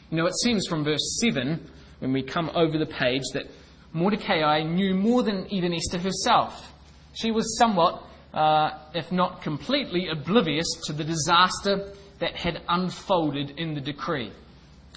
You 0.10 0.18
know, 0.18 0.26
it 0.26 0.36
seems 0.42 0.66
from 0.68 0.84
verse 0.84 1.20
7 1.22 1.70
when 2.00 2.12
we 2.12 2.24
come 2.24 2.50
over 2.56 2.78
the 2.78 2.88
page 2.88 3.22
that 3.34 3.46
Mordecai 3.94 4.64
knew 4.64 4.96
more 4.96 5.24
than 5.24 5.46
even 5.52 5.74
Esther 5.74 6.00
herself. 6.00 6.74
She 7.14 7.32
was 7.32 7.58
somewhat, 7.58 8.04
uh, 8.34 8.72
if 8.96 9.12
not 9.12 9.42
completely, 9.42 10.08
oblivious 10.08 10.68
to 10.86 10.94
the 10.94 11.04
disaster 11.04 11.94
that 12.20 12.36
had 12.36 12.62
unfolded 12.68 13.52
in 13.52 13.76
the 13.76 13.82
decree. 13.82 14.32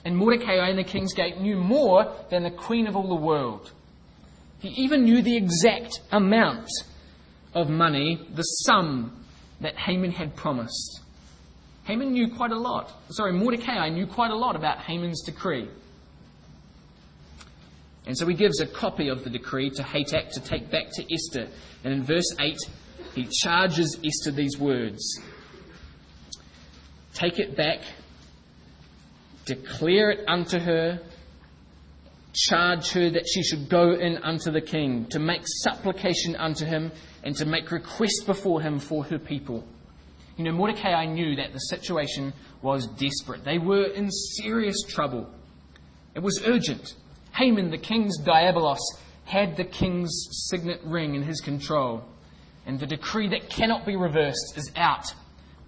And 0.05 0.17
Mordecai 0.17 0.69
in 0.69 0.77
the 0.77 0.85
king's 0.85 1.13
gate 1.13 1.41
knew 1.41 1.57
more 1.57 2.13
than 2.31 2.43
the 2.43 2.51
queen 2.51 2.87
of 2.87 2.97
all 2.97 3.09
the 3.09 3.15
world. 3.15 3.73
He 4.61 4.69
even 4.83 5.05
knew 5.05 5.23
the 5.23 5.37
exact 5.37 6.01
amount 6.11 6.69
of 7.55 7.69
money, 7.69 8.27
the 8.35 8.43
sum 8.43 9.25
that 9.61 9.77
Haman 9.77 10.11
had 10.11 10.35
promised. 10.37 11.01
Haman 11.85 12.13
knew 12.13 12.29
quite 12.35 12.53
a 12.53 12.59
lot. 12.59 12.93
Sorry, 13.11 13.33
Mordecai 13.33 13.89
knew 13.89 14.07
quite 14.07 14.31
a 14.31 14.37
lot 14.37 14.57
about 14.57 14.79
Haman's 14.79 15.23
decree. 15.23 15.69
And 18.07 18.17
so 18.17 18.27
he 18.27 18.35
gives 18.35 18.61
a 18.61 18.67
copy 18.67 19.09
of 19.09 19.25
the 19.25 19.31
decree 19.31 19.71
to 19.71 19.83
Hatach 19.83 20.31
to 20.33 20.41
take 20.41 20.71
back 20.71 20.87
to 20.95 21.05
Esther. 21.13 21.49
And 21.85 21.93
in 21.93 22.03
verse 22.03 22.35
8, 22.39 22.57
he 23.15 23.29
charges 23.43 23.99
Esther 24.05 24.33
these 24.33 24.59
words 24.59 25.21
Take 27.15 27.39
it 27.39 27.57
back, 27.57 27.81
declare 29.45 30.11
it 30.11 30.25
unto 30.27 30.59
her, 30.59 30.99
charge 32.33 32.91
her 32.93 33.11
that 33.11 33.27
she 33.29 33.43
should 33.43 33.69
go 33.69 33.93
in 33.93 34.17
unto 34.19 34.51
the 34.51 34.63
king, 34.63 35.07
to 35.11 35.19
make 35.19 35.43
supplication 35.45 36.35
unto 36.37 36.65
him, 36.65 36.91
and 37.23 37.37
to 37.37 37.45
make 37.45 37.71
request 37.71 38.25
before 38.27 38.61
him 38.61 38.79
for 38.79 39.05
her 39.05 39.19
people. 39.19 39.65
You 40.37 40.45
know, 40.45 40.53
Mordecai 40.53 41.05
knew 41.07 41.37
that 41.37 41.53
the 41.53 41.59
situation 41.59 42.33
was 42.63 42.87
desperate. 42.87 43.45
They 43.45 43.59
were 43.59 43.87
in 43.87 44.11
serious 44.11 44.83
trouble. 44.89 45.31
It 46.15 46.21
was 46.23 46.43
urgent. 46.47 46.95
Haman, 47.35 47.71
the 47.71 47.79
king's 47.79 48.19
diabolos, 48.21 48.79
had 49.25 49.57
the 49.57 49.65
king's 49.65 50.29
signet 50.49 50.81
ring 50.85 51.15
in 51.15 51.23
his 51.23 51.41
control. 51.41 52.05
And 52.67 52.79
the 52.79 52.87
decree 52.87 53.29
that 53.29 53.51
cannot 53.51 53.87
be 53.87 53.97
reversed 53.97 54.55
is 54.57 54.71
out. 54.77 55.13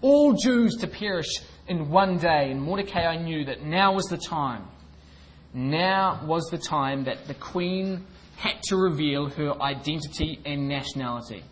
All 0.01 0.35
Jews 0.35 0.77
to 0.77 0.87
perish 0.87 1.41
in 1.67 1.91
one 1.91 2.19
day. 2.19 2.51
And 2.51 2.63
Mordecai 2.63 3.17
knew 3.17 3.45
that 3.47 3.63
now 3.63 3.95
was 3.95 4.05
the 4.07 4.19
time. 4.19 4.65
Now 5.53 6.21
was 6.25 6.45
the 6.51 6.59
time 6.59 7.05
that 7.05 7.27
the 7.27 7.35
queen 7.35 8.07
had 8.37 8.63
to 8.65 8.77
reveal 8.77 9.29
her 9.31 9.61
identity 9.63 10.41
and 10.45 10.69
nationality. 10.69 11.43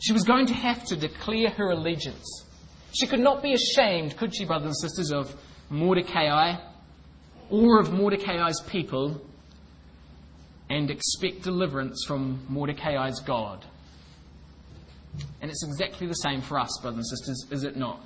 She 0.00 0.12
was 0.12 0.24
going 0.24 0.46
to 0.46 0.54
have 0.54 0.84
to 0.86 0.96
declare 0.96 1.50
her 1.50 1.70
allegiance. 1.70 2.44
She 2.92 3.06
could 3.06 3.20
not 3.20 3.42
be 3.42 3.52
ashamed, 3.52 4.16
could 4.16 4.34
she, 4.34 4.44
brothers 4.44 4.66
and 4.66 4.90
sisters, 4.90 5.12
of 5.12 5.36
Mordecai 5.68 6.56
or 7.50 7.78
of 7.78 7.92
Mordecai's 7.92 8.60
people 8.62 9.20
and 10.68 10.90
expect 10.90 11.42
deliverance 11.42 12.04
from 12.06 12.44
Mordecai's 12.48 13.20
God. 13.20 13.64
And 15.40 15.50
it's 15.50 15.64
exactly 15.64 16.06
the 16.06 16.14
same 16.14 16.40
for 16.40 16.58
us, 16.58 16.70
brothers 16.80 17.10
and 17.10 17.18
sisters, 17.18 17.46
is 17.50 17.64
it 17.64 17.76
not? 17.76 18.00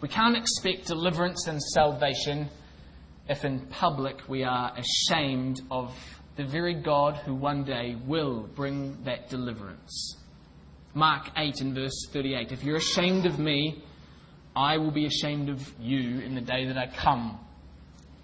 We 0.00 0.08
can't 0.08 0.36
expect 0.36 0.86
deliverance 0.86 1.46
and 1.48 1.60
salvation 1.60 2.48
if 3.28 3.44
in 3.44 3.60
public 3.66 4.28
we 4.28 4.44
are 4.44 4.72
ashamed 4.76 5.60
of 5.70 5.92
the 6.36 6.44
very 6.44 6.74
God 6.74 7.16
who 7.16 7.34
one 7.34 7.64
day 7.64 7.96
will 8.06 8.48
bring 8.54 9.02
that 9.04 9.28
deliverance. 9.28 10.16
Mark 10.92 11.30
8 11.36 11.60
and 11.60 11.74
verse 11.74 12.06
38 12.12 12.52
If 12.52 12.64
you're 12.64 12.76
ashamed 12.76 13.26
of 13.26 13.38
me, 13.38 13.82
I 14.56 14.78
will 14.78 14.90
be 14.90 15.06
ashamed 15.06 15.48
of 15.48 15.72
you 15.80 16.20
in 16.20 16.34
the 16.34 16.40
day 16.40 16.66
that 16.66 16.78
I 16.78 16.86
come 16.86 17.38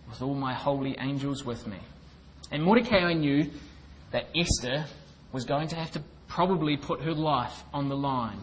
with 0.09 0.23
all 0.23 0.35
my 0.35 0.55
holy 0.55 0.97
angels 0.99 1.45
with 1.45 1.67
me. 1.67 1.79
And 2.51 2.63
Mordecai 2.63 3.13
knew 3.13 3.51
that 4.11 4.27
Esther 4.35 4.87
was 5.33 5.45
going 5.45 5.69
to 5.69 5.77
have 5.77 5.93
to 5.93 6.03
probably 6.29 6.77
put 6.77 7.01
her 7.03 7.15
life 7.15 7.63
on 7.73 7.89
the 7.89 7.97
line. 7.97 8.41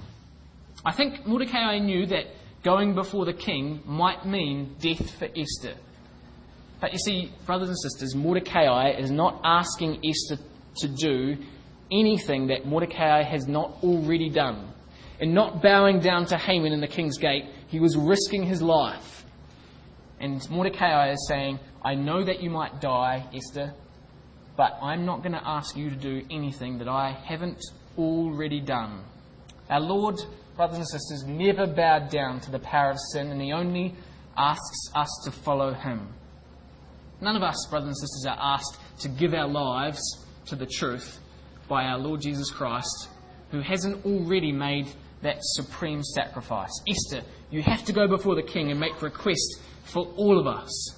I 0.86 0.94
think 0.94 1.26
Mordecai 1.26 1.80
knew 1.80 2.06
that 2.08 2.26
going 2.64 2.96
before 2.96 3.26
the 3.26 3.34
king 3.34 3.82
might 3.86 4.26
mean 4.26 4.76
death 4.80 5.18
for 5.18 5.28
Esther. 5.36 5.76
But 6.80 6.94
you 6.94 7.00
see, 7.00 7.32
brothers 7.46 7.70
and 7.70 7.80
sisters, 7.80 8.16
Mordecai 8.16 8.92
is 8.92 9.10
not 9.10 9.42
asking 9.44 10.02
Esther 10.06 10.42
to 10.78 10.88
do 10.88 11.38
anything 11.92 12.48
that 12.48 12.66
Mordecai 12.66 13.24
has 13.24 13.48
not 13.48 13.78
already 13.84 14.30
done. 14.30 14.74
In 15.20 15.34
not 15.34 15.64
bowing 15.64 16.00
down 16.00 16.26
to 16.28 16.38
Haman 16.38 16.74
in 16.74 16.82
the 16.82 16.88
king's 16.88 17.18
gate, 17.18 17.46
he 17.68 17.80
was 17.80 17.98
risking 17.98 18.44
his 18.44 18.62
life. 18.62 19.26
And 20.20 20.48
Mordecai 20.50 21.12
is 21.12 21.28
saying, 21.28 21.60
I 21.84 21.96
know 21.96 22.24
that 22.24 22.42
you 22.42 22.50
might 22.50 22.82
die, 22.82 23.28
Esther, 23.34 23.74
but 24.56 24.78
I'm 24.82 25.06
not 25.06 25.20
going 25.20 25.34
to 25.34 25.48
ask 25.48 25.76
you 25.76 25.90
to 25.90 25.96
do 25.96 26.24
anything 26.30 26.78
that 26.80 26.88
I 26.88 27.12
haven't 27.12 27.64
already 27.98 28.60
done. 28.60 29.04
Our 29.70 29.80
Lord, 29.80 30.16
brothers 30.56 30.78
and 30.78 30.88
sisters, 30.88 31.24
never 31.28 31.68
bowed 31.68 32.10
down 32.10 32.40
to 32.42 32.52
the 32.52 32.60
power 32.60 32.92
of 32.92 32.98
sin, 33.12 33.32
and 33.32 33.42
He 33.42 33.52
only 33.52 33.96
asks 34.36 34.92
us 34.96 35.10
to 35.26 35.32
follow 35.32 35.74
Him. 35.74 36.14
None 37.22 37.36
of 37.36 37.44
us, 37.44 37.68
brothers 37.70 37.88
and 37.88 37.98
sisters, 37.98 38.26
are 38.28 38.38
asked 38.40 38.78
to 39.00 39.10
give 39.10 39.34
our 39.34 39.48
lives 39.48 40.02
to 40.46 40.56
the 40.56 40.66
truth 40.66 41.20
by 41.68 41.84
our 41.86 41.98
Lord 41.98 42.22
Jesus 42.22 42.52
Christ, 42.52 43.10
who 43.52 43.62
hasn't 43.62 44.06
already 44.06 44.52
made 44.52 44.88
that 45.22 45.38
supreme 45.42 46.04
sacrifice. 46.04 46.72
Esther, 46.88 47.26
you 47.50 47.62
have 47.62 47.84
to 47.86 47.94
go 47.94 48.08
before 48.08 48.36
the 48.36 48.44
king 48.44 48.72
and 48.72 48.80
make 48.80 49.02
request 49.02 49.62
for 49.84 50.06
all 50.16 50.40
of 50.40 50.48
us. 50.48 50.96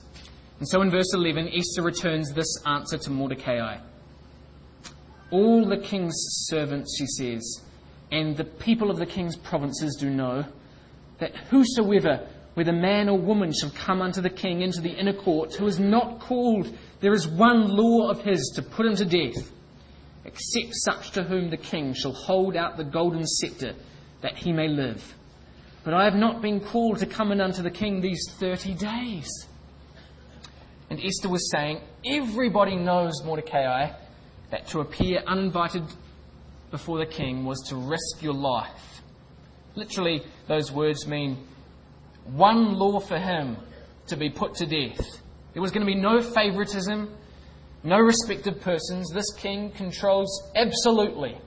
And 0.59 0.67
so 0.67 0.81
in 0.81 0.91
verse 0.91 1.13
11, 1.13 1.49
Esther 1.53 1.81
returns 1.81 2.33
this 2.33 2.61
answer 2.65 2.97
to 2.97 3.11
Mordecai. 3.11 3.77
All 5.31 5.65
the 5.65 5.77
king's 5.77 6.15
servants, 6.47 6.97
she 6.97 7.05
says, 7.05 7.61
and 8.11 8.35
the 8.35 8.43
people 8.43 8.91
of 8.91 8.97
the 8.97 9.05
king's 9.05 9.37
provinces 9.37 9.95
do 9.99 10.09
know 10.09 10.43
that 11.19 11.35
whosoever, 11.49 12.27
whether 12.59 12.73
man 12.73 13.07
or 13.07 13.17
woman, 13.17 13.53
shall 13.53 13.69
come 13.69 14.01
unto 14.01 14.19
the 14.19 14.29
king 14.29 14.63
into 14.63 14.81
the 14.81 14.89
inner 14.89 15.13
court, 15.13 15.55
who 15.55 15.65
is 15.65 15.79
not 15.79 16.19
called, 16.19 16.69
there 16.99 17.13
is 17.13 17.25
one 17.25 17.69
law 17.69 18.09
of 18.09 18.21
his 18.21 18.51
to 18.53 18.61
put 18.61 18.85
him 18.85 18.97
to 18.97 19.05
death, 19.05 19.49
except 20.25 20.73
such 20.73 21.11
to 21.11 21.23
whom 21.23 21.49
the 21.49 21.55
king 21.55 21.93
shall 21.93 22.11
hold 22.11 22.57
out 22.57 22.75
the 22.75 22.83
golden 22.83 23.25
scepter 23.25 23.75
that 24.19 24.35
he 24.35 24.51
may 24.51 24.67
live. 24.67 25.15
But 25.85 25.93
I 25.93 26.03
have 26.03 26.15
not 26.15 26.41
been 26.41 26.59
called 26.59 26.99
to 26.99 27.05
come 27.05 27.31
in 27.31 27.39
unto 27.39 27.61
the 27.61 27.71
king 27.71 28.01
these 28.01 28.25
thirty 28.31 28.73
days. 28.73 29.29
And 30.89 30.99
Esther 30.99 31.29
was 31.29 31.49
saying, 31.49 31.79
Everybody 32.05 32.75
knows, 32.75 33.23
Mordecai, 33.23 33.93
that 34.51 34.67
to 34.67 34.81
appear 34.81 35.23
uninvited 35.25 35.83
before 36.71 36.97
the 36.97 37.05
king 37.05 37.45
was 37.45 37.61
to 37.69 37.77
risk 37.77 38.21
your 38.21 38.33
life. 38.33 39.01
Literally, 39.75 40.23
those 40.49 40.73
words 40.73 41.07
mean 41.07 41.37
one 42.33 42.73
law 42.73 42.99
for 42.99 43.17
him 43.17 43.57
to 44.07 44.17
be 44.17 44.29
put 44.29 44.55
to 44.55 44.65
death. 44.65 45.21
There 45.53 45.61
was 45.61 45.71
going 45.71 45.85
to 45.85 45.91
be 45.91 45.99
no 45.99 46.21
favoritism, 46.21 47.13
no 47.83 47.97
respect 47.99 48.47
of 48.47 48.61
persons. 48.61 49.09
This 49.11 49.33
king 49.33 49.71
controls 49.71 50.51
absolutely 50.55 51.37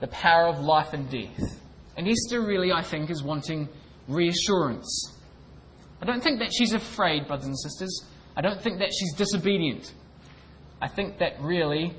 the 0.00 0.08
power 0.08 0.46
of 0.46 0.60
life 0.60 0.92
and 0.92 1.08
death. 1.10 1.60
And 1.96 2.06
Esther 2.06 2.42
really, 2.42 2.72
I 2.72 2.82
think, 2.82 3.10
is 3.10 3.22
wanting 3.22 3.68
reassurance. 4.08 5.14
I 6.02 6.04
don't 6.04 6.22
think 6.22 6.40
that 6.40 6.52
she's 6.52 6.74
afraid, 6.74 7.26
brothers 7.26 7.46
and 7.46 7.58
sisters. 7.58 8.04
I 8.36 8.42
don't 8.42 8.60
think 8.60 8.80
that 8.80 8.90
she's 8.92 9.14
disobedient. 9.14 9.94
I 10.80 10.88
think 10.88 11.18
that 11.18 11.40
really 11.40 11.94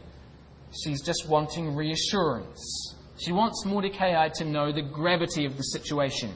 she's 0.84 1.02
just 1.02 1.28
wanting 1.28 1.76
reassurance. 1.76 2.96
She 3.20 3.32
wants 3.32 3.66
Mordecai 3.66 4.30
to 4.36 4.46
know 4.46 4.72
the 4.72 4.84
gravity 4.84 5.46
of 5.46 5.58
the 5.58 5.64
situation. 5.64 6.32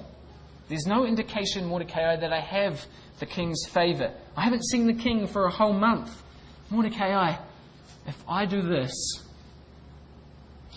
There's 0.70 0.86
no 0.86 1.06
indication, 1.06 1.66
Mordecai, 1.66 2.16
that 2.16 2.32
I 2.32 2.40
have 2.40 2.86
the 3.20 3.26
king's 3.26 3.66
favour. 3.68 4.14
I 4.36 4.42
haven't 4.42 4.66
seen 4.66 4.88
the 4.88 4.94
king 4.94 5.28
for 5.28 5.46
a 5.46 5.52
whole 5.52 5.74
month. 5.74 6.24
Mordecai, 6.70 7.36
if 8.08 8.24
I 8.28 8.46
do 8.46 8.62
this, 8.62 8.94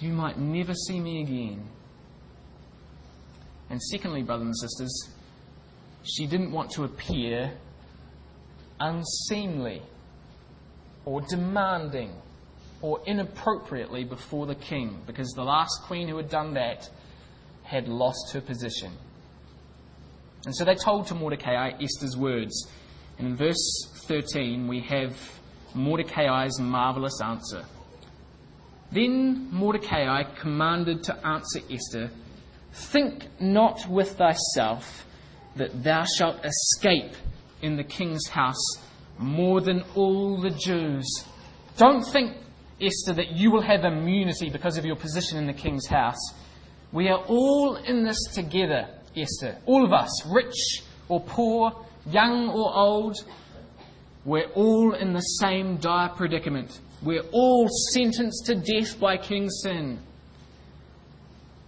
you 0.01 0.11
might 0.11 0.39
never 0.39 0.75
see 0.75 1.01
me 1.01 1.23
again. 1.23 1.69
And 3.71 3.81
secondly, 3.81 4.23
brothers 4.23 4.47
and 4.47 4.57
sisters, 4.57 5.11
she 6.03 6.27
didn't 6.27 6.53
want 6.53 6.71
to 6.73 6.85
appear 6.85 7.53
unseemly 8.81 9.83
or 11.05 11.21
demanding 11.23 12.13
or 12.83 13.01
inappropriately 13.07 14.05
before 14.05 14.47
the 14.47 14.55
king, 14.55 15.01
because 15.07 15.31
the 15.31 15.43
last 15.43 15.83
queen 15.85 16.09
who 16.09 16.17
had 16.19 16.29
done 16.29 16.53
that 16.55 16.91
had 17.63 17.89
lost 17.89 18.33
her 18.33 18.41
position. 18.41 18.93
And 20.47 20.55
so 20.55 20.65
they 20.65 20.75
told 20.75 21.07
to 21.09 21.15
Mordecai 21.15 21.71
Esther's 21.81 22.17
words. 22.17 22.69
And 23.19 23.29
in 23.29 23.37
verse 23.37 23.91
13, 24.07 24.67
we 24.67 24.81
have 24.81 25.17
Mordecai's 25.75 26.59
marvelous 26.61 27.21
answer. 27.23 27.65
Then 28.93 29.49
Mordecai 29.51 30.23
commanded 30.39 31.03
to 31.05 31.27
answer 31.27 31.61
Esther 31.71 32.11
Think 32.75 33.29
not 33.41 33.89
with 33.89 34.19
thyself 34.19 35.07
that 35.55 35.85
thou 35.85 36.05
shalt 36.19 36.45
escape 36.45 37.15
in 37.63 37.77
the 37.77 37.85
king's 37.85 38.27
house 38.27 38.79
more 39.17 39.61
than 39.61 39.85
all 39.95 40.41
the 40.41 40.51
Jews. 40.51 41.07
Don't 41.77 42.03
think, 42.03 42.37
Esther, 42.81 43.13
that 43.15 43.31
you 43.31 43.53
will 43.53 43.63
have 43.63 43.85
immunity 43.85 44.51
because 44.51 44.77
of 44.77 44.85
your 44.85 44.97
position 44.97 45.39
in 45.39 45.47
the 45.47 45.53
king's 45.53 45.87
house. 45.87 46.19
We 46.91 47.09
are 47.09 47.25
all 47.29 47.77
in 47.77 48.03
this 48.03 48.19
together, 48.35 48.89
Esther. 49.17 49.59
All 49.67 49.85
of 49.85 49.93
us, 49.93 50.27
rich 50.27 50.83
or 51.09 51.21
poor, 51.21 51.73
young 52.11 52.49
or 52.49 52.75
old, 52.75 53.17
we're 54.25 54.49
all 54.55 54.95
in 54.95 55.13
the 55.13 55.21
same 55.21 55.77
dire 55.77 56.09
predicament. 56.11 56.81
We're 57.03 57.25
all 57.33 57.69
sentenced 57.93 58.47
to 58.47 58.55
death 58.55 58.99
by 58.99 59.19
King 59.19 59.51
Sin. 59.51 59.99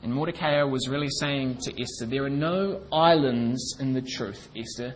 And 0.02 0.14
Mordecai 0.14 0.62
was 0.62 0.88
really 0.88 1.10
saying 1.20 1.58
to 1.62 1.82
Esther, 1.82 2.06
There 2.06 2.24
are 2.24 2.30
no 2.30 2.80
islands 2.92 3.76
in 3.80 3.92
the 3.92 4.00
truth, 4.00 4.48
Esther. 4.56 4.94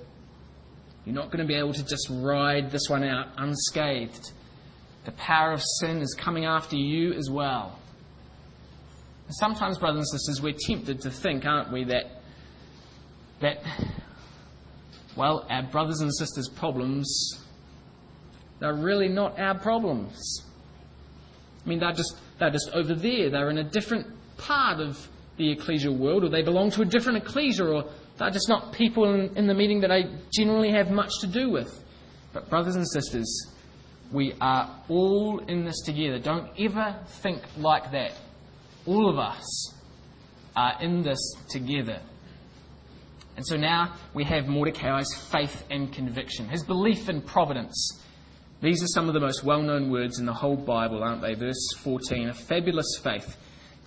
You're 1.04 1.14
not 1.14 1.26
going 1.26 1.40
to 1.40 1.46
be 1.46 1.56
able 1.56 1.72
to 1.72 1.84
just 1.84 2.08
ride 2.10 2.70
this 2.70 2.88
one 2.88 3.04
out 3.04 3.28
unscathed. 3.36 4.32
The 5.04 5.12
power 5.12 5.52
of 5.52 5.62
sin 5.80 6.00
is 6.00 6.14
coming 6.18 6.44
after 6.44 6.76
you 6.76 7.12
as 7.14 7.30
well. 7.30 7.78
Sometimes, 9.30 9.78
brothers 9.78 10.10
and 10.12 10.20
sisters, 10.20 10.42
we're 10.42 10.56
tempted 10.58 11.00
to 11.02 11.10
think, 11.10 11.44
aren't 11.44 11.72
we, 11.72 11.84
that, 11.84 12.19
that, 13.40 13.62
well, 15.16 15.46
our 15.50 15.62
brothers 15.62 16.00
and 16.00 16.14
sisters' 16.14 16.48
problems, 16.48 17.40
they're 18.60 18.74
really 18.74 19.08
not 19.08 19.38
our 19.38 19.58
problems. 19.58 20.44
I 21.64 21.68
mean, 21.68 21.78
they're 21.80 21.92
just, 21.92 22.16
they're 22.38 22.50
just 22.50 22.70
over 22.72 22.94
there. 22.94 23.30
They're 23.30 23.50
in 23.50 23.58
a 23.58 23.64
different 23.64 24.06
part 24.36 24.80
of 24.80 25.08
the 25.36 25.54
ecclesial 25.54 25.96
world, 25.96 26.24
or 26.24 26.28
they 26.28 26.42
belong 26.42 26.70
to 26.72 26.82
a 26.82 26.84
different 26.84 27.18
ecclesia, 27.18 27.64
or 27.64 27.84
they're 28.18 28.30
just 28.30 28.48
not 28.48 28.72
people 28.72 29.14
in, 29.14 29.36
in 29.36 29.46
the 29.46 29.54
meeting 29.54 29.80
that 29.80 29.90
I 29.90 30.04
generally 30.32 30.70
have 30.70 30.90
much 30.90 31.12
to 31.20 31.26
do 31.26 31.50
with. 31.50 31.82
But, 32.32 32.48
brothers 32.48 32.76
and 32.76 32.86
sisters, 32.88 33.46
we 34.12 34.34
are 34.40 34.82
all 34.88 35.38
in 35.38 35.64
this 35.64 35.80
together. 35.80 36.18
Don't 36.18 36.48
ever 36.58 36.96
think 37.06 37.42
like 37.56 37.90
that. 37.92 38.12
All 38.86 39.08
of 39.08 39.18
us 39.18 39.74
are 40.56 40.80
in 40.82 41.02
this 41.02 41.18
together. 41.48 42.00
And 43.36 43.46
so 43.46 43.56
now 43.56 43.94
we 44.14 44.24
have 44.24 44.48
Mordecai's 44.48 45.14
faith 45.14 45.64
and 45.70 45.92
conviction, 45.92 46.48
his 46.48 46.64
belief 46.64 47.08
in 47.08 47.22
providence. 47.22 48.02
These 48.60 48.82
are 48.82 48.88
some 48.88 49.08
of 49.08 49.14
the 49.14 49.20
most 49.20 49.44
well 49.44 49.62
known 49.62 49.90
words 49.90 50.18
in 50.18 50.26
the 50.26 50.34
whole 50.34 50.56
Bible, 50.56 51.02
aren't 51.02 51.22
they? 51.22 51.34
Verse 51.34 51.72
14 51.82 52.28
a 52.28 52.34
fabulous 52.34 52.98
faith 53.02 53.36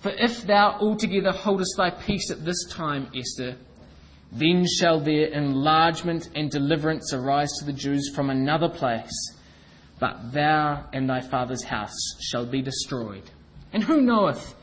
for 0.04 0.10
if 0.10 0.46
thou 0.46 0.76
altogether 0.80 1.32
holdest 1.32 1.78
thy 1.78 1.88
peace 1.88 2.30
at 2.30 2.44
this 2.44 2.66
time, 2.68 3.10
Esther, 3.16 3.56
then 4.30 4.66
shall 4.66 5.00
their 5.00 5.28
enlargement 5.28 6.28
and 6.34 6.50
deliverance 6.50 7.14
arise 7.14 7.50
to 7.52 7.64
the 7.64 7.72
Jews 7.72 8.10
from 8.14 8.28
another 8.28 8.68
place, 8.68 9.32
but 9.98 10.30
thou 10.34 10.84
and 10.92 11.08
thy 11.08 11.22
father's 11.22 11.62
house 11.62 11.96
shall 12.20 12.44
be 12.44 12.60
destroyed. 12.60 13.30
And 13.72 13.82
who 13.82 14.02
knoweth 14.02 14.54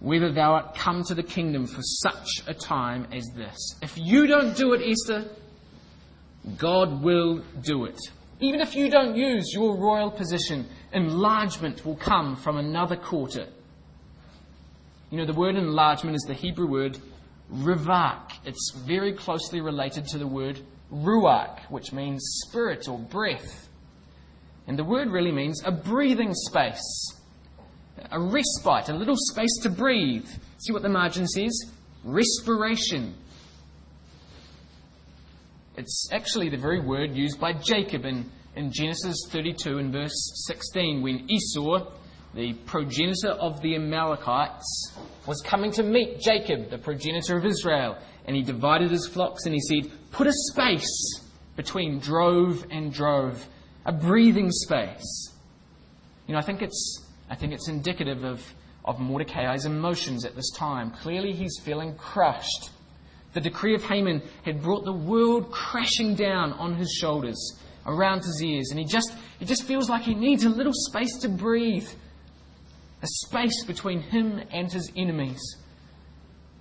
whether 0.00 0.32
thou 0.32 0.52
art 0.54 0.74
come 0.76 1.02
to 1.04 1.14
the 1.14 1.22
kingdom 1.22 1.66
for 1.66 1.82
such 1.82 2.42
a 2.46 2.54
time 2.54 3.06
as 3.12 3.24
this? 3.34 3.76
If 3.82 3.96
you 3.96 4.26
don't 4.26 4.56
do 4.56 4.72
it, 4.72 4.82
Esther, 4.82 5.28
God 6.56 7.02
will 7.02 7.42
do 7.62 7.84
it. 7.84 7.98
Even 8.40 8.60
if 8.60 8.76
you 8.76 8.88
don't 8.88 9.16
use 9.16 9.52
your 9.52 9.76
royal 9.76 10.10
position, 10.10 10.68
enlargement 10.92 11.84
will 11.84 11.96
come 11.96 12.36
from 12.36 12.56
another 12.56 12.96
quarter. 12.96 13.48
You 15.10 15.18
know, 15.18 15.26
the 15.26 15.34
word 15.34 15.56
enlargement 15.56 16.14
is 16.16 16.22
the 16.22 16.34
Hebrew 16.34 16.68
word 16.68 16.98
rivak. 17.52 18.32
It's 18.44 18.72
very 18.86 19.12
closely 19.12 19.60
related 19.60 20.06
to 20.08 20.18
the 20.18 20.26
word 20.26 20.60
ruach, 20.92 21.60
which 21.70 21.92
means 21.92 22.22
spirit 22.46 22.88
or 22.88 22.98
breath. 22.98 23.68
And 24.66 24.78
the 24.78 24.84
word 24.84 25.10
really 25.10 25.32
means 25.32 25.62
a 25.64 25.72
breathing 25.72 26.34
space, 26.34 27.14
a 28.10 28.20
respite, 28.20 28.88
a 28.88 28.94
little 28.94 29.16
space 29.16 29.58
to 29.62 29.70
breathe. 29.70 30.26
See 30.58 30.72
what 30.72 30.82
the 30.82 30.88
margin 30.88 31.26
says? 31.26 31.72
Respiration. 32.04 33.14
It's 35.76 36.08
actually 36.12 36.48
the 36.48 36.56
very 36.56 36.80
word 36.80 37.14
used 37.14 37.40
by 37.40 37.52
Jacob 37.52 38.04
in, 38.04 38.30
in 38.56 38.72
Genesis 38.72 39.16
32 39.30 39.78
and 39.78 39.92
verse 39.92 40.32
16 40.46 41.02
when 41.02 41.30
Esau 41.30 41.90
the 42.34 42.52
progenitor 42.66 43.30
of 43.30 43.60
the 43.62 43.74
Amalekites, 43.74 44.96
was 45.26 45.40
coming 45.40 45.70
to 45.72 45.82
meet 45.82 46.20
Jacob, 46.20 46.70
the 46.70 46.78
progenitor 46.78 47.36
of 47.36 47.44
Israel. 47.44 47.96
And 48.26 48.36
he 48.36 48.42
divided 48.42 48.90
his 48.90 49.06
flocks 49.06 49.46
and 49.46 49.54
he 49.54 49.60
said, 49.60 49.90
Put 50.10 50.26
a 50.26 50.32
space 50.32 51.20
between 51.56 51.98
drove 51.98 52.64
and 52.70 52.92
drove, 52.92 53.46
a 53.84 53.92
breathing 53.92 54.50
space. 54.50 55.32
You 56.26 56.34
know, 56.34 56.38
I 56.38 56.42
think 56.42 56.62
it's, 56.62 57.04
I 57.30 57.34
think 57.34 57.52
it's 57.52 57.68
indicative 57.68 58.24
of, 58.24 58.42
of 58.84 58.98
Mordecai's 58.98 59.64
emotions 59.64 60.24
at 60.24 60.34
this 60.34 60.50
time. 60.50 60.90
Clearly, 60.90 61.32
he's 61.32 61.58
feeling 61.62 61.94
crushed. 61.96 62.70
The 63.34 63.40
decree 63.40 63.74
of 63.74 63.84
Haman 63.84 64.22
had 64.44 64.62
brought 64.62 64.84
the 64.84 64.92
world 64.92 65.50
crashing 65.50 66.14
down 66.14 66.52
on 66.54 66.74
his 66.74 66.90
shoulders, 66.92 67.58
around 67.86 68.24
his 68.24 68.42
ears, 68.42 68.68
and 68.70 68.78
he 68.78 68.86
just, 68.86 69.14
he 69.38 69.44
just 69.44 69.64
feels 69.64 69.90
like 69.90 70.02
he 70.02 70.14
needs 70.14 70.44
a 70.44 70.48
little 70.48 70.72
space 70.74 71.18
to 71.18 71.28
breathe 71.28 71.88
a 73.02 73.06
space 73.06 73.64
between 73.64 74.00
him 74.00 74.42
and 74.50 74.72
his 74.72 74.90
enemies. 74.96 75.40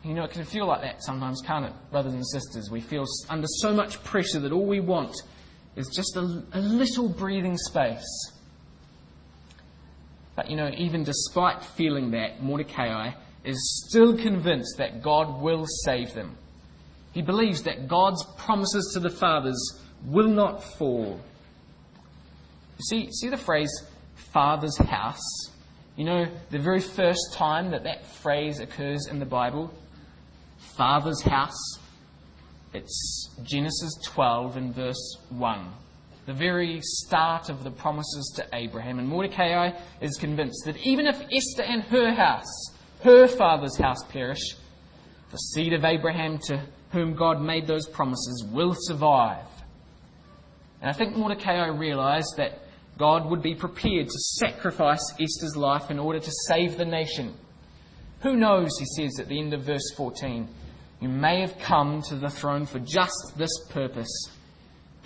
You 0.04 0.14
know, 0.14 0.24
it 0.24 0.32
can 0.32 0.44
feel 0.44 0.68
like 0.68 0.82
that 0.82 1.04
sometimes, 1.04 1.42
can't 1.46 1.66
it, 1.66 1.74
brothers 1.92 2.14
and 2.14 2.26
sisters? 2.28 2.70
We 2.70 2.82
feel 2.82 3.06
under 3.30 3.48
so 3.48 3.74
much 3.74 4.04
pressure 4.04 4.40
that 4.40 4.52
all 4.52 4.66
we 4.66 4.80
want 4.80 5.16
is 5.76 5.88
just 5.96 6.16
a, 6.16 6.44
a 6.54 6.60
little 6.60 7.10
breathing 7.10 7.58
space. 7.58 8.06
But, 10.38 10.52
you 10.52 10.56
know, 10.56 10.70
even 10.78 11.04
despite 11.04 11.64
feeling 11.64 12.12
that, 12.12 12.44
Mordecai 12.44 13.12
is 13.44 13.84
still 13.88 14.16
convinced 14.16 14.78
that 14.78 15.02
God 15.02 15.42
will 15.42 15.66
save 15.84 16.14
them. 16.14 16.38
He 17.12 17.24
believes 17.24 17.64
that 17.64 17.88
God's 17.88 18.24
promises 18.38 18.92
to 18.94 19.00
the 19.00 19.10
fathers 19.10 19.82
will 20.06 20.28
not 20.28 20.64
fall. 20.64 21.20
You 22.78 22.84
see, 22.88 23.12
see 23.12 23.30
the 23.30 23.38
phrase, 23.38 23.72
Father's 24.32 24.78
house? 24.78 25.50
You 25.96 26.06
know, 26.06 26.28
the 26.52 26.60
very 26.60 26.82
first 26.82 27.34
time 27.34 27.72
that 27.72 27.86
that 27.86 28.06
phrase 28.06 28.60
occurs 28.60 29.08
in 29.08 29.18
the 29.18 29.26
Bible, 29.26 29.74
father's 30.60 31.24
house. 31.24 31.80
It's 32.76 33.32
Genesis 33.42 33.96
12 34.04 34.58
and 34.58 34.76
verse 34.76 35.18
1, 35.30 35.68
the 36.28 36.34
very 36.34 36.82
start 36.82 37.50
of 37.50 37.64
the 37.64 37.72
promises 37.72 38.34
to 38.36 38.46
Abraham. 38.54 39.00
And 39.00 39.08
Mordecai 39.08 39.72
is 40.02 40.18
convinced 40.18 40.66
that 40.66 40.78
even 40.86 41.08
if 41.08 41.16
Esther 41.32 41.64
and 41.64 41.82
her 41.84 42.14
house, 42.14 42.72
her 43.04 43.28
father's 43.28 43.78
house, 43.78 44.04
perish, 44.10 44.56
the 45.32 45.38
seed 45.38 45.72
of 45.72 45.86
Abraham 45.86 46.38
to 46.48 46.62
whom 46.92 47.16
God 47.16 47.42
made 47.42 47.66
those 47.66 47.88
promises 47.88 48.46
will 48.52 48.76
survive. 48.78 49.46
And 50.82 50.90
I 50.90 50.94
think 50.94 51.16
Mordecai 51.16 51.66
realized 51.68 52.36
that 52.36 52.60
God 52.98 53.30
would 53.30 53.42
be 53.42 53.56
prepared 53.56 54.08
to 54.08 54.20
sacrifice 54.20 55.14
Esther's 55.20 55.56
life 55.56 55.90
in 55.90 55.98
order 55.98 56.20
to 56.20 56.32
save 56.48 56.78
the 56.78 56.86
nation. 56.86 57.36
Who 58.22 58.36
knows, 58.36 58.78
he 58.78 58.86
says 58.86 59.18
at 59.20 59.30
the 59.30 59.40
end 59.40 59.54
of 59.54 59.64
verse 59.64 59.94
14, 59.96 60.48
you 61.00 61.08
may 61.08 61.40
have 61.40 61.58
come 61.60 62.02
to 62.04 62.16
the 62.16 62.30
throne 62.30 62.66
for 62.66 62.80
just 62.80 63.34
this 63.38 63.66
purpose. 63.70 64.30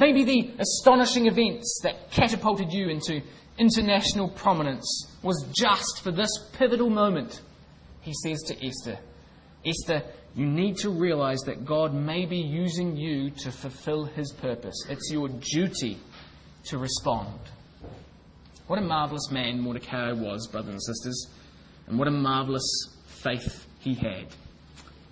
Maybe 0.01 0.23
the 0.23 0.51
astonishing 0.57 1.27
events 1.27 1.79
that 1.83 2.09
catapulted 2.09 2.73
you 2.73 2.89
into 2.89 3.21
international 3.59 4.29
prominence 4.29 5.15
was 5.21 5.45
just 5.55 6.01
for 6.03 6.11
this 6.11 6.31
pivotal 6.53 6.89
moment. 6.89 7.41
He 8.01 8.11
says 8.23 8.41
to 8.47 8.65
Esther, 8.65 8.97
Esther, 9.63 10.01
you 10.33 10.47
need 10.47 10.77
to 10.77 10.89
realize 10.89 11.41
that 11.41 11.65
God 11.65 11.93
may 11.93 12.25
be 12.25 12.39
using 12.39 12.97
you 12.97 13.29
to 13.41 13.51
fulfill 13.51 14.05
his 14.05 14.33
purpose. 14.33 14.73
It's 14.89 15.11
your 15.11 15.29
duty 15.29 15.99
to 16.63 16.79
respond. 16.79 17.39
What 18.65 18.79
a 18.79 18.81
marvelous 18.81 19.29
man 19.29 19.59
Mordecai 19.59 20.13
was, 20.13 20.47
brothers 20.47 20.71
and 20.71 20.81
sisters, 20.81 21.27
and 21.85 21.99
what 21.99 22.07
a 22.07 22.11
marvelous 22.11 22.65
faith 23.05 23.67
he 23.77 23.93
had. 23.93 24.25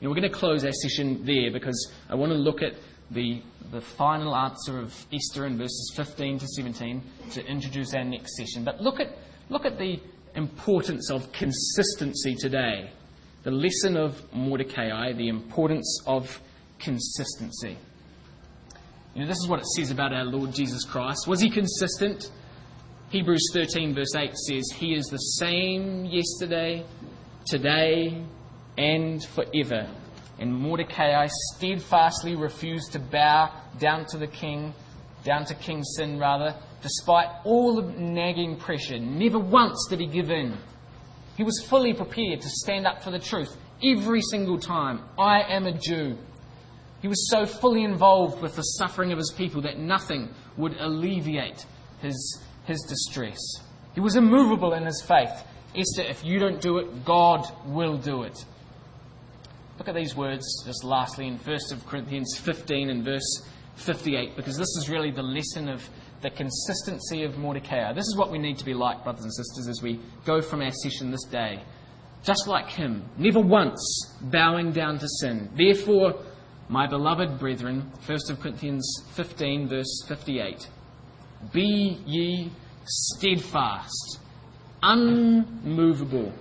You 0.02 0.08
know, 0.08 0.10
we're 0.10 0.20
going 0.20 0.32
to 0.32 0.36
close 0.36 0.66
our 0.66 0.72
session 0.72 1.26
there 1.26 1.52
because 1.52 1.92
I 2.10 2.16
want 2.16 2.32
to 2.32 2.38
look 2.40 2.64
at 2.64 2.74
the, 3.12 3.42
the 3.72 3.82
final 3.82 4.36
answer 4.36 4.80
of 4.80 4.94
Esther 5.12 5.46
in 5.46 5.58
verses 5.58 5.94
15 5.96 6.40
to 6.40 6.48
17 6.48 7.02
to 7.32 7.46
introduce 7.46 7.94
our 7.94 8.04
next 8.04 8.36
session. 8.36 8.64
But 8.64 8.82
look 8.82 9.00
at, 9.00 9.18
look 9.50 9.66
at 9.66 9.78
the 9.78 10.00
importance 10.36 11.10
of 11.10 11.32
consistency 11.32 12.36
today. 12.36 12.92
The 13.44 13.52
lesson 13.52 13.98
of 13.98 14.22
Mordecai, 14.34 15.14
the 15.14 15.30
importance 15.30 16.02
of 16.06 16.42
consistency. 16.78 17.78
You 19.16 19.22
know, 19.22 19.28
this 19.28 19.38
is 19.38 19.48
what 19.48 19.60
it 19.60 19.66
says 19.66 19.92
about 19.92 20.14
our 20.14 20.26
Lord 20.26 20.54
Jesus 20.54 20.86
Christ. 20.86 21.28
Was 21.28 21.42
he 21.42 21.50
consistent? 21.50 22.32
Hebrews 23.10 23.50
13, 23.54 23.96
verse 23.96 24.16
8 24.16 24.36
says, 24.36 24.72
He 24.76 24.94
is 24.94 25.06
the 25.08 25.18
same 25.18 26.06
yesterday, 26.06 26.86
today, 27.48 28.24
and 28.78 29.24
forever. 29.24 29.90
And 30.40 30.54
Mordecai 30.54 31.28
steadfastly 31.56 32.36
refused 32.36 32.94
to 32.94 33.00
bow 33.00 33.54
down 33.78 34.06
to 34.08 34.18
the 34.18 34.28
king, 34.28 34.74
down 35.24 35.46
to 35.46 35.54
King 35.56 35.84
Sin 35.84 36.18
rather, 36.18 36.56
despite 36.82 37.28
all 37.44 37.82
the 37.82 37.92
nagging 38.00 38.56
pressure. 38.56 39.00
Never 39.00 39.38
once 39.38 39.88
did 39.90 40.00
he 40.00 40.08
give 40.08 40.32
in. 40.32 40.58
He 41.36 41.44
was 41.44 41.62
fully 41.70 41.94
prepared 41.94 42.42
to 42.42 42.50
stand 42.50 42.88
up 42.88 43.04
for 43.04 43.12
the 43.12 43.20
truth 43.20 43.56
every 43.84 44.22
single 44.22 44.60
time. 44.60 45.02
I 45.18 45.42
am 45.42 45.66
a 45.68 45.78
Jew. 45.78 46.18
He 47.02 47.08
was 47.08 47.30
so 47.30 47.46
fully 47.46 47.84
involved 47.84 48.42
with 48.42 48.56
the 48.56 48.62
suffering 48.62 49.12
of 49.12 49.18
his 49.18 49.34
people 49.38 49.62
that 49.62 49.78
nothing 49.78 50.30
would 50.58 50.76
alleviate 50.78 51.66
his 52.02 52.44
his 52.66 52.82
distress. 52.88 53.40
He 53.96 54.00
was 54.00 54.16
immovable 54.16 54.74
in 54.74 54.86
his 54.86 55.02
faith. 55.02 55.44
Esther, 55.76 56.04
if 56.04 56.24
you 56.24 56.40
don't 56.40 56.62
do 56.62 56.78
it, 56.78 57.04
God 57.04 57.46
will 57.66 57.98
do 57.98 58.24
it. 58.24 58.46
Look 59.80 59.88
at 59.88 59.96
these 59.96 60.14
words 60.14 60.46
just 60.66 60.84
lastly 60.84 61.28
in 61.28 61.38
1 61.38 61.60
Corinthians 61.88 62.38
15 62.38 62.90
and 62.90 63.02
verse 63.02 63.48
58, 63.76 64.36
because 64.36 64.58
this 64.58 64.68
is 64.76 64.90
really 64.90 65.10
the 65.10 65.24
lesson 65.24 65.70
of 65.70 65.90
the 66.22 66.30
consistency 66.30 67.24
of 67.24 67.38
Mordecai. 67.38 67.94
This 67.94 68.04
is 68.04 68.18
what 68.18 68.30
we 68.30 68.40
need 68.40 68.58
to 68.58 68.66
be 68.66 68.74
like, 68.74 69.06
brothers 69.06 69.24
and 69.24 69.34
sisters, 69.34 69.70
as 69.70 69.82
we 69.82 70.02
go 70.26 70.42
from 70.42 70.62
our 70.62 70.74
session 70.84 71.12
this 71.12 71.24
day. 71.32 71.62
Just 72.24 72.46
like 72.46 72.68
him, 72.68 73.06
never 73.18 73.40
once 73.40 74.18
bowing 74.20 74.74
down 74.74 75.00
to 75.00 75.08
sin. 75.22 75.50
Therefore, 75.56 76.26
my 76.68 76.86
beloved 76.86 77.40
brethren, 77.40 77.90
1 78.06 78.20
Corinthians 78.42 78.86
15, 79.14 79.70
verse 79.70 80.04
58. 80.10 80.68
Be 81.54 81.98
ye 82.06 82.52
steadfast, 82.84 84.20
unmovable, 84.84 86.34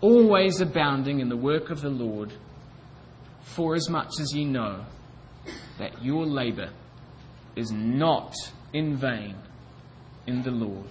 always 0.00 0.60
abounding 0.60 1.18
in 1.18 1.28
the 1.28 1.36
work 1.36 1.68
of 1.68 1.80
the 1.80 1.90
Lord, 1.90 2.32
forasmuch 3.42 4.08
as 4.20 4.34
ye 4.34 4.44
know 4.44 4.84
that 5.78 6.02
your 6.04 6.24
labour 6.24 6.70
is 7.56 7.70
not 7.70 8.34
in 8.72 8.96
vain 8.96 9.36
in 10.26 10.42
the 10.42 10.50
Lord. 10.50 10.88